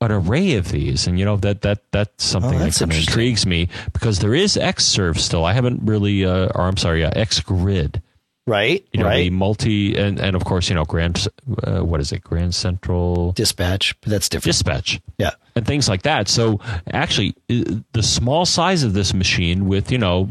an 0.02 0.12
array 0.12 0.56
of 0.56 0.70
these, 0.72 1.08
and 1.08 1.20
you 1.20 1.26
know 1.26 1.38
that 1.38 1.62
that 1.62 1.84
that's 1.92 2.24
something 2.24 2.56
Oh, 2.56 2.60
that 2.60 2.74
kind 2.74 2.92
of 2.92 2.98
intrigues 2.98 3.46
me 3.46 3.70
because 3.94 4.20
there 4.20 4.34
is 4.34 4.58
Xserve 4.58 5.18
still. 5.20 5.46
I 5.46 5.54
haven't 5.54 5.82
really, 5.84 6.26
uh, 6.26 6.50
or 6.56 6.62
I'm 6.62 6.78
sorry, 6.78 7.06
uh, 7.06 7.12
Xgrid. 7.12 8.02
right 8.48 8.84
You 8.92 9.02
know, 9.02 9.06
right 9.06 9.24
the 9.26 9.30
multi, 9.30 9.96
and 9.96 10.20
and 10.20 10.36
of 10.36 10.44
course, 10.44 10.70
you 10.70 10.76
know, 10.76 10.86
Grand, 10.86 11.28
uh, 11.64 11.82
what 11.82 12.02
is 12.02 12.12
it, 12.12 12.24
Grand 12.24 12.56
Central 12.56 13.32
dispatch 13.34 13.96
but 14.02 14.10
that's 14.10 14.28
different 14.28 14.56
Dispatch 14.56 15.00
yeah 15.20 15.32
and 15.56 15.68
things 15.68 15.88
like 15.88 16.02
that. 16.02 16.28
So 16.28 16.60
actually, 16.92 17.36
the 17.48 18.02
small 18.04 18.46
size 18.46 18.84
of 18.84 18.94
this 18.94 19.14
machine 19.14 19.68
with 19.68 19.92
you 19.92 20.00
know, 20.00 20.30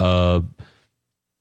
uh, 0.00 0.40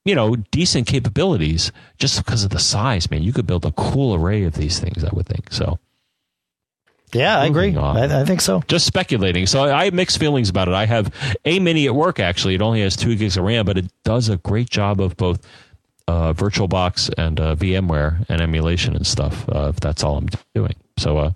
you 0.06 0.14
know, 0.14 0.36
decent 0.36 0.86
capabilities, 0.88 1.72
just 1.98 2.24
because 2.24 2.44
of 2.44 2.52
the 2.52 2.60
size, 2.60 3.10
man, 3.10 3.24
you 3.24 3.34
could 3.34 3.48
build 3.48 3.66
a 3.66 3.72
cool 3.72 4.14
array 4.14 4.44
of 4.44 4.54
these 4.54 4.80
things. 4.80 5.04
I 5.04 5.10
would 5.14 5.26
think 5.26 5.52
so. 5.52 5.80
Yeah 7.14 7.40
i 7.40 7.46
agree 7.46 7.76
I, 7.76 8.22
I 8.22 8.26
think 8.26 8.42
so 8.42 8.62
Just 8.68 8.86
speculating. 8.86 9.46
So 9.46 9.64
I 9.64 9.86
have 9.86 9.94
mixed 9.94 10.18
feelings 10.20 10.50
about 10.50 10.68
it. 10.68 10.74
I 10.74 10.86
have 10.86 11.14
a 11.46 11.60
mini 11.60 11.88
at 11.88 11.96
work. 11.96 12.20
Actually, 12.20 12.56
it 12.56 12.62
only 12.62 12.82
has 12.82 12.96
two 12.96 13.16
gigs 13.16 13.38
of 13.38 13.44
RAM, 13.44 13.66
but 13.66 13.78
it 13.78 13.92
does 14.04 14.30
a 14.30 14.38
great 14.38 14.70
job 14.70 15.02
of 15.02 15.16
both. 15.18 15.46
Uh, 16.08 16.34
VirtualBox 16.34 17.14
and 17.18 17.40
uh, 17.40 17.56
VMware 17.56 18.26
and 18.28 18.42
emulation 18.42 18.96
and 18.96 19.08
stuff. 19.08 19.48
Uh, 19.48 19.70
if 19.70 19.80
that's 19.80 20.04
all 20.04 20.18
I'm 20.18 20.28
doing, 20.54 20.76
so 20.98 21.18
uh, 21.20 21.32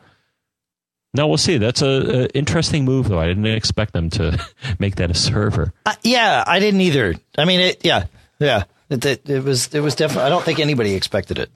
no, 1.14 1.28
we'll 1.28 1.38
see. 1.38 1.58
That's 1.58 1.82
a, 1.82 2.24
a 2.24 2.26
interesting 2.34 2.84
move, 2.84 3.08
though. 3.08 3.20
I 3.20 3.28
didn't 3.28 3.46
expect 3.46 3.94
them 3.94 4.10
to 4.12 4.38
make 4.80 4.96
that 4.96 5.10
a 5.12 5.14
server. 5.14 5.72
Uh, 5.86 5.94
yeah, 6.04 6.44
I 6.46 6.60
didn't 6.60 6.82
either. 6.82 7.16
I 7.38 7.46
mean, 7.46 7.62
it. 7.62 7.86
Yeah, 7.86 8.08
yeah. 8.40 8.64
It, 8.90 9.06
it, 9.06 9.30
it 9.30 9.44
was. 9.44 9.74
It 9.74 9.80
was 9.80 9.96
definitely. 9.96 10.26
I 10.26 10.30
don't 10.30 10.44
think 10.44 10.60
anybody 10.60 10.94
expected 10.94 11.40
it. 11.40 11.50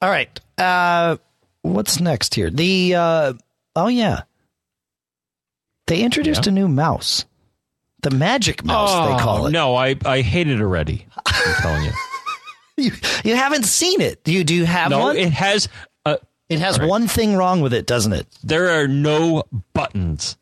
All 0.00 0.10
right. 0.10 0.40
Uh, 0.58 1.18
what's 1.62 2.00
next 2.00 2.34
here? 2.34 2.50
The. 2.50 2.94
Uh, 2.94 3.32
oh 3.76 3.88
yeah. 3.88 4.22
They 5.86 6.02
introduced 6.02 6.46
Yeah. 6.46 6.50
a 6.50 6.54
new 6.54 6.68
mouse, 6.68 7.24
the 8.02 8.10
Magic 8.10 8.64
Mouse. 8.64 8.90
they 9.16 9.22
call 9.22 9.46
it. 9.46 9.48
Oh, 9.48 9.50
No, 9.50 9.74
I 9.74 9.96
I 10.04 10.20
hate 10.20 10.48
it 10.48 10.60
already. 10.60 11.06
I'm 11.26 11.54
telling 11.62 11.84
you. 11.84 11.92
You, 12.78 12.90
you 13.22 13.36
haven't 13.36 13.64
seen 13.64 14.00
it. 14.00 14.24
Do 14.24 14.32
you? 14.32 14.44
Do 14.44 14.54
you 14.54 14.64
have 14.64 14.90
No, 14.90 14.98
one? 15.00 15.16
It, 15.18 15.26
it 15.26 15.32
has. 15.34 15.68
Uh, 16.06 16.16
has 16.50 16.76
all 16.76 16.80
right. 16.80 16.88
one 16.88 17.06
thing 17.06 17.36
wrong 17.36 17.60
with 17.60 17.74
it, 17.74 17.86
doesn't 17.86 18.14
it? 18.14 18.26
there 18.42 18.70
are 18.70 18.88
no 18.88 19.42
buttons. 19.74 20.38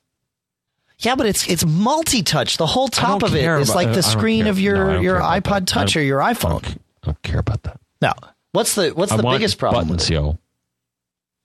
Yeah, 1.00 1.16
but 1.16 1.26
it's 1.26 1.48
it's 1.50 1.64
multi-touch. 1.66 2.56
The 2.56 2.66
whole 2.66 2.86
top 2.86 3.24
of 3.24 3.34
it 3.34 3.42
is 3.42 3.68
about- 3.70 3.74
like 3.76 3.92
the 3.94 4.02
screen 4.04 4.44
care. 4.44 4.50
of 4.52 4.60
your 4.60 4.76
don't 4.94 5.02
your 5.02 5.18
iPod. 5.20 5.66
Touch 5.66 5.96
or 5.96 6.02
your 6.02 6.22
I 6.22 6.32
iPhone. 6.32 6.62
don't, 6.62 6.66
I 6.68 7.06
don't 7.06 7.22
care 7.22 7.40
about 7.40 7.64
that. 7.64 7.80
Now, 8.00 8.14
what's 8.52 8.76
the 8.76 8.90
what's 8.90 9.10
I 9.10 9.16
the 9.16 9.24
biggest 9.24 9.58
problem? 9.58 9.88
with 9.88 9.98
buttons, 9.98 10.10
it? 10.10 10.14
yo. 10.14 10.38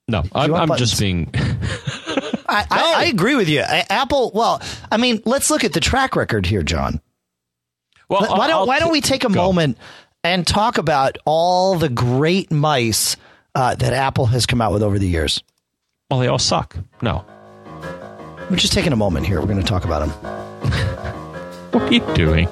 No, 0.08 0.22
I'm, 0.32 0.54
I'm 0.54 0.76
just 0.76 0.98
being. 1.00 1.30
I, 1.34 2.64
I, 2.70 2.94
I 2.98 3.04
agree 3.06 3.34
with 3.34 3.48
you. 3.48 3.60
I, 3.60 3.84
Apple. 3.90 4.30
Well, 4.34 4.62
I 4.90 4.98
mean, 4.98 5.20
let's 5.24 5.50
look 5.50 5.64
at 5.64 5.72
the 5.72 5.80
track 5.80 6.14
record 6.14 6.46
here, 6.46 6.62
John. 6.62 7.00
Well, 8.08 8.20
Why 8.20 8.46
don't 8.46 8.50
I'll 8.56 8.66
Why 8.66 8.78
don't 8.78 8.92
we 8.92 9.00
take 9.00 9.24
a 9.24 9.28
go. 9.28 9.34
moment 9.34 9.78
and 10.22 10.46
talk 10.46 10.78
about 10.78 11.18
all 11.24 11.76
the 11.76 11.88
great 11.88 12.52
mice 12.52 13.16
uh, 13.56 13.74
that 13.74 13.92
Apple 13.92 14.26
has 14.26 14.46
come 14.46 14.60
out 14.60 14.72
with 14.72 14.82
over 14.84 14.96
the 14.98 15.08
years? 15.08 15.42
Well, 16.08 16.20
they 16.20 16.28
all 16.28 16.38
suck. 16.38 16.76
No. 17.02 17.24
We're 18.48 18.56
just 18.56 18.72
taking 18.72 18.92
a 18.92 18.96
moment 18.96 19.26
here. 19.26 19.40
We're 19.40 19.46
going 19.46 19.58
to 19.58 19.64
talk 19.66 19.84
about 19.84 20.06
them. 20.06 20.32
What 21.76 21.82
are 21.90 21.92
you 21.92 22.14
doing? 22.14 22.48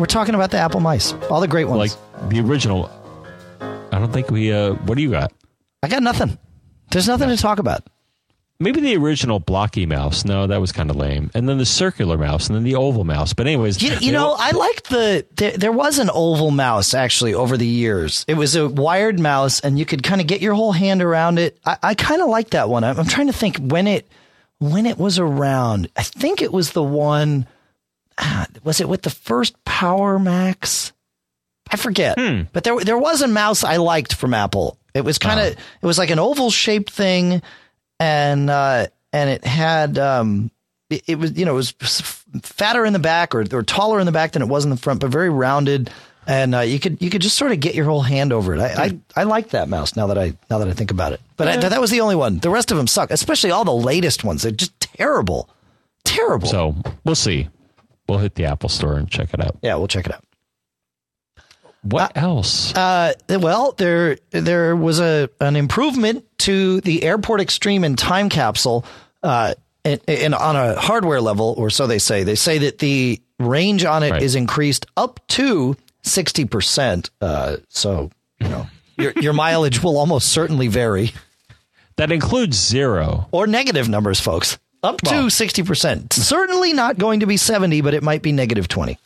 We're 0.00 0.06
talking 0.06 0.34
about 0.34 0.50
the 0.50 0.56
Apple 0.58 0.80
mice, 0.80 1.12
all 1.30 1.40
the 1.40 1.46
great 1.46 1.66
ones. 1.66 1.96
Like 1.96 2.28
the 2.28 2.40
original. 2.40 2.90
I 3.60 4.00
don't 4.00 4.12
think 4.12 4.32
we. 4.32 4.52
Uh, 4.52 4.72
what 4.72 4.96
do 4.96 5.02
you 5.02 5.12
got? 5.12 5.32
I 5.82 5.88
got 5.88 6.02
nothing. 6.02 6.38
There's 6.90 7.08
nothing 7.08 7.28
to 7.28 7.36
talk 7.36 7.58
about. 7.58 7.86
maybe 8.60 8.80
the 8.80 8.96
original 8.96 9.38
blocky 9.38 9.86
mouse. 9.86 10.24
No, 10.24 10.46
that 10.48 10.60
was 10.60 10.72
kind 10.72 10.90
of 10.90 10.96
lame. 10.96 11.30
And 11.34 11.48
then 11.48 11.58
the 11.58 11.66
circular 11.66 12.18
mouse, 12.18 12.48
and 12.48 12.56
then 12.56 12.64
the 12.64 12.74
oval 12.74 13.04
mouse. 13.04 13.32
But 13.32 13.46
anyways, 13.46 13.80
You, 13.82 13.94
you 14.00 14.10
know, 14.12 14.34
I 14.36 14.50
liked 14.50 14.90
the 14.90 15.24
there, 15.36 15.56
there 15.56 15.72
was 15.72 15.98
an 16.00 16.10
oval 16.12 16.50
mouse 16.50 16.94
actually 16.94 17.34
over 17.34 17.56
the 17.56 17.66
years. 17.66 18.24
It 18.26 18.34
was 18.34 18.56
a 18.56 18.68
wired 18.68 19.20
mouse, 19.20 19.60
and 19.60 19.78
you 19.78 19.84
could 19.86 20.02
kind 20.02 20.20
of 20.20 20.26
get 20.26 20.40
your 20.40 20.54
whole 20.54 20.72
hand 20.72 21.02
around 21.02 21.38
it. 21.38 21.58
I, 21.64 21.76
I 21.82 21.94
kind 21.94 22.20
of 22.22 22.28
like 22.28 22.50
that 22.50 22.68
one. 22.68 22.82
I'm, 22.84 22.98
I'm 22.98 23.06
trying 23.06 23.28
to 23.28 23.32
think 23.32 23.58
when 23.58 23.86
it 23.86 24.08
when 24.58 24.86
it 24.86 24.98
was 24.98 25.18
around. 25.20 25.88
I 25.96 26.02
think 26.02 26.42
it 26.42 26.52
was 26.52 26.72
the 26.72 26.82
one. 26.82 27.46
ah, 28.18 28.46
Was 28.64 28.80
it 28.80 28.88
with 28.88 29.02
the 29.02 29.10
first 29.10 29.62
Power 29.64 30.18
Macs? 30.18 30.92
I 31.70 31.76
forget, 31.76 32.16
but 32.54 32.64
there 32.64 32.80
there 32.80 32.96
was 32.98 33.20
a 33.22 33.28
mouse 33.28 33.62
I 33.62 33.76
liked 33.76 34.14
from 34.14 34.32
Apple. 34.32 34.77
It 34.98 35.04
was 35.04 35.18
kind 35.18 35.40
of 35.40 35.46
it 35.54 35.86
was 35.86 35.96
like 35.98 36.10
an 36.10 36.18
oval 36.18 36.50
shaped 36.50 36.90
thing, 36.90 37.40
and 37.98 38.50
uh, 38.50 38.86
and 39.12 39.30
it 39.30 39.44
had 39.44 39.98
um, 39.98 40.50
it, 40.90 41.02
it 41.06 41.18
was 41.18 41.38
you 41.38 41.44
know 41.44 41.52
it 41.58 41.74
was 41.80 42.00
fatter 42.42 42.84
in 42.84 42.92
the 42.92 42.98
back 42.98 43.34
or 43.34 43.44
or 43.52 43.62
taller 43.62 44.00
in 44.00 44.06
the 44.06 44.12
back 44.12 44.32
than 44.32 44.42
it 44.42 44.48
was 44.48 44.64
in 44.64 44.70
the 44.70 44.76
front, 44.76 45.00
but 45.00 45.10
very 45.10 45.30
rounded, 45.30 45.90
and 46.26 46.54
uh, 46.54 46.60
you 46.60 46.78
could 46.78 47.00
you 47.00 47.10
could 47.10 47.22
just 47.22 47.36
sort 47.36 47.52
of 47.52 47.60
get 47.60 47.74
your 47.74 47.86
whole 47.86 48.02
hand 48.02 48.32
over 48.32 48.54
it. 48.54 48.60
I 48.60 48.84
I, 48.84 48.98
I 49.16 49.22
like 49.24 49.50
that 49.50 49.68
mouse 49.68 49.96
now 49.96 50.08
that 50.08 50.18
I 50.18 50.34
now 50.50 50.58
that 50.58 50.68
I 50.68 50.72
think 50.72 50.90
about 50.90 51.12
it. 51.12 51.20
But 51.36 51.48
I, 51.48 51.56
that 51.56 51.80
was 51.80 51.90
the 51.90 52.00
only 52.00 52.16
one. 52.16 52.38
The 52.38 52.50
rest 52.50 52.70
of 52.70 52.76
them 52.76 52.86
suck, 52.86 53.10
especially 53.10 53.50
all 53.50 53.64
the 53.64 53.72
latest 53.72 54.24
ones. 54.24 54.42
They're 54.42 54.52
just 54.52 54.78
terrible, 54.80 55.48
terrible. 56.04 56.48
So 56.48 56.74
we'll 57.04 57.14
see. 57.14 57.48
We'll 58.08 58.18
hit 58.18 58.34
the 58.36 58.46
Apple 58.46 58.68
Store 58.70 58.94
and 58.96 59.08
check 59.10 59.34
it 59.34 59.40
out. 59.44 59.58
yeah, 59.62 59.74
we'll 59.76 59.86
check 59.88 60.06
it 60.06 60.14
out. 60.14 60.24
What 61.90 62.16
else? 62.16 62.74
Uh, 62.74 63.14
well, 63.28 63.72
there 63.72 64.18
there 64.30 64.74
was 64.76 65.00
a 65.00 65.28
an 65.40 65.56
improvement 65.56 66.24
to 66.40 66.80
the 66.82 67.02
Airport 67.04 67.40
Extreme 67.40 67.84
and 67.84 67.98
Time 67.98 68.28
Capsule, 68.28 68.84
uh, 69.22 69.54
and, 69.84 70.00
and 70.06 70.34
on 70.34 70.56
a 70.56 70.78
hardware 70.78 71.20
level, 71.20 71.54
or 71.56 71.70
so 71.70 71.86
they 71.86 71.98
say. 71.98 72.24
They 72.24 72.34
say 72.34 72.58
that 72.58 72.78
the 72.78 73.20
range 73.38 73.84
on 73.84 74.02
it 74.02 74.22
is 74.22 74.34
Right. 74.34 74.40
increased 74.42 74.86
up 74.96 75.20
to 75.28 75.76
sixty 76.02 76.44
percent. 76.44 77.10
Uh, 77.20 77.56
so 77.68 78.10
you 78.40 78.48
know 78.48 78.66
your 78.96 79.12
your 79.20 79.32
mileage 79.32 79.82
will 79.82 79.96
almost 79.98 80.28
certainly 80.28 80.68
vary, 80.68 81.12
that 81.96 82.12
includes 82.12 82.56
zero. 82.56 83.28
or 83.32 83.46
negative 83.46 83.88
numbers, 83.88 84.20
folks. 84.20 84.58
Up 84.82 85.00
to 85.02 85.28
sixty 85.30 85.62
percent. 85.64 86.12
Certainly 86.12 86.72
not 86.72 86.98
going 86.98 87.20
to 87.20 87.26
be 87.26 87.36
seventy, 87.36 87.80
but 87.80 87.94
it 87.94 88.02
might 88.02 88.22
be 88.22 88.30
negative 88.32 88.68
twenty. 88.68 88.98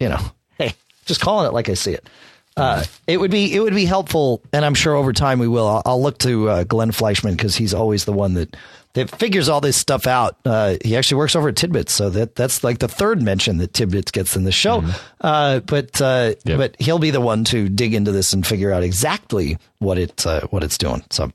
You 0.00 0.08
know, 0.08 0.20
hey, 0.58 0.74
just 1.04 1.20
calling 1.20 1.46
it 1.46 1.52
like 1.52 1.68
I 1.68 1.74
see 1.74 1.92
it. 1.92 2.08
Uh, 2.56 2.84
it 3.08 3.18
would 3.18 3.32
be 3.32 3.52
it 3.52 3.58
would 3.58 3.74
be 3.74 3.84
helpful, 3.84 4.40
and 4.52 4.64
I'm 4.64 4.74
sure 4.74 4.94
over 4.94 5.12
time 5.12 5.40
we 5.40 5.48
will. 5.48 5.66
I'll, 5.66 5.82
I'll 5.84 6.02
look 6.02 6.18
to 6.18 6.48
uh, 6.48 6.64
Glenn 6.64 6.92
Fleischman 6.92 7.32
because 7.36 7.56
he's 7.56 7.74
always 7.74 8.04
the 8.04 8.12
one 8.12 8.34
that 8.34 8.56
that 8.92 9.10
figures 9.10 9.48
all 9.48 9.60
this 9.60 9.76
stuff 9.76 10.06
out. 10.06 10.36
Uh, 10.44 10.76
he 10.84 10.96
actually 10.96 11.16
works 11.16 11.34
over 11.34 11.48
at 11.48 11.56
Tidbits, 11.56 11.92
so 11.92 12.10
that 12.10 12.36
that's 12.36 12.62
like 12.62 12.78
the 12.78 12.86
third 12.86 13.20
mention 13.20 13.56
that 13.56 13.72
Tidbits 13.72 14.12
gets 14.12 14.36
in 14.36 14.44
the 14.44 14.52
show. 14.52 14.84
Uh, 15.20 15.58
but 15.60 16.00
uh, 16.00 16.34
Yep. 16.44 16.58
but 16.58 16.76
he'll 16.80 17.00
be 17.00 17.10
the 17.10 17.20
one 17.20 17.42
to 17.46 17.68
dig 17.68 17.92
into 17.92 18.12
this 18.12 18.32
and 18.32 18.46
figure 18.46 18.70
out 18.70 18.84
exactly 18.84 19.58
what 19.80 19.98
it 19.98 20.24
uh, 20.24 20.42
what 20.50 20.62
it's 20.62 20.78
doing. 20.78 21.02
So, 21.10 21.32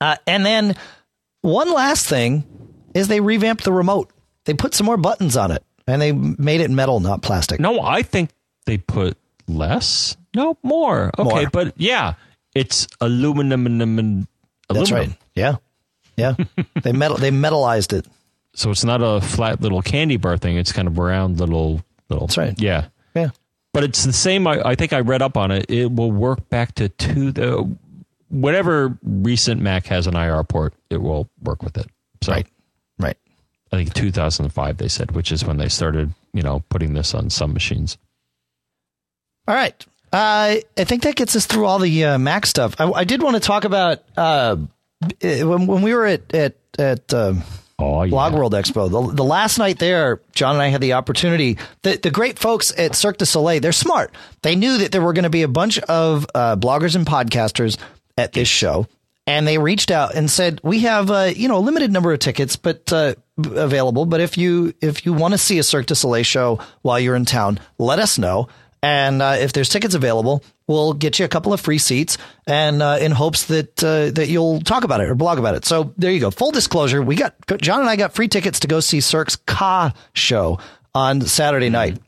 uh, 0.00 0.14
and 0.28 0.46
then 0.46 0.76
one 1.40 1.72
last 1.72 2.06
thing 2.06 2.44
is 2.94 3.08
they 3.08 3.20
revamped 3.20 3.64
the 3.64 3.72
remote. 3.72 4.12
They 4.44 4.54
put 4.54 4.74
some 4.74 4.86
more 4.86 4.96
buttons 4.96 5.36
on 5.36 5.50
it, 5.50 5.64
and 5.86 6.00
they 6.00 6.12
made 6.12 6.60
it 6.60 6.70
metal, 6.70 7.00
not 7.00 7.22
plastic. 7.22 7.60
No, 7.60 7.80
I 7.80 8.02
think 8.02 8.30
they 8.66 8.78
put 8.78 9.16
less. 9.46 10.16
No, 10.34 10.56
more. 10.62 11.10
Okay, 11.18 11.42
More. 11.42 11.50
but 11.50 11.74
yeah, 11.76 12.14
it's 12.54 12.86
aluminum 13.00 13.66
and 13.66 13.82
and 13.82 14.26
That's 14.68 14.90
right. 14.90 15.10
Yeah, 15.34 15.56
yeah. 16.16 16.34
they 16.82 16.92
metal 16.92 17.16
they 17.16 17.30
metalized 17.30 17.92
it. 17.92 18.06
So 18.54 18.70
it's 18.70 18.84
not 18.84 19.02
a 19.02 19.20
flat 19.20 19.60
little 19.60 19.82
candy 19.82 20.16
bar 20.16 20.36
thing. 20.38 20.56
It's 20.56 20.72
kind 20.72 20.88
of 20.88 20.96
round 20.98 21.38
little 21.40 21.82
little. 22.08 22.26
That's 22.26 22.38
right. 22.38 22.58
Yeah, 22.60 22.86
Yeah. 23.14 23.30
but 23.72 23.82
it's 23.84 24.04
the 24.04 24.12
same. 24.12 24.46
I, 24.46 24.60
I 24.64 24.74
think 24.76 24.92
I 24.92 25.00
read 25.00 25.22
up 25.22 25.36
on 25.36 25.50
it. 25.50 25.66
It 25.68 25.90
will 25.92 26.12
work 26.12 26.48
back 26.48 26.74
to 26.76 26.88
two 26.88 27.32
the 27.32 27.76
whatever 28.28 28.96
recent 29.02 29.60
Mac 29.60 29.86
has 29.86 30.06
an 30.06 30.16
IR 30.16 30.42
port. 30.44 30.74
It 30.90 30.98
will 31.02 31.28
work 31.42 31.62
with 31.62 31.76
it. 31.76 31.86
So 32.22 32.32
Right. 32.32 32.46
Right. 32.98 33.16
I 33.74 33.78
think 33.78 33.94
2005 33.94 34.76
they 34.76 34.88
said, 34.88 35.12
which 35.12 35.32
is 35.32 35.44
when 35.44 35.56
they 35.56 35.68
started, 35.68 36.12
you 36.32 36.42
know, 36.42 36.62
putting 36.68 36.94
this 36.94 37.14
on 37.14 37.30
some 37.30 37.52
machines. 37.52 37.98
All 39.46 39.54
right. 39.54 39.84
Uh, 40.12 40.56
I 40.76 40.84
think 40.84 41.02
that 41.02 41.16
gets 41.16 41.34
us 41.34 41.46
through 41.46 41.66
all 41.66 41.78
the 41.80 42.04
uh, 42.04 42.18
Mac 42.18 42.46
stuff. 42.46 42.76
I, 42.78 42.90
I 42.90 43.04
did 43.04 43.22
want 43.22 43.34
to 43.34 43.40
talk 43.40 43.64
about 43.64 44.02
uh, 44.16 44.56
when, 45.20 45.66
when 45.66 45.82
we 45.82 45.92
were 45.92 46.06
at 46.06 46.32
at 46.32 46.54
at 46.78 47.12
um, 47.12 47.42
Oh, 47.78 48.04
yeah. 48.04 48.10
Blog 48.10 48.34
World 48.34 48.52
Expo. 48.52 48.88
The, 48.88 49.14
the 49.14 49.24
last 49.24 49.58
night 49.58 49.80
there, 49.80 50.20
John 50.32 50.54
and 50.54 50.62
I 50.62 50.68
had 50.68 50.80
the 50.80 50.92
opportunity. 50.92 51.58
The, 51.82 51.96
the 51.96 52.10
great 52.10 52.38
folks 52.38 52.72
at 52.78 52.94
Cirque 52.94 53.18
du 53.18 53.26
Soleil, 53.26 53.60
they're 53.60 53.72
smart. 53.72 54.14
They 54.42 54.54
knew 54.54 54.78
that 54.78 54.92
there 54.92 55.02
were 55.02 55.12
going 55.12 55.24
to 55.24 55.30
be 55.30 55.42
a 55.42 55.48
bunch 55.48 55.80
of 55.80 56.24
uh, 56.36 56.54
bloggers 56.54 56.94
and 56.94 57.04
podcasters 57.04 57.76
at 58.16 58.32
this 58.32 58.46
show, 58.46 58.86
and 59.26 59.46
they 59.46 59.58
reached 59.58 59.90
out 59.90 60.14
and 60.14 60.30
said, 60.30 60.60
"We 60.62 60.80
have 60.80 61.10
uh, 61.10 61.30
you 61.34 61.48
know 61.48 61.58
a 61.58 61.60
limited 61.60 61.92
number 61.92 62.12
of 62.12 62.18
tickets, 62.18 62.56
but 62.56 62.92
uh, 62.92 63.14
available. 63.38 64.06
But 64.06 64.20
if 64.20 64.36
you 64.36 64.74
if 64.80 65.06
you 65.06 65.12
want 65.12 65.32
to 65.32 65.38
see 65.38 65.58
a 65.58 65.62
Cirque 65.62 65.86
du 65.86 65.94
Soleil 65.94 66.24
show 66.24 66.58
while 66.82 67.00
you're 67.00 67.16
in 67.16 67.24
town, 67.24 67.58
let 67.78 67.98
us 67.98 68.18
know." 68.18 68.48
And 68.82 69.22
uh, 69.22 69.36
if 69.38 69.54
there's 69.54 69.70
tickets 69.70 69.94
available, 69.94 70.44
we'll 70.66 70.92
get 70.92 71.18
you 71.18 71.24
a 71.24 71.28
couple 71.28 71.54
of 71.54 71.60
free 71.60 71.78
seats, 71.78 72.18
and 72.46 72.82
uh, 72.82 72.98
in 73.00 73.12
hopes 73.12 73.46
that 73.46 73.82
uh, 73.82 74.10
that 74.10 74.28
you'll 74.28 74.60
talk 74.60 74.84
about 74.84 75.00
it 75.00 75.08
or 75.08 75.14
blog 75.14 75.38
about 75.38 75.54
it. 75.54 75.64
So 75.64 75.94
there 75.96 76.12
you 76.12 76.20
go. 76.20 76.30
Full 76.30 76.50
disclosure: 76.50 77.00
we 77.00 77.16
got 77.16 77.34
John 77.62 77.80
and 77.80 77.88
I 77.88 77.96
got 77.96 78.14
free 78.14 78.28
tickets 78.28 78.60
to 78.60 78.68
go 78.68 78.80
see 78.80 79.00
Cirque's 79.00 79.36
Ka 79.36 79.94
show 80.12 80.58
on 80.94 81.22
Saturday 81.22 81.70
night. 81.70 81.98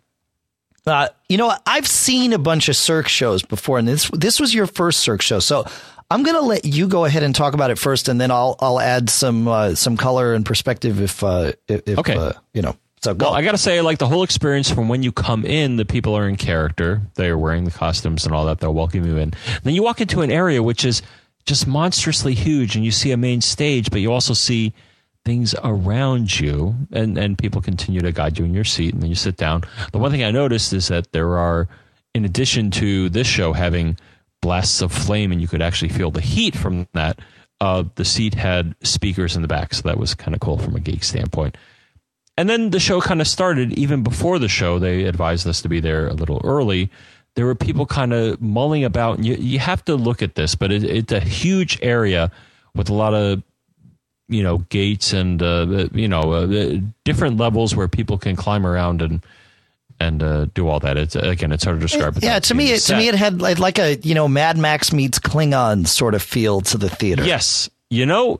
Uh, 0.86 1.08
you 1.30 1.38
know, 1.38 1.52
I've 1.66 1.86
seen 1.86 2.32
a 2.32 2.38
bunch 2.38 2.68
of 2.68 2.76
Cirque 2.76 3.08
shows 3.08 3.42
before, 3.42 3.78
and 3.78 3.88
this 3.88 4.10
this 4.12 4.38
was 4.38 4.52
your 4.52 4.66
first 4.66 5.00
Cirque 5.00 5.22
show, 5.22 5.38
so 5.38 5.64
I'm 6.10 6.22
going 6.22 6.36
to 6.36 6.42
let 6.42 6.64
you 6.64 6.86
go 6.86 7.04
ahead 7.04 7.22
and 7.22 7.34
talk 7.34 7.54
about 7.54 7.70
it 7.70 7.78
first, 7.78 8.08
and 8.08 8.20
then 8.20 8.30
I'll 8.30 8.56
I'll 8.60 8.80
add 8.80 9.10
some 9.10 9.48
uh, 9.48 9.74
some 9.74 9.96
color 9.96 10.34
and 10.34 10.44
perspective 10.46 11.00
if 11.00 11.22
uh, 11.24 11.52
if, 11.68 11.98
Okay. 11.98 12.16
uh, 12.16 12.32
you 12.54 12.62
know. 12.62 12.76
So 13.02 13.12
go. 13.14 13.26
Well, 13.26 13.34
I 13.34 13.42
got 13.42 13.52
to 13.52 13.58
say, 13.58 13.80
like 13.82 13.98
the 13.98 14.06
whole 14.08 14.22
experience 14.22 14.70
from 14.70 14.88
when 14.88 15.02
you 15.02 15.12
come 15.12 15.44
in, 15.44 15.76
the 15.76 15.84
people 15.84 16.16
are 16.16 16.28
in 16.28 16.36
character. 16.36 17.02
They 17.14 17.28
are 17.28 17.36
wearing 17.38 17.64
the 17.64 17.70
costumes 17.70 18.24
and 18.24 18.34
all 18.34 18.46
that. 18.46 18.60
They'll 18.60 18.72
welcome 18.74 19.04
you 19.04 19.16
in. 19.16 19.34
then 19.64 19.74
you 19.74 19.82
walk 19.82 20.00
into 20.00 20.22
an 20.22 20.30
area 20.30 20.62
which 20.62 20.84
is 20.84 21.02
just 21.44 21.66
monstrously 21.66 22.34
huge, 22.34 22.74
and 22.76 22.84
you 22.84 22.90
see 22.90 23.12
a 23.12 23.16
main 23.16 23.40
stage, 23.40 23.90
but 23.90 24.00
you 24.00 24.12
also 24.12 24.32
see 24.34 24.72
things 25.24 25.54
around 25.64 26.38
you, 26.40 26.74
and 26.92 27.18
and 27.18 27.36
people 27.36 27.60
continue 27.60 28.00
to 28.00 28.12
guide 28.12 28.38
you 28.38 28.44
in 28.44 28.54
your 28.54 28.64
seat, 28.64 28.94
and 28.94 29.02
then 29.02 29.10
you 29.10 29.16
sit 29.16 29.36
down. 29.36 29.62
The 29.92 29.98
one 29.98 30.10
thing 30.12 30.22
I 30.24 30.30
noticed 30.30 30.72
is 30.72 30.88
that 30.88 31.10
there 31.12 31.36
are, 31.36 31.68
in 32.14 32.24
addition 32.24 32.70
to 32.72 33.08
this 33.08 33.26
show 33.26 33.52
having 33.52 33.98
blasts 34.46 34.80
of 34.80 34.92
flame, 34.92 35.32
and 35.32 35.40
you 35.40 35.48
could 35.48 35.60
actually 35.60 35.88
feel 35.88 36.12
the 36.12 36.20
heat 36.20 36.56
from 36.56 36.86
that. 36.92 37.18
Uh, 37.60 37.82
the 37.96 38.04
seat 38.04 38.34
had 38.34 38.76
speakers 38.80 39.34
in 39.34 39.42
the 39.42 39.48
back, 39.48 39.74
so 39.74 39.82
that 39.82 39.98
was 39.98 40.14
kind 40.14 40.36
of 40.36 40.40
cool 40.40 40.56
from 40.56 40.76
a 40.76 40.78
geek 40.78 41.02
standpoint. 41.02 41.56
And 42.36 42.48
then 42.48 42.70
the 42.70 42.78
show 42.78 43.00
kind 43.00 43.20
of 43.20 43.26
started. 43.26 43.72
Even 43.72 44.04
before 44.04 44.38
the 44.38 44.46
show, 44.46 44.78
they 44.78 45.02
advised 45.02 45.48
us 45.48 45.60
to 45.62 45.68
be 45.68 45.80
there 45.80 46.06
a 46.06 46.12
little 46.12 46.40
early. 46.44 46.90
There 47.34 47.44
were 47.44 47.56
people 47.56 47.86
kind 47.86 48.12
of 48.12 48.40
mulling 48.40 48.84
about. 48.84 49.16
And 49.16 49.26
you, 49.26 49.34
you 49.34 49.58
have 49.58 49.84
to 49.86 49.96
look 49.96 50.22
at 50.22 50.36
this, 50.36 50.54
but 50.54 50.70
it, 50.70 50.84
it's 50.84 51.12
a 51.12 51.18
huge 51.18 51.80
area 51.82 52.30
with 52.72 52.88
a 52.88 52.94
lot 52.94 53.14
of, 53.14 53.42
you 54.28 54.44
know, 54.44 54.58
gates 54.58 55.12
and 55.12 55.42
uh, 55.42 55.88
you 55.92 56.06
know 56.06 56.32
uh, 56.32 56.78
different 57.04 57.36
levels 57.36 57.74
where 57.74 57.88
people 57.88 58.16
can 58.16 58.36
climb 58.36 58.64
around 58.64 59.02
and 59.02 59.26
and 60.00 60.22
uh, 60.22 60.46
do 60.54 60.68
all 60.68 60.80
that. 60.80 60.96
It's 60.96 61.16
again, 61.16 61.52
it's 61.52 61.64
hard 61.64 61.80
to 61.80 61.86
describe. 61.86 62.18
yeah, 62.22 62.38
to 62.38 62.54
me, 62.54 62.72
it, 62.72 62.80
to 62.80 62.96
me, 62.96 63.08
it 63.08 63.14
had 63.14 63.40
like, 63.40 63.58
like 63.58 63.78
a 63.78 63.96
you 63.96 64.14
know 64.14 64.28
Mad 64.28 64.58
Max 64.58 64.92
meets 64.92 65.18
Klingon 65.18 65.86
sort 65.86 66.14
of 66.14 66.22
feel 66.22 66.60
to 66.62 66.78
the 66.78 66.88
theater. 66.88 67.24
Yes. 67.24 67.70
You 67.88 68.04
know, 68.04 68.36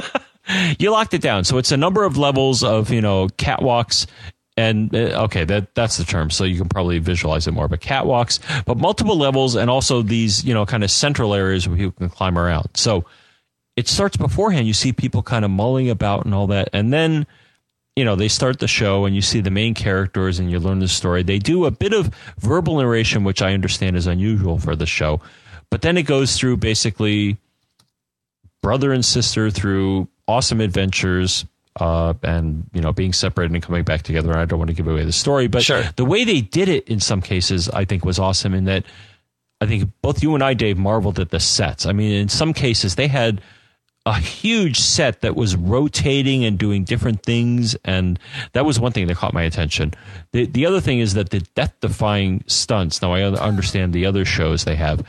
you 0.78 0.90
locked 0.90 1.14
it 1.14 1.22
down. 1.22 1.44
So 1.44 1.58
it's 1.58 1.72
a 1.72 1.76
number 1.76 2.04
of 2.04 2.16
levels 2.16 2.62
of, 2.62 2.90
you 2.90 3.00
know, 3.00 3.28
catwalks 3.28 4.06
and 4.56 4.94
uh, 4.94 5.24
okay, 5.24 5.44
that 5.44 5.74
that's 5.74 5.96
the 5.96 6.04
term. 6.04 6.30
So 6.30 6.44
you 6.44 6.58
can 6.58 6.68
probably 6.68 6.98
visualize 6.98 7.46
it 7.46 7.52
more, 7.52 7.66
but 7.66 7.80
catwalks, 7.80 8.38
but 8.64 8.76
multiple 8.78 9.16
levels 9.16 9.56
and 9.56 9.68
also 9.68 10.02
these, 10.02 10.44
you 10.44 10.54
know, 10.54 10.64
kind 10.64 10.84
of 10.84 10.90
central 10.90 11.34
areas 11.34 11.66
where 11.66 11.76
people 11.76 11.92
can 11.92 12.08
climb 12.08 12.38
around. 12.38 12.68
So 12.74 13.04
it 13.76 13.88
starts 13.88 14.16
beforehand. 14.16 14.66
You 14.66 14.74
see 14.74 14.92
people 14.92 15.22
kind 15.22 15.44
of 15.44 15.50
mulling 15.50 15.90
about 15.90 16.24
and 16.24 16.34
all 16.34 16.46
that. 16.48 16.68
And 16.72 16.92
then, 16.92 17.26
you 17.96 18.04
know, 18.04 18.16
they 18.16 18.28
start 18.28 18.58
the 18.58 18.66
show 18.68 19.04
and 19.04 19.14
you 19.14 19.22
see 19.22 19.40
the 19.40 19.50
main 19.50 19.74
characters 19.74 20.38
and 20.40 20.50
you 20.50 20.58
learn 20.58 20.80
the 20.80 20.88
story. 20.88 21.22
They 21.22 21.38
do 21.38 21.64
a 21.64 21.70
bit 21.70 21.92
of 21.92 22.12
verbal 22.38 22.78
narration, 22.78 23.22
which 23.24 23.40
I 23.40 23.54
understand 23.54 23.96
is 23.96 24.06
unusual 24.06 24.58
for 24.58 24.74
the 24.74 24.86
show. 24.86 25.20
But 25.70 25.82
then 25.82 25.96
it 25.96 26.02
goes 26.02 26.36
through 26.36 26.56
basically 26.58 27.38
brother 28.62 28.92
and 28.92 29.04
sister 29.04 29.50
through 29.50 30.08
awesome 30.26 30.60
adventures 30.60 31.44
uh, 31.80 32.14
and 32.22 32.68
you 32.72 32.80
know 32.80 32.92
being 32.92 33.12
separated 33.12 33.52
and 33.52 33.62
coming 33.62 33.82
back 33.84 34.02
together. 34.02 34.36
I 34.36 34.44
don't 34.44 34.58
want 34.58 34.70
to 34.70 34.74
give 34.74 34.86
away 34.86 35.04
the 35.04 35.12
story, 35.12 35.48
but 35.48 35.62
Sure. 35.62 35.82
the 35.96 36.04
way 36.04 36.24
they 36.24 36.40
did 36.40 36.68
it 36.68 36.88
in 36.88 37.00
some 37.00 37.20
cases, 37.20 37.68
I 37.68 37.84
think, 37.84 38.04
was 38.04 38.18
awesome. 38.18 38.54
In 38.54 38.64
that, 38.64 38.84
I 39.60 39.66
think 39.66 39.90
both 40.02 40.22
you 40.22 40.34
and 40.34 40.42
I, 40.42 40.54
Dave, 40.54 40.78
marveled 40.78 41.18
at 41.18 41.30
the 41.30 41.40
sets. 41.40 41.84
I 41.86 41.92
mean, 41.92 42.12
in 42.12 42.28
some 42.28 42.52
cases, 42.52 42.94
they 42.94 43.08
had 43.08 43.40
a 44.06 44.18
huge 44.18 44.78
set 44.78 45.22
that 45.22 45.34
was 45.34 45.56
rotating 45.56 46.44
and 46.44 46.58
doing 46.58 46.84
different 46.84 47.22
things, 47.22 47.74
and 47.84 48.18
that 48.52 48.66
was 48.66 48.78
one 48.78 48.92
thing 48.92 49.06
that 49.06 49.16
caught 49.16 49.32
my 49.32 49.42
attention. 49.42 49.94
The 50.32 50.46
the 50.46 50.66
other 50.66 50.80
thing 50.80 51.00
is 51.00 51.14
that 51.14 51.30
the 51.30 51.40
death 51.54 51.74
defying 51.80 52.44
stunts. 52.46 53.00
Now 53.00 53.12
I 53.12 53.22
understand 53.22 53.92
the 53.92 54.06
other 54.06 54.24
shows 54.24 54.64
they 54.64 54.76
have. 54.76 55.02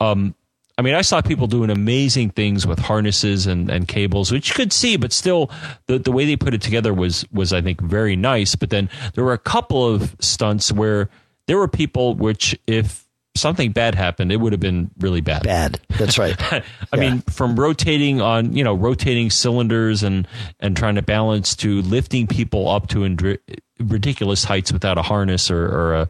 Um, 0.00 0.34
I 0.78 0.82
mean, 0.82 0.94
I 0.94 1.00
saw 1.00 1.22
people 1.22 1.46
doing 1.46 1.70
amazing 1.70 2.30
things 2.30 2.66
with 2.66 2.78
harnesses 2.78 3.46
and, 3.46 3.70
and 3.70 3.88
cables, 3.88 4.30
which 4.30 4.50
you 4.50 4.54
could 4.54 4.74
see, 4.74 4.98
but 4.98 5.10
still, 5.10 5.50
the, 5.86 5.98
the 5.98 6.12
way 6.12 6.26
they 6.26 6.36
put 6.36 6.52
it 6.52 6.60
together 6.60 6.92
was 6.92 7.24
was 7.32 7.54
I 7.54 7.62
think 7.62 7.80
very 7.80 8.16
nice. 8.16 8.54
But 8.54 8.68
then 8.68 8.90
there 9.14 9.24
were 9.24 9.32
a 9.32 9.38
couple 9.38 9.86
of 9.86 10.14
stunts 10.20 10.70
where 10.70 11.08
there 11.46 11.56
were 11.56 11.68
people 11.68 12.14
which, 12.14 12.58
if 12.66 13.05
something 13.36 13.72
bad 13.72 13.94
happened, 13.94 14.32
it 14.32 14.36
would 14.36 14.52
have 14.52 14.60
been 14.60 14.90
really 14.98 15.20
bad. 15.20 15.44
Bad. 15.44 15.80
That's 15.98 16.18
right. 16.18 16.36
I 16.52 16.62
yeah. 16.94 17.00
mean, 17.00 17.20
from 17.22 17.58
rotating 17.58 18.20
on, 18.20 18.54
you 18.54 18.64
know, 18.64 18.74
rotating 18.74 19.30
cylinders 19.30 20.02
and 20.02 20.26
and 20.60 20.76
trying 20.76 20.96
to 20.96 21.02
balance 21.02 21.54
to 21.56 21.82
lifting 21.82 22.26
people 22.26 22.68
up 22.68 22.88
to 22.88 22.98
indri- 22.98 23.38
ridiculous 23.80 24.44
heights 24.44 24.72
without 24.72 24.98
a 24.98 25.02
harness 25.02 25.50
or, 25.50 25.66
or 25.66 25.94
a 25.94 26.08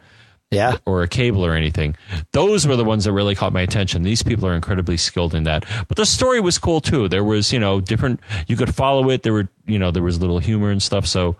yeah 0.50 0.76
or 0.86 1.02
a 1.02 1.08
cable 1.08 1.44
or 1.44 1.54
anything. 1.54 1.96
Those 2.32 2.66
were 2.66 2.76
the 2.76 2.84
ones 2.84 3.04
that 3.04 3.12
really 3.12 3.34
caught 3.34 3.52
my 3.52 3.62
attention. 3.62 4.02
These 4.02 4.22
people 4.22 4.46
are 4.46 4.54
incredibly 4.54 4.96
skilled 4.96 5.34
in 5.34 5.44
that. 5.44 5.64
But 5.88 5.96
the 5.96 6.06
story 6.06 6.40
was 6.40 6.58
cool 6.58 6.80
too. 6.80 7.08
There 7.08 7.24
was, 7.24 7.52
you 7.52 7.58
know, 7.58 7.80
different 7.80 8.20
you 8.46 8.56
could 8.56 8.74
follow 8.74 9.10
it. 9.10 9.22
There 9.22 9.32
were, 9.32 9.48
you 9.66 9.78
know, 9.78 9.90
there 9.90 10.02
was 10.02 10.20
little 10.20 10.38
humor 10.38 10.70
and 10.70 10.82
stuff. 10.82 11.06
So 11.06 11.36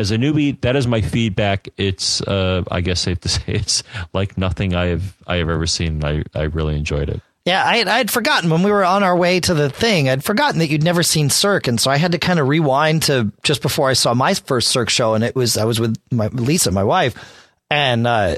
as 0.00 0.10
a 0.10 0.16
newbie, 0.16 0.58
that 0.62 0.76
is 0.76 0.86
my 0.86 1.02
feedback. 1.02 1.68
It's, 1.76 2.22
uh, 2.22 2.64
I 2.70 2.80
guess, 2.80 3.00
safe 3.00 3.20
to 3.20 3.28
say, 3.28 3.42
it's 3.46 3.82
like 4.12 4.36
nothing 4.38 4.74
I 4.74 4.86
have 4.86 5.16
I 5.26 5.36
have 5.36 5.48
ever 5.48 5.66
seen. 5.66 6.04
I 6.04 6.24
I 6.34 6.44
really 6.44 6.76
enjoyed 6.76 7.08
it. 7.08 7.20
Yeah, 7.46 7.64
I, 7.64 7.76
I 7.76 7.98
had 7.98 8.10
forgotten 8.10 8.50
when 8.50 8.62
we 8.62 8.70
were 8.70 8.84
on 8.84 9.02
our 9.02 9.16
way 9.16 9.40
to 9.40 9.54
the 9.54 9.70
thing. 9.70 10.08
I'd 10.08 10.22
forgotten 10.24 10.58
that 10.58 10.68
you'd 10.68 10.84
never 10.84 11.02
seen 11.02 11.30
Cirque, 11.30 11.68
and 11.68 11.80
so 11.80 11.90
I 11.90 11.96
had 11.96 12.12
to 12.12 12.18
kind 12.18 12.38
of 12.38 12.48
rewind 12.48 13.04
to 13.04 13.32
just 13.42 13.62
before 13.62 13.88
I 13.88 13.94
saw 13.94 14.12
my 14.12 14.34
first 14.34 14.68
Cirque 14.68 14.90
show, 14.90 15.14
and 15.14 15.24
it 15.24 15.34
was 15.34 15.56
I 15.56 15.64
was 15.64 15.80
with 15.80 15.96
my 16.10 16.28
Lisa, 16.28 16.70
my 16.70 16.84
wife, 16.84 17.14
and 17.70 18.06
uh, 18.06 18.36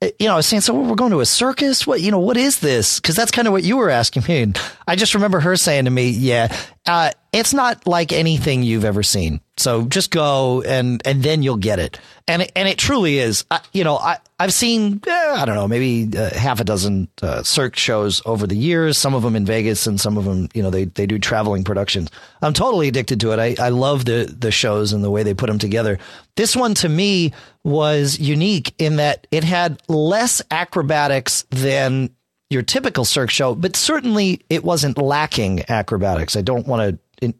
you 0.00 0.26
know, 0.28 0.34
I 0.34 0.36
was 0.36 0.46
saying, 0.46 0.60
so 0.60 0.74
we're 0.74 0.94
going 0.94 1.10
to 1.10 1.20
a 1.20 1.26
circus. 1.26 1.86
What 1.86 2.00
you 2.00 2.10
know, 2.10 2.20
what 2.20 2.36
is 2.36 2.60
this? 2.60 3.00
Because 3.00 3.16
that's 3.16 3.32
kind 3.32 3.48
of 3.48 3.52
what 3.52 3.64
you 3.64 3.76
were 3.76 3.90
asking 3.90 4.24
me. 4.28 4.42
And 4.42 4.60
I 4.86 4.94
just 4.94 5.14
remember 5.14 5.40
her 5.40 5.56
saying 5.56 5.86
to 5.86 5.90
me, 5.90 6.10
"Yeah, 6.10 6.56
uh, 6.86 7.10
it's 7.32 7.52
not 7.52 7.86
like 7.86 8.12
anything 8.12 8.62
you've 8.62 8.84
ever 8.84 9.02
seen." 9.02 9.40
So 9.56 9.86
just 9.86 10.10
go 10.10 10.62
and 10.62 11.02
and 11.04 11.22
then 11.22 11.42
you'll 11.42 11.56
get 11.56 11.78
it. 11.78 11.98
And 12.26 12.42
it, 12.42 12.52
and 12.54 12.68
it 12.68 12.78
truly 12.78 13.18
is. 13.18 13.44
I, 13.50 13.60
you 13.72 13.84
know, 13.84 13.96
I 13.96 14.18
I've 14.38 14.52
seen 14.52 15.00
eh, 15.06 15.34
I 15.36 15.44
don't 15.44 15.54
know 15.54 15.66
maybe 15.68 16.16
uh, 16.16 16.30
half 16.30 16.60
a 16.60 16.64
dozen 16.64 17.08
uh, 17.22 17.42
Cirque 17.42 17.76
shows 17.76 18.22
over 18.24 18.46
the 18.46 18.56
years. 18.56 18.98
Some 18.98 19.14
of 19.14 19.22
them 19.22 19.34
in 19.34 19.44
Vegas 19.44 19.86
and 19.86 20.00
some 20.00 20.16
of 20.16 20.24
them 20.24 20.48
you 20.54 20.62
know 20.62 20.70
they 20.70 20.84
they 20.84 21.06
do 21.06 21.18
traveling 21.18 21.64
productions. 21.64 22.10
I'm 22.40 22.52
totally 22.52 22.88
addicted 22.88 23.20
to 23.20 23.32
it. 23.32 23.38
I 23.38 23.66
I 23.66 23.68
love 23.70 24.04
the 24.04 24.32
the 24.38 24.50
shows 24.50 24.92
and 24.92 25.02
the 25.02 25.10
way 25.10 25.22
they 25.22 25.34
put 25.34 25.48
them 25.48 25.58
together. 25.58 25.98
This 26.36 26.54
one 26.54 26.74
to 26.74 26.88
me 26.88 27.32
was 27.64 28.18
unique 28.18 28.74
in 28.78 28.96
that 28.96 29.26
it 29.30 29.44
had 29.44 29.82
less 29.88 30.40
acrobatics 30.50 31.44
than 31.50 32.10
your 32.50 32.62
typical 32.62 33.04
Cirque 33.04 33.30
show, 33.30 33.54
but 33.54 33.76
certainly 33.76 34.40
it 34.48 34.64
wasn't 34.64 34.96
lacking 34.96 35.64
acrobatics. 35.68 36.36
I 36.36 36.40
don't 36.42 36.66
want 36.66 36.90
to 36.90 36.98
in, 37.20 37.34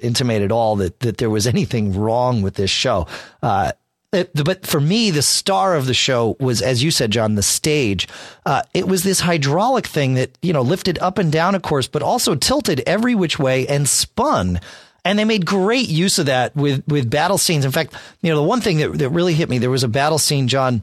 intimate 0.00 0.42
at 0.42 0.52
all 0.52 0.76
that 0.76 1.00
that 1.00 1.18
there 1.18 1.30
was 1.30 1.46
anything 1.46 1.98
wrong 1.98 2.42
with 2.42 2.54
this 2.54 2.70
show. 2.70 3.06
Uh, 3.42 3.72
it, 4.14 4.44
but 4.44 4.64
for 4.66 4.80
me, 4.80 5.10
the 5.10 5.22
star 5.22 5.74
of 5.74 5.86
the 5.86 5.94
show 5.94 6.36
was, 6.38 6.62
as 6.62 6.82
you 6.82 6.90
said, 6.90 7.10
John, 7.10 7.34
the 7.34 7.42
stage. 7.42 8.06
Uh, 8.46 8.62
it 8.72 8.86
was 8.86 9.02
this 9.02 9.20
hydraulic 9.20 9.86
thing 9.86 10.14
that 10.14 10.38
you 10.40 10.52
know 10.52 10.62
lifted 10.62 10.98
up 11.00 11.18
and 11.18 11.32
down, 11.32 11.54
of 11.54 11.62
course, 11.62 11.88
but 11.88 12.02
also 12.02 12.34
tilted 12.34 12.82
every 12.86 13.14
which 13.14 13.38
way 13.38 13.66
and 13.66 13.88
spun. 13.88 14.60
And 15.04 15.18
they 15.18 15.24
made 15.24 15.44
great 15.44 15.88
use 15.88 16.18
of 16.18 16.26
that 16.26 16.54
with 16.56 16.86
with 16.86 17.10
battle 17.10 17.38
scenes. 17.38 17.64
In 17.64 17.72
fact, 17.72 17.94
you 18.22 18.30
know, 18.30 18.36
the 18.36 18.42
one 18.46 18.60
thing 18.60 18.78
that 18.78 18.98
that 18.98 19.10
really 19.10 19.34
hit 19.34 19.48
me 19.48 19.58
there 19.58 19.70
was 19.70 19.84
a 19.84 19.88
battle 19.88 20.18
scene, 20.18 20.48
John, 20.48 20.82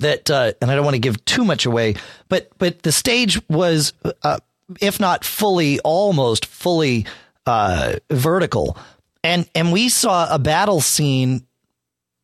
that 0.00 0.30
uh, 0.30 0.52
and 0.60 0.70
I 0.70 0.74
don't 0.74 0.84
want 0.84 0.96
to 0.96 1.00
give 1.00 1.24
too 1.24 1.44
much 1.44 1.64
away, 1.64 1.94
but 2.28 2.50
but 2.58 2.82
the 2.82 2.92
stage 2.92 3.40
was, 3.48 3.92
uh, 4.22 4.38
if 4.80 5.00
not 5.00 5.24
fully, 5.24 5.80
almost 5.80 6.44
fully 6.44 7.06
uh, 7.46 7.94
vertical, 8.10 8.76
and 9.24 9.48
and 9.54 9.72
we 9.72 9.88
saw 9.88 10.32
a 10.32 10.38
battle 10.38 10.80
scene 10.80 11.46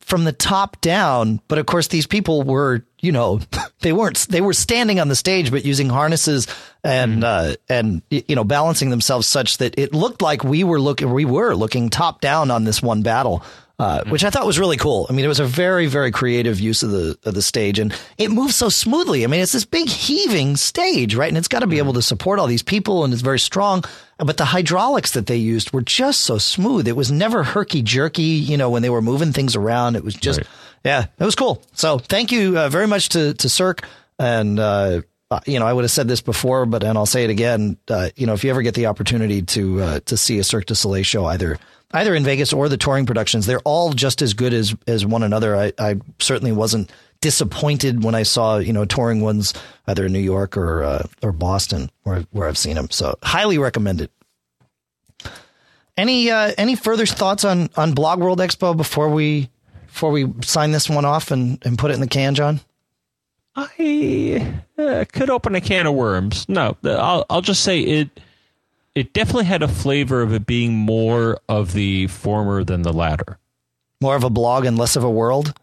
from 0.01 0.25
the 0.25 0.33
top 0.33 0.81
down. 0.81 1.41
But 1.49 1.59
of 1.59 1.67
course, 1.67 1.89
these 1.89 2.07
people 2.07 2.43
were, 2.43 2.85
you 3.01 3.13
know, 3.13 3.41
they 3.81 3.93
weren't 3.93 4.27
they 4.31 4.41
were 4.41 4.55
standing 4.55 4.99
on 4.99 5.09
the 5.09 5.17
stage, 5.17 5.51
but 5.51 5.65
using 5.65 5.89
harnesses 5.89 6.47
and 6.83 7.23
mm. 7.23 7.53
uh, 7.53 7.57
and 7.69 8.03
you 8.11 8.35
know 8.35 8.45
balancing 8.45 8.91
themselves 8.91 9.27
such 9.27 9.59
that 9.59 9.79
it 9.79 9.95
looked 9.95 10.23
like 10.23 10.43
we 10.43 10.65
were 10.65 10.81
looking 10.81 11.13
we 11.13 11.25
were 11.25 11.55
looking 11.55 11.91
top 11.91 12.21
down 12.21 12.51
on 12.51 12.65
this 12.65 12.83
one 12.83 13.03
battle 13.03 13.43
uh, 13.79 14.03
which 14.09 14.25
I 14.25 14.31
thought 14.31 14.45
was 14.45 14.59
really 14.59 14.77
cool. 14.77 15.07
I 15.09 15.13
mean, 15.13 15.25
it 15.25 15.29
was 15.29 15.39
a 15.39 15.45
very, 15.45 15.87
very 15.87 16.11
creative 16.11 16.59
use 16.59 16.83
of 16.83 16.91
the 16.91 17.17
of 17.25 17.35
the 17.35 17.43
stage, 17.43 17.79
and 17.79 17.95
it 18.17 18.31
moves 18.31 18.57
so 18.57 18.69
smoothly. 18.69 19.23
I 19.23 19.29
mean, 19.29 19.41
it's 19.41 19.53
this 19.53 19.65
big 19.65 19.89
heaving 19.89 20.57
stage, 20.57 21.15
right? 21.15 21.29
And 21.29 21.39
it's 21.39 21.47
got 21.47 21.61
to 21.61 21.67
be 21.67 21.77
mm-hmm. 21.77 21.85
able 21.85 21.93
to 21.95 22.03
support 22.03 22.41
all 22.41 22.49
these 22.49 22.63
people, 22.63 23.05
and 23.05 23.13
it's 23.13 23.23
very 23.23 23.39
strong. 23.39 23.85
But 24.19 24.37
the 24.37 24.47
hydraulics 24.47 25.13
that 25.13 25.27
they 25.27 25.37
used 25.37 25.73
were 25.73 25.83
just 25.83 26.23
so 26.23 26.39
smooth. 26.39 26.89
It 26.89 26.97
was 26.97 27.13
never 27.13 27.45
herky 27.45 27.83
jerky. 27.83 28.23
You 28.23 28.57
know, 28.57 28.69
when 28.69 28.83
they 28.83 28.91
were 28.91 29.03
moving 29.03 29.33
things 29.33 29.55
around, 29.55 29.95
it 29.95 30.03
was 30.03 30.15
just, 30.15 30.41
right. 30.41 30.49
yeah, 30.85 31.07
it 31.17 31.25
was 31.25 31.37
cool. 31.37 31.63
So 31.75 31.99
thank 31.99 32.33
you 32.33 32.59
uh, 32.59 32.69
very 32.69 32.89
much 32.89 33.11
to 33.11 33.35
to 33.35 33.49
Cirque, 33.49 33.85
and 34.19 34.59
uh, 34.59 35.03
uh, 35.31 35.41
you 35.47 35.61
know, 35.61 35.67
I 35.67 35.73
would 35.73 35.85
have 35.85 35.91
said 35.93 36.09
this 36.09 36.21
before, 36.21 36.67
but 36.67 36.83
and 36.83 36.99
I'll 36.99 37.07
say 37.07 37.23
it 37.23 37.31
again. 37.31 37.77
Uh, 37.87 38.09
you 38.17 38.27
know, 38.27 38.33
if 38.33 38.43
you 38.43 38.51
ever 38.51 38.63
get 38.63 38.75
the 38.75 38.87
opportunity 38.87 39.43
to 39.43 39.81
uh, 39.83 40.01
to 40.07 40.17
see 40.17 40.41
a 40.41 40.45
Cirque 40.45 40.67
du 40.67 40.75
Soleil 40.75 41.05
show, 41.05 41.27
either 41.27 41.59
either 41.93 42.15
in 42.15 42.25
Vegas 42.25 42.53
or 42.53 42.69
the 42.69 42.77
touring 42.77 43.07
productions, 43.07 43.47
they're 43.47 43.61
all 43.61 43.93
just 43.93 44.23
as 44.23 44.35
good 44.35 44.53
as 44.53 44.75
as 44.87 45.05
one 45.07 45.23
another. 45.23 45.57
I, 45.57 45.73
I 45.79 45.97
certainly 46.19 46.53
wasn't 46.53 46.91
disappointed 47.21 48.05
when 48.05 48.15
I 48.15 48.23
saw 48.23 48.59
you 48.59 48.73
know 48.73 48.85
touring 48.85 49.21
ones 49.21 49.55
either 49.87 50.07
in 50.07 50.13
New 50.13 50.19
York 50.19 50.57
or 50.57 50.83
uh, 50.83 51.03
or 51.23 51.33
Boston 51.33 51.91
where 52.03 52.25
where 52.31 52.49
I've 52.49 52.59
seen 52.59 52.75
them. 52.75 52.91
So 52.91 53.19
highly 53.23 53.59
recommended. 53.59 54.11
Any 55.97 56.31
uh, 56.31 56.53
any 56.57 56.77
further 56.77 57.07
thoughts 57.07 57.45
on 57.45 57.71
on 57.77 57.93
Blog 57.93 58.21
World 58.21 58.39
Expo 58.39 58.77
before 58.77 59.09
we 59.09 59.51
before 59.87 60.11
we 60.11 60.33
sign 60.43 60.71
this 60.71 60.89
one 60.89 61.05
off 61.05 61.31
and, 61.31 61.59
and 61.65 61.77
put 61.77 61.91
it 61.91 61.95
in 61.95 62.01
the 62.01 62.07
can, 62.07 62.35
John? 62.35 62.61
I 63.57 64.63
uh, 64.79 65.05
could 65.13 65.31
open 65.31 65.57
a 65.57 65.61
can 65.61 65.89
of 65.89 65.95
worms. 65.95 66.49
No, 66.49 66.77
I'll 66.85 67.27
I'll 67.29 67.41
just 67.41 67.65
say 67.65 67.81
it 67.81 68.21
it 68.99 69.13
definitely 69.13 69.45
had 69.45 69.63
a 69.63 69.69
flavor 69.69 70.23
of 70.23 70.33
it 70.33 70.45
being 70.45 70.75
more 70.75 71.39
of 71.49 71.73
the 71.73 72.09
former 72.09 72.65
than 72.65 72.83
the 72.83 72.93
latter. 72.93 73.39
More 74.01 74.17
of 74.17 74.25
a 74.25 74.31
blog 74.31 74.65
and 74.65 74.77
less 74.77 74.97
of 74.97 75.05
a 75.05 75.11
world. 75.11 75.55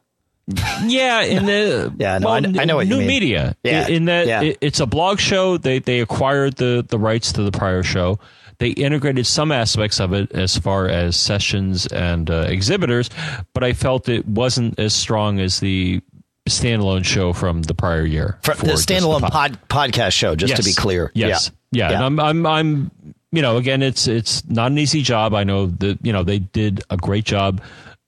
yeah, 0.85 1.21
in 1.23 1.45
the 1.45 1.93
yeah, 1.97 2.17
no, 2.19 2.27
well, 2.27 2.35
I, 2.35 2.61
I, 2.61 2.65
know 2.65 2.77
what 2.77 2.87
new 2.87 2.99
mean. 2.99 3.07
media. 3.07 3.57
Yeah, 3.63 3.87
in 3.87 4.05
that 4.05 4.27
yeah. 4.27 4.41
it, 4.41 4.57
it's 4.61 4.79
a 4.79 4.85
blog 4.85 5.19
show. 5.19 5.57
They 5.57 5.79
they 5.79 5.99
acquired 6.01 6.55
the 6.55 6.85
the 6.87 6.99
rights 6.99 7.33
to 7.33 7.43
the 7.43 7.51
prior 7.51 7.83
show. 7.83 8.19
They 8.59 8.69
integrated 8.69 9.27
some 9.27 9.51
aspects 9.51 9.99
of 9.99 10.13
it 10.13 10.31
as 10.31 10.57
far 10.57 10.87
as 10.87 11.17
sessions 11.17 11.87
and 11.87 12.29
uh, 12.29 12.45
exhibitors, 12.47 13.09
but 13.53 13.65
I 13.65 13.73
felt 13.73 14.07
it 14.07 14.25
wasn't 14.25 14.79
as 14.79 14.93
strong 14.93 15.39
as 15.39 15.59
the 15.59 16.01
standalone 16.47 17.03
show 17.03 17.33
from 17.33 17.63
the 17.63 17.73
prior 17.73 18.05
year. 18.05 18.39
For, 18.43 18.53
the 18.53 18.73
standalone 18.73 19.29
pod. 19.29 19.59
podcast 19.67 20.13
show, 20.13 20.35
just 20.35 20.51
yes. 20.51 20.59
to 20.59 20.63
be 20.63 20.73
clear. 20.73 21.11
Yes. 21.13 21.51
Yeah. 21.71 21.89
Yeah. 21.89 21.99
yeah. 21.99 22.05
I'm, 22.05 22.19
I'm, 22.19 22.45
I'm 22.45 22.91
you 23.35 23.41
know, 23.41 23.57
again, 23.57 23.81
it's 23.81 24.07
it's 24.07 24.45
not 24.45 24.71
an 24.71 24.77
easy 24.77 25.01
job. 25.01 25.33
I 25.33 25.43
know 25.43 25.67
that 25.67 25.99
you 26.03 26.13
know 26.13 26.23
they 26.23 26.39
did 26.39 26.83
a 26.89 26.97
great 26.97 27.25
job 27.25 27.61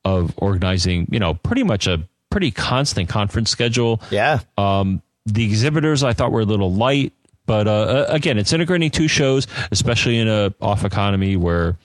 of 0.05 0.34
organizing. 0.38 1.07
You 1.11 1.19
know, 1.19 1.34
pretty 1.34 1.63
much 1.63 1.88
a 1.88 2.07
pretty 2.30 2.51
constant 2.51 3.09
conference 3.09 3.49
schedule. 3.49 4.01
Yeah. 4.09 4.39
Um, 4.57 5.01
the 5.25 5.43
exhibitors 5.43 6.03
I 6.03 6.13
thought 6.13 6.32
were 6.32 6.41
a 6.41 6.45
little 6.45 6.73
light, 6.73 7.13
but 7.45 7.67
uh, 7.67 8.05
again, 8.09 8.38
it's 8.38 8.53
integrating 8.53 8.91
two 8.91 9.07
shows, 9.07 9.47
especially 9.71 10.17
in 10.17 10.28
a 10.28 10.53
off 10.61 10.86
economy 10.86 11.36
where 11.36 11.78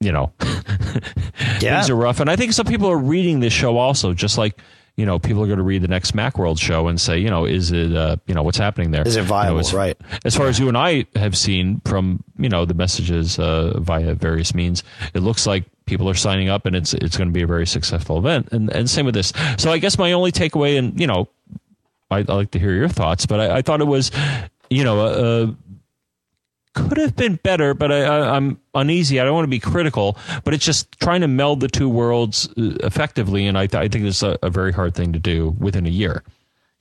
you 0.00 0.12
know 0.12 0.32
yeah. 0.40 1.58
things 1.58 1.90
are 1.90 1.96
rough. 1.96 2.20
And 2.20 2.28
I 2.28 2.36
think 2.36 2.52
some 2.52 2.66
people 2.66 2.90
are 2.90 2.98
reading 2.98 3.40
this 3.40 3.52
show 3.52 3.78
also, 3.78 4.12
just 4.12 4.36
like 4.36 4.60
you 4.96 5.04
know, 5.04 5.18
people 5.18 5.42
are 5.42 5.46
going 5.46 5.58
to 5.58 5.64
read 5.64 5.82
the 5.82 5.88
next 5.88 6.14
Macworld 6.14 6.60
show 6.60 6.86
and 6.86 7.00
say, 7.00 7.18
you 7.18 7.28
know, 7.28 7.44
is 7.44 7.72
it, 7.72 7.96
uh, 7.96 8.16
you 8.26 8.34
know, 8.34 8.42
what's 8.44 8.58
happening 8.58 8.92
there? 8.92 9.06
Is 9.06 9.16
it 9.16 9.24
viable? 9.24 9.50
You 9.50 9.54
know, 9.54 9.60
as, 9.60 9.74
right. 9.74 10.00
As 10.24 10.36
far 10.36 10.46
as 10.46 10.60
you 10.60 10.68
and 10.68 10.78
I 10.78 11.06
have 11.16 11.36
seen 11.36 11.80
from, 11.84 12.22
you 12.38 12.48
know, 12.48 12.64
the 12.64 12.74
messages 12.74 13.38
uh, 13.38 13.78
via 13.80 14.14
various 14.14 14.54
means, 14.54 14.84
it 15.12 15.20
looks 15.20 15.46
like 15.46 15.64
people 15.86 16.08
are 16.08 16.14
signing 16.14 16.48
up 16.48 16.64
and 16.64 16.76
it's 16.76 16.94
it's 16.94 17.16
going 17.16 17.28
to 17.28 17.32
be 17.32 17.42
a 17.42 17.46
very 17.46 17.66
successful 17.66 18.18
event. 18.18 18.48
And 18.52 18.70
and 18.70 18.88
same 18.88 19.04
with 19.04 19.14
this. 19.14 19.32
So 19.58 19.72
I 19.72 19.78
guess 19.78 19.98
my 19.98 20.12
only 20.12 20.30
takeaway, 20.30 20.78
and 20.78 20.98
you 20.98 21.08
know, 21.08 21.28
I, 22.10 22.18
would 22.18 22.28
like 22.28 22.50
to 22.52 22.60
hear 22.60 22.72
your 22.72 22.88
thoughts, 22.88 23.26
but 23.26 23.40
I, 23.40 23.56
I 23.56 23.62
thought 23.62 23.80
it 23.80 23.86
was, 23.86 24.12
you 24.70 24.84
know, 24.84 25.00
a, 25.00 25.56
could 26.74 26.98
have 26.98 27.16
been 27.16 27.36
better, 27.36 27.72
but 27.72 27.90
I, 27.90 28.36
am 28.36 28.60
uneasy. 28.74 29.20
I 29.20 29.24
don't 29.24 29.34
want 29.34 29.44
to 29.44 29.50
be 29.50 29.60
critical, 29.60 30.18
but 30.44 30.52
it's 30.52 30.64
just 30.64 30.90
trying 31.00 31.22
to 31.22 31.28
meld 31.28 31.60
the 31.60 31.68
two 31.68 31.88
worlds 31.88 32.48
uh, 32.48 32.76
effectively, 32.82 33.46
and 33.46 33.56
I, 33.56 33.66
th- 33.66 33.82
I 33.82 33.88
think 33.88 34.04
it's 34.04 34.22
a, 34.22 34.38
a, 34.42 34.50
very 34.50 34.72
hard 34.72 34.94
thing 34.94 35.12
to 35.12 35.18
do 35.18 35.54
within 35.58 35.86
a 35.86 35.90
year. 35.90 36.22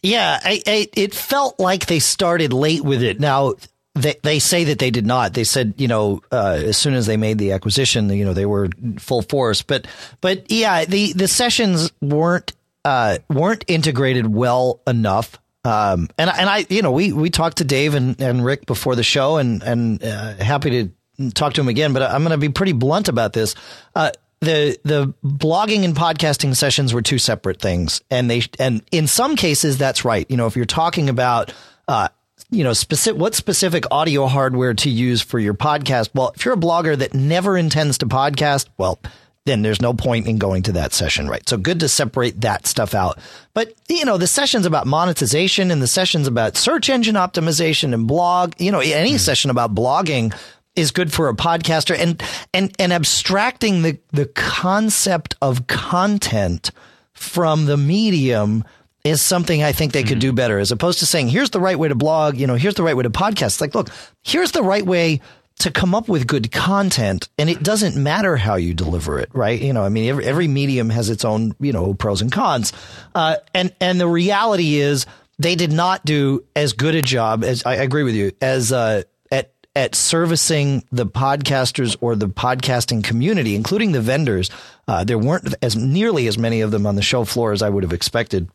Yeah, 0.01 0.39
I, 0.43 0.61
I, 0.67 0.89
it 0.93 1.13
felt 1.13 1.59
like 1.59 1.85
they 1.85 1.99
started 1.99 2.51
late 2.51 2.83
with 2.83 3.01
it. 3.01 3.19
Now, 3.19 3.53
they 3.95 4.15
they 4.23 4.39
say 4.39 4.65
that 4.65 4.79
they 4.79 4.91
did 4.91 5.05
not. 5.05 5.33
They 5.33 5.43
said, 5.43 5.75
you 5.77 5.87
know, 5.87 6.21
uh, 6.31 6.59
as 6.65 6.77
soon 6.77 6.93
as 6.93 7.05
they 7.05 7.15
made 7.15 7.37
the 7.37 7.51
acquisition, 7.51 8.09
you 8.09 8.25
know, 8.25 8.33
they 8.33 8.45
were 8.45 8.69
full 8.97 9.21
force. 9.21 9.61
But 9.61 9.87
but 10.19 10.51
yeah, 10.51 10.85
the 10.85 11.13
the 11.13 11.27
sessions 11.27 11.91
weren't 12.01 12.53
uh, 12.83 13.19
weren't 13.29 13.63
integrated 13.67 14.33
well 14.33 14.81
enough. 14.87 15.39
Um, 15.65 16.09
and 16.17 16.29
and 16.29 16.49
I, 16.49 16.65
you 16.69 16.81
know, 16.81 16.91
we 16.91 17.11
we 17.11 17.29
talked 17.29 17.57
to 17.57 17.63
Dave 17.63 17.93
and, 17.93 18.19
and 18.21 18.43
Rick 18.43 18.65
before 18.65 18.95
the 18.95 19.03
show, 19.03 19.37
and 19.37 19.63
and 19.63 20.03
uh, 20.03 20.35
happy 20.35 20.69
to 21.17 21.31
talk 21.31 21.53
to 21.53 21.61
him 21.61 21.69
again. 21.69 21.93
But 21.93 22.03
I'm 22.03 22.21
going 22.23 22.31
to 22.31 22.37
be 22.37 22.49
pretty 22.49 22.73
blunt 22.73 23.07
about 23.07 23.33
this. 23.33 23.55
Uh, 23.95 24.11
the 24.41 24.77
the 24.83 25.13
blogging 25.23 25.85
and 25.85 25.95
podcasting 25.95 26.55
sessions 26.55 26.93
were 26.93 27.01
two 27.01 27.17
separate 27.17 27.61
things, 27.61 28.01
and 28.09 28.29
they 28.29 28.43
and 28.59 28.83
in 28.91 29.07
some 29.07 29.35
cases 29.35 29.77
that's 29.77 30.03
right. 30.03 30.29
You 30.29 30.37
know, 30.37 30.47
if 30.47 30.55
you're 30.55 30.65
talking 30.65 31.07
about 31.07 31.53
uh, 31.87 32.09
you 32.53 32.63
know, 32.63 32.73
specific, 32.73 33.19
what 33.19 33.35
specific 33.35 33.85
audio 33.89 34.27
hardware 34.27 34.73
to 34.75 34.89
use 34.89 35.21
for 35.21 35.39
your 35.39 35.53
podcast. 35.53 36.09
Well, 36.13 36.33
if 36.35 36.45
you're 36.45 36.53
a 36.53 36.57
blogger 36.57 36.95
that 36.97 37.13
never 37.13 37.57
intends 37.57 37.97
to 37.99 38.05
podcast, 38.05 38.67
well, 38.77 38.99
then 39.45 39.61
there's 39.61 39.81
no 39.81 39.93
point 39.93 40.27
in 40.27 40.37
going 40.37 40.63
to 40.63 40.71
that 40.73 40.93
session, 40.93 41.27
right? 41.27 41.47
So 41.47 41.57
good 41.57 41.81
to 41.81 41.89
separate 41.89 42.41
that 42.41 42.65
stuff 42.65 42.93
out. 42.93 43.19
But, 43.53 43.73
you 43.89 44.05
know, 44.05 44.17
the 44.17 44.27
sessions 44.27 44.65
about 44.65 44.87
monetization 44.87 45.69
and 45.69 45.81
the 45.81 45.87
sessions 45.87 46.27
about 46.27 46.55
search 46.55 46.89
engine 46.89 47.15
optimization 47.15 47.93
and 47.93 48.07
blog, 48.07 48.53
you 48.57 48.71
know, 48.71 48.79
any 48.79 49.13
mm. 49.13 49.19
session 49.19 49.51
about 49.51 49.75
blogging 49.75 50.33
is 50.75 50.91
good 50.91 51.11
for 51.11 51.27
a 51.27 51.35
podcaster 51.35 51.97
and, 51.97 52.23
and, 52.53 52.73
and 52.79 52.93
abstracting 52.93 53.81
the, 53.81 53.99
the 54.11 54.25
concept 54.27 55.35
of 55.41 55.67
content 55.67 56.71
from 57.13 57.65
the 57.65 57.77
medium 57.77 58.63
is 59.03 59.21
something 59.21 59.61
I 59.61 59.73
think 59.73 59.91
they 59.91 60.03
could 60.03 60.19
do 60.19 60.29
mm-hmm. 60.29 60.35
better 60.35 60.59
as 60.59 60.71
opposed 60.71 60.99
to 60.99 61.05
saying, 61.05 61.27
here's 61.27 61.49
the 61.49 61.59
right 61.59 61.77
way 61.77 61.89
to 61.89 61.95
blog, 61.95 62.37
you 62.37 62.47
know, 62.47 62.55
here's 62.55 62.75
the 62.75 62.83
right 62.83 62.95
way 62.95 63.03
to 63.03 63.09
podcast. 63.09 63.59
Like, 63.59 63.75
look, 63.75 63.89
here's 64.23 64.53
the 64.53 64.63
right 64.63 64.85
way 64.85 65.19
to 65.59 65.71
come 65.71 65.95
up 65.95 66.07
with 66.09 66.27
good 66.27 66.51
content 66.51 67.29
and 67.37 67.49
it 67.49 67.63
doesn't 67.63 67.95
matter 67.95 68.35
how 68.35 68.55
you 68.55 68.73
deliver 68.73 69.19
it, 69.19 69.29
right? 69.33 69.61
You 69.61 69.73
know, 69.73 69.83
I 69.83 69.89
mean, 69.89 70.09
every, 70.09 70.25
every 70.25 70.47
medium 70.47 70.89
has 70.89 71.09
its 71.09 71.23
own, 71.23 71.55
you 71.59 71.71
know, 71.71 71.93
pros 71.93 72.21
and 72.21 72.31
cons. 72.31 72.73
Uh, 73.15 73.37
and, 73.53 73.73
and 73.79 73.99
the 73.99 74.07
reality 74.07 74.75
is 74.75 75.05
they 75.39 75.55
did 75.55 75.71
not 75.71 76.03
do 76.05 76.43
as 76.55 76.73
good 76.73 76.95
a 76.95 77.01
job 77.01 77.43
as 77.43 77.65
I 77.65 77.75
agree 77.75 78.03
with 78.03 78.15
you 78.15 78.31
as, 78.41 78.71
uh, 78.71 79.03
at, 79.31 79.53
at 79.75 79.95
servicing 79.95 80.83
the 80.91 81.05
podcasters 81.05 81.95
or 82.01 82.15
the 82.15 82.27
podcasting 82.27 83.03
community, 83.03 83.55
including 83.55 83.91
the 83.93 84.01
vendors. 84.01 84.49
Uh, 84.87 85.03
there 85.03 85.17
weren't 85.17 85.53
as 85.61 85.75
nearly 85.75 86.27
as 86.27 86.37
many 86.37 86.61
of 86.61 86.71
them 86.71 86.85
on 86.85 86.95
the 86.95 87.01
show 87.01 87.23
floor 87.23 87.51
as 87.53 87.61
I 87.61 87.69
would 87.69 87.83
have 87.83 87.93
expected 87.93 88.49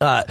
uh, 0.00 0.24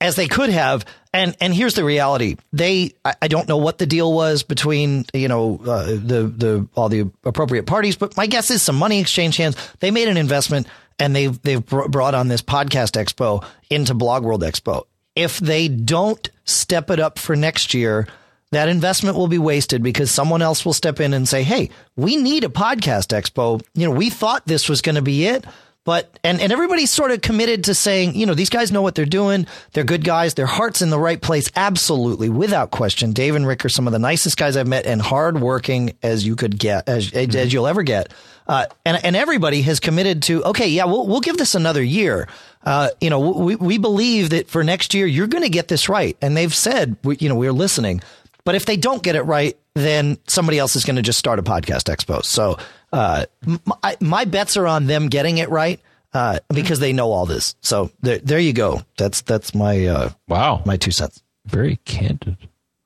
as 0.00 0.16
they 0.16 0.28
could 0.28 0.50
have. 0.50 0.84
And 1.12 1.36
and 1.40 1.52
here's 1.52 1.74
the 1.74 1.84
reality: 1.84 2.36
they 2.52 2.92
I, 3.04 3.14
I 3.22 3.28
don't 3.28 3.48
know 3.48 3.56
what 3.56 3.78
the 3.78 3.86
deal 3.86 4.12
was 4.12 4.44
between 4.44 5.06
you 5.12 5.28
know 5.28 5.60
uh, 5.64 5.86
the 5.86 6.32
the 6.36 6.68
all 6.74 6.88
the 6.88 7.10
appropriate 7.24 7.66
parties, 7.66 7.96
but 7.96 8.16
my 8.16 8.26
guess 8.26 8.50
is 8.50 8.62
some 8.62 8.76
money 8.76 9.00
exchanged 9.00 9.38
hands. 9.38 9.56
They 9.80 9.90
made 9.90 10.08
an 10.08 10.16
investment 10.16 10.68
and 11.00 11.16
they've 11.16 11.40
they've 11.42 11.64
brought 11.64 12.14
on 12.14 12.28
this 12.28 12.42
podcast 12.42 12.92
expo 13.02 13.44
into 13.70 13.94
Blog 13.94 14.22
World 14.22 14.42
Expo. 14.42 14.84
If 15.16 15.38
they 15.38 15.66
don't 15.66 16.30
step 16.44 16.90
it 16.90 17.00
up 17.00 17.18
for 17.18 17.34
next 17.34 17.74
year, 17.74 18.06
that 18.52 18.68
investment 18.68 19.16
will 19.16 19.26
be 19.26 19.38
wasted 19.38 19.82
because 19.82 20.10
someone 20.10 20.42
else 20.42 20.64
will 20.64 20.72
step 20.72 21.00
in 21.00 21.12
and 21.12 21.28
say, 21.28 21.42
"Hey, 21.42 21.70
we 21.96 22.16
need 22.16 22.44
a 22.44 22.48
podcast 22.48 23.08
expo. 23.08 23.60
You 23.74 23.88
know, 23.88 23.94
we 23.94 24.10
thought 24.10 24.46
this 24.46 24.68
was 24.68 24.82
going 24.82 24.94
to 24.94 25.02
be 25.02 25.26
it." 25.26 25.44
But 25.84 26.18
and 26.22 26.40
and 26.40 26.52
everybody's 26.52 26.90
sort 26.90 27.10
of 27.10 27.22
committed 27.22 27.64
to 27.64 27.74
saying, 27.74 28.14
you 28.14 28.26
know, 28.26 28.34
these 28.34 28.50
guys 28.50 28.70
know 28.70 28.82
what 28.82 28.94
they're 28.94 29.06
doing. 29.06 29.46
They're 29.72 29.82
good 29.82 30.04
guys. 30.04 30.34
Their 30.34 30.46
heart's 30.46 30.82
in 30.82 30.90
the 30.90 30.98
right 30.98 31.20
place, 31.20 31.50
absolutely, 31.56 32.28
without 32.28 32.70
question. 32.70 33.12
Dave 33.12 33.34
and 33.34 33.46
Rick 33.46 33.64
are 33.64 33.70
some 33.70 33.86
of 33.86 33.92
the 33.92 33.98
nicest 33.98 34.36
guys 34.36 34.58
I've 34.58 34.68
met, 34.68 34.84
and 34.84 35.00
hardworking 35.00 35.96
as 36.02 36.26
you 36.26 36.36
could 36.36 36.58
get, 36.58 36.86
as 36.86 37.10
mm-hmm. 37.10 37.36
as 37.36 37.52
you'll 37.52 37.66
ever 37.66 37.82
get. 37.82 38.12
Uh, 38.46 38.66
and 38.84 39.02
and 39.04 39.16
everybody 39.16 39.62
has 39.62 39.80
committed 39.80 40.22
to, 40.24 40.44
okay, 40.44 40.68
yeah, 40.68 40.84
we'll 40.84 41.06
we'll 41.06 41.20
give 41.20 41.38
this 41.38 41.54
another 41.54 41.82
year. 41.82 42.28
Uh, 42.62 42.90
you 43.00 43.08
know, 43.08 43.30
we 43.30 43.56
we 43.56 43.78
believe 43.78 44.30
that 44.30 44.48
for 44.50 44.62
next 44.62 44.92
year 44.92 45.06
you're 45.06 45.28
going 45.28 45.44
to 45.44 45.50
get 45.50 45.68
this 45.68 45.88
right, 45.88 46.16
and 46.20 46.36
they've 46.36 46.54
said, 46.54 46.96
we, 47.04 47.16
you 47.20 47.28
know, 47.28 47.36
we're 47.36 47.52
listening. 47.52 48.02
But 48.44 48.54
if 48.54 48.66
they 48.66 48.76
don't 48.76 49.02
get 49.02 49.16
it 49.16 49.22
right, 49.22 49.56
then 49.74 50.18
somebody 50.26 50.58
else 50.58 50.76
is 50.76 50.84
going 50.84 50.96
to 50.96 51.02
just 51.02 51.18
start 51.18 51.38
a 51.38 51.42
podcast 51.42 51.84
expo. 51.94 52.24
So 52.24 52.58
uh, 52.92 53.26
my, 53.64 53.96
my, 54.00 54.24
bets 54.24 54.56
are 54.56 54.66
on 54.66 54.86
them 54.86 55.08
getting 55.08 55.38
it 55.38 55.48
right 55.48 55.80
uh, 56.12 56.40
because 56.52 56.80
they 56.80 56.92
know 56.92 57.12
all 57.12 57.26
this. 57.26 57.54
So 57.60 57.90
there, 58.00 58.18
there 58.18 58.38
you 58.38 58.52
go. 58.52 58.82
That's 58.96 59.20
that's 59.22 59.54
my 59.54 59.86
uh, 59.86 60.10
wow, 60.28 60.62
my 60.64 60.76
two 60.76 60.90
cents. 60.90 61.22
Very 61.46 61.76
candid. 61.84 62.36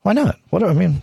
Why 0.03 0.13
not? 0.13 0.39
What 0.51 0.59
do, 0.59 0.67
I 0.67 0.75
mean, 0.75 1.01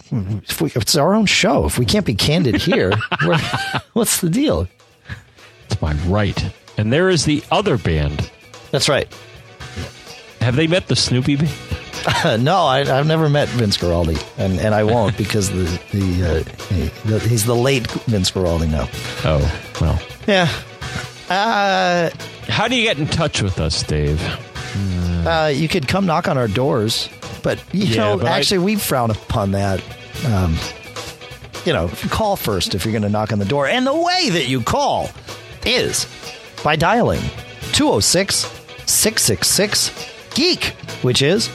if, 0.47 0.61
we, 0.61 0.67
if 0.67 0.77
it's 0.77 0.95
our 0.95 1.15
own 1.15 1.25
show. 1.25 1.65
If 1.65 1.79
we 1.79 1.85
can't 1.85 2.05
be 2.05 2.13
candid 2.13 2.55
here, 2.61 2.93
what's 3.93 4.21
the 4.21 4.29
deal? 4.29 4.67
It's 5.65 5.81
my 5.81 5.93
right. 6.05 6.53
And 6.77 6.93
there 6.93 7.09
is 7.09 7.25
the 7.25 7.43
other 7.51 7.77
band. 7.77 8.29
That's 8.69 8.87
right. 8.87 9.11
Have 10.39 10.55
they 10.55 10.67
met 10.67 10.87
the 10.87 10.95
Snoopy 10.95 11.37
band? 11.37 11.80
no, 12.39 12.57
I, 12.63 12.83
have 12.85 13.05
never 13.05 13.29
met 13.29 13.47
Vince 13.49 13.77
Guaraldi, 13.77 14.21
and, 14.37 14.59
and 14.59 14.73
I 14.73 14.83
won't 14.83 15.17
because 15.17 15.49
the 15.49 15.63
the, 15.91 16.23
uh, 16.23 17.09
the, 17.09 17.19
he's 17.19 17.45
the 17.45 17.55
late 17.55 17.85
Vince 17.91 18.31
Guaraldi 18.31 18.69
now. 18.69 18.87
Oh 19.23 19.71
well, 19.79 20.01
yeah. 20.27 20.49
Uh, 21.29 22.09
How 22.47 22.67
do 22.67 22.75
you 22.75 22.83
get 22.83 22.97
in 22.97 23.07
touch 23.07 23.41
with 23.41 23.59
us, 23.59 23.83
Dave? 23.83 24.21
Uh, 25.25 25.51
you 25.53 25.67
could 25.67 25.87
come 25.87 26.05
knock 26.05 26.27
on 26.27 26.37
our 26.37 26.47
doors, 26.47 27.07
but 27.43 27.63
you 27.71 27.85
yeah, 27.85 27.97
know, 27.97 28.17
but 28.17 28.27
actually, 28.27 28.57
I... 28.57 28.63
we 28.63 28.75
frown 28.77 29.11
upon 29.11 29.51
that. 29.51 29.83
Um, 30.25 30.57
you 31.65 31.73
know, 31.73 31.87
call 32.09 32.35
first 32.35 32.73
if 32.73 32.83
you're 32.85 32.91
going 32.91 33.03
to 33.03 33.09
knock 33.09 33.31
on 33.31 33.37
the 33.37 33.45
door, 33.45 33.67
and 33.67 33.85
the 33.85 33.93
way 33.93 34.29
that 34.31 34.47
you 34.47 34.61
call 34.61 35.09
is 35.65 36.07
by 36.63 36.75
dialing 36.75 37.21
206 37.73 38.35
666 38.87 39.91
Geek, 40.33 40.63
which 41.03 41.21
is 41.21 41.49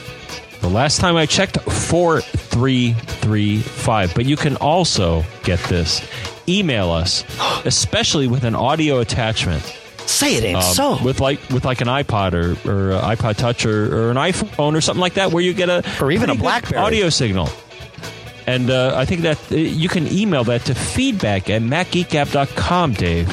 the 0.61 0.69
last 0.69 0.99
time 0.99 1.15
I 1.15 1.25
checked, 1.25 1.59
4335. 1.61 4.15
But 4.15 4.25
you 4.25 4.35
can 4.35 4.57
also 4.57 5.23
get 5.43 5.59
this. 5.65 6.01
Email 6.47 6.91
us, 6.91 7.23
especially 7.65 8.27
with 8.27 8.43
an 8.43 8.55
audio 8.55 8.99
attachment. 8.99 9.63
Say 10.07 10.35
it 10.35 10.43
ain't 10.43 10.57
um, 10.57 10.63
so. 10.63 11.03
With 11.03 11.19
like 11.19 11.39
with 11.49 11.65
like 11.65 11.81
an 11.81 11.87
iPod 11.87 12.33
or, 12.33 12.51
or 12.69 12.93
iPod 13.01 13.35
Touch 13.35 13.65
or, 13.65 14.07
or, 14.07 14.11
an 14.11 14.17
iPhone 14.17 14.75
or 14.75 14.81
something 14.81 15.01
like 15.01 15.15
that, 15.15 15.33
where 15.33 15.43
you 15.43 15.53
get 15.53 15.69
a 15.69 15.83
or 16.01 16.11
even 16.11 16.29
a 16.29 16.35
BlackBerry 16.35 16.81
audio 16.81 17.09
signal. 17.09 17.49
And 18.47 18.69
uh, 18.69 18.93
I 18.95 19.03
think 19.03 19.21
that 19.21 19.51
uh, 19.51 19.55
you 19.55 19.89
can 19.89 20.07
email 20.07 20.45
that 20.45 20.63
to 20.65 20.73
feedback 20.73 21.49
at 21.49 21.61
macgeekgab.com, 21.61 22.93
Dave. 22.93 23.29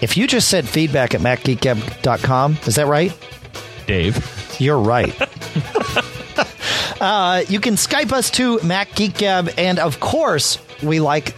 If 0.00 0.16
you 0.16 0.26
just 0.26 0.48
said 0.48 0.66
feedback 0.66 1.14
at 1.14 1.20
macgeekgab.com, 1.20 2.58
is 2.66 2.76
that 2.76 2.86
right? 2.86 3.12
Dave. 3.86 4.56
You're 4.58 4.78
right. 4.78 5.14
Uh, 7.04 7.44
you 7.50 7.60
can 7.60 7.74
Skype 7.74 8.12
us 8.12 8.30
to 8.30 8.58
Mac 8.62 8.94
Geek 8.94 9.18
Gab, 9.18 9.50
and 9.58 9.78
of 9.78 10.00
course, 10.00 10.58
we 10.82 11.00
like, 11.00 11.34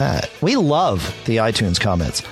uh, 0.00 0.22
we 0.40 0.56
love 0.56 1.14
the 1.26 1.36
iTunes 1.36 1.78
comments. 1.78 2.22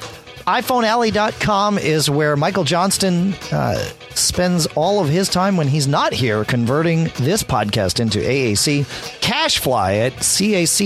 iPhoneAlley.com 0.48 1.76
is 1.76 2.08
where 2.08 2.34
Michael 2.34 2.64
Johnston 2.64 3.34
uh, 3.52 3.76
spends 4.14 4.64
all 4.68 5.02
of 5.02 5.10
his 5.10 5.28
time 5.28 5.58
when 5.58 5.68
he's 5.68 5.86
not 5.86 6.14
here 6.14 6.42
converting 6.46 7.10
this 7.18 7.42
podcast 7.42 8.00
into 8.00 8.20
AAC. 8.20 8.86
Cachefly 9.20 10.06
at 10.06 10.22
C-A-C-H-E-F-L-Y 10.22 10.84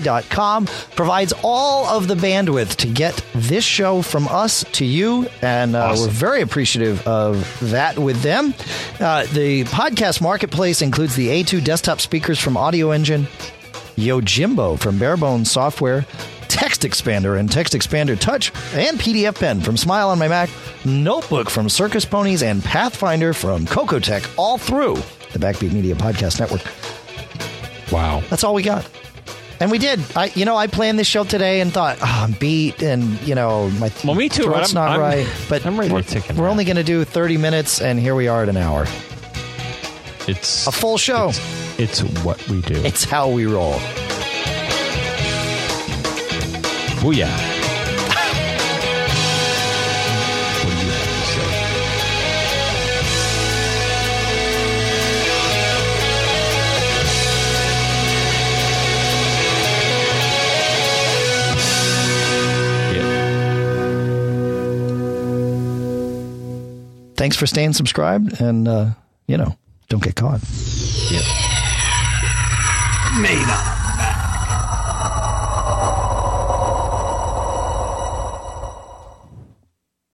dot 0.00 0.28
com 0.28 0.66
provides 0.94 1.32
all 1.42 1.86
of 1.86 2.06
the 2.06 2.14
bandwidth 2.14 2.76
to 2.76 2.86
get 2.88 3.24
this 3.34 3.64
show 3.64 4.02
from 4.02 4.28
us 4.28 4.64
to 4.72 4.84
you, 4.84 5.26
and 5.40 5.74
uh, 5.74 5.86
awesome. 5.86 6.04
we're 6.06 6.12
very 6.12 6.42
appreciative 6.42 7.08
of 7.08 7.58
that 7.70 7.98
with 7.98 8.20
them. 8.20 8.52
Uh, 9.00 9.24
the 9.32 9.64
podcast 9.64 10.20
marketplace 10.20 10.82
includes 10.82 11.16
the 11.16 11.28
A2 11.28 11.64
desktop 11.64 12.02
speakers 12.02 12.38
from 12.38 12.56
Audioengine, 12.56 13.24
Yojimbo 13.96 14.78
from 14.78 14.98
Bare 14.98 15.16
Bones 15.16 15.50
Software, 15.50 16.04
TextExpander 16.74 17.38
and 17.38 17.48
TextExpander 17.48 18.18
Touch, 18.18 18.52
and 18.74 18.98
PDFpen 18.98 19.64
from 19.64 19.76
Smile 19.76 20.10
on 20.10 20.18
my 20.18 20.28
Mac, 20.28 20.50
Notebook 20.84 21.50
from 21.50 21.68
Circus 21.68 22.04
Ponies, 22.04 22.42
and 22.42 22.62
Path 22.62 22.96
Finder 22.96 23.32
from 23.32 23.64
Cocoatech, 23.66 24.28
all 24.36 24.58
through 24.58 24.94
the 25.32 25.38
Backbeat 25.38 25.72
Media 25.72 25.94
Podcast 25.94 26.40
Network. 26.40 26.62
Wow. 27.92 28.22
That's 28.28 28.44
all 28.44 28.54
we 28.54 28.62
got. 28.62 28.88
And 29.60 29.70
we 29.70 29.78
did. 29.78 30.00
I, 30.16 30.32
you 30.34 30.44
know, 30.44 30.56
I 30.56 30.66
planned 30.66 30.98
this 30.98 31.06
show 31.06 31.24
today 31.24 31.60
and 31.60 31.72
thought, 31.72 31.98
oh, 32.00 32.24
I'm 32.24 32.32
beat, 32.32 32.82
and 32.82 33.20
you 33.22 33.34
know, 33.34 33.70
my 33.70 33.90
well, 34.04 34.14
me 34.14 34.28
too. 34.28 34.44
Throat's 34.44 34.74
I'm, 34.74 34.74
not 34.74 34.90
I'm, 34.90 35.00
right. 35.00 35.26
But 35.48 35.64
I'm 35.64 35.78
ready 35.78 35.92
we're, 35.92 36.02
to 36.02 36.34
we're 36.34 36.48
only 36.48 36.64
going 36.64 36.76
to 36.76 36.84
do 36.84 37.04
30 37.04 37.36
minutes, 37.36 37.80
and 37.80 37.98
here 37.98 38.14
we 38.14 38.26
are 38.26 38.42
at 38.42 38.48
an 38.48 38.56
hour. 38.56 38.86
It's 40.26 40.66
a 40.66 40.72
full 40.72 40.98
show. 40.98 41.28
It's, 41.28 42.00
it's 42.00 42.24
what 42.24 42.46
we 42.48 42.62
do. 42.62 42.74
It's 42.76 43.04
how 43.04 43.30
we 43.30 43.46
roll. 43.46 43.78
Booyah. 47.04 47.28
what 50.64 50.72
do 50.72 50.76
you 50.80 50.90
have 50.90 51.04
to 51.04 51.24
say? 51.28 51.48
Yeah. 62.94 63.12
Thanks 67.16 67.36
for 67.36 67.46
staying 67.46 67.74
subscribed 67.74 68.40
and, 68.40 68.66
uh, 68.66 68.92
you 69.26 69.36
know, 69.36 69.58
don't 69.90 70.02
get 70.02 70.16
caught. 70.16 70.40
Yeah. 71.10 71.20
Made 73.20 73.46
up. 73.50 73.83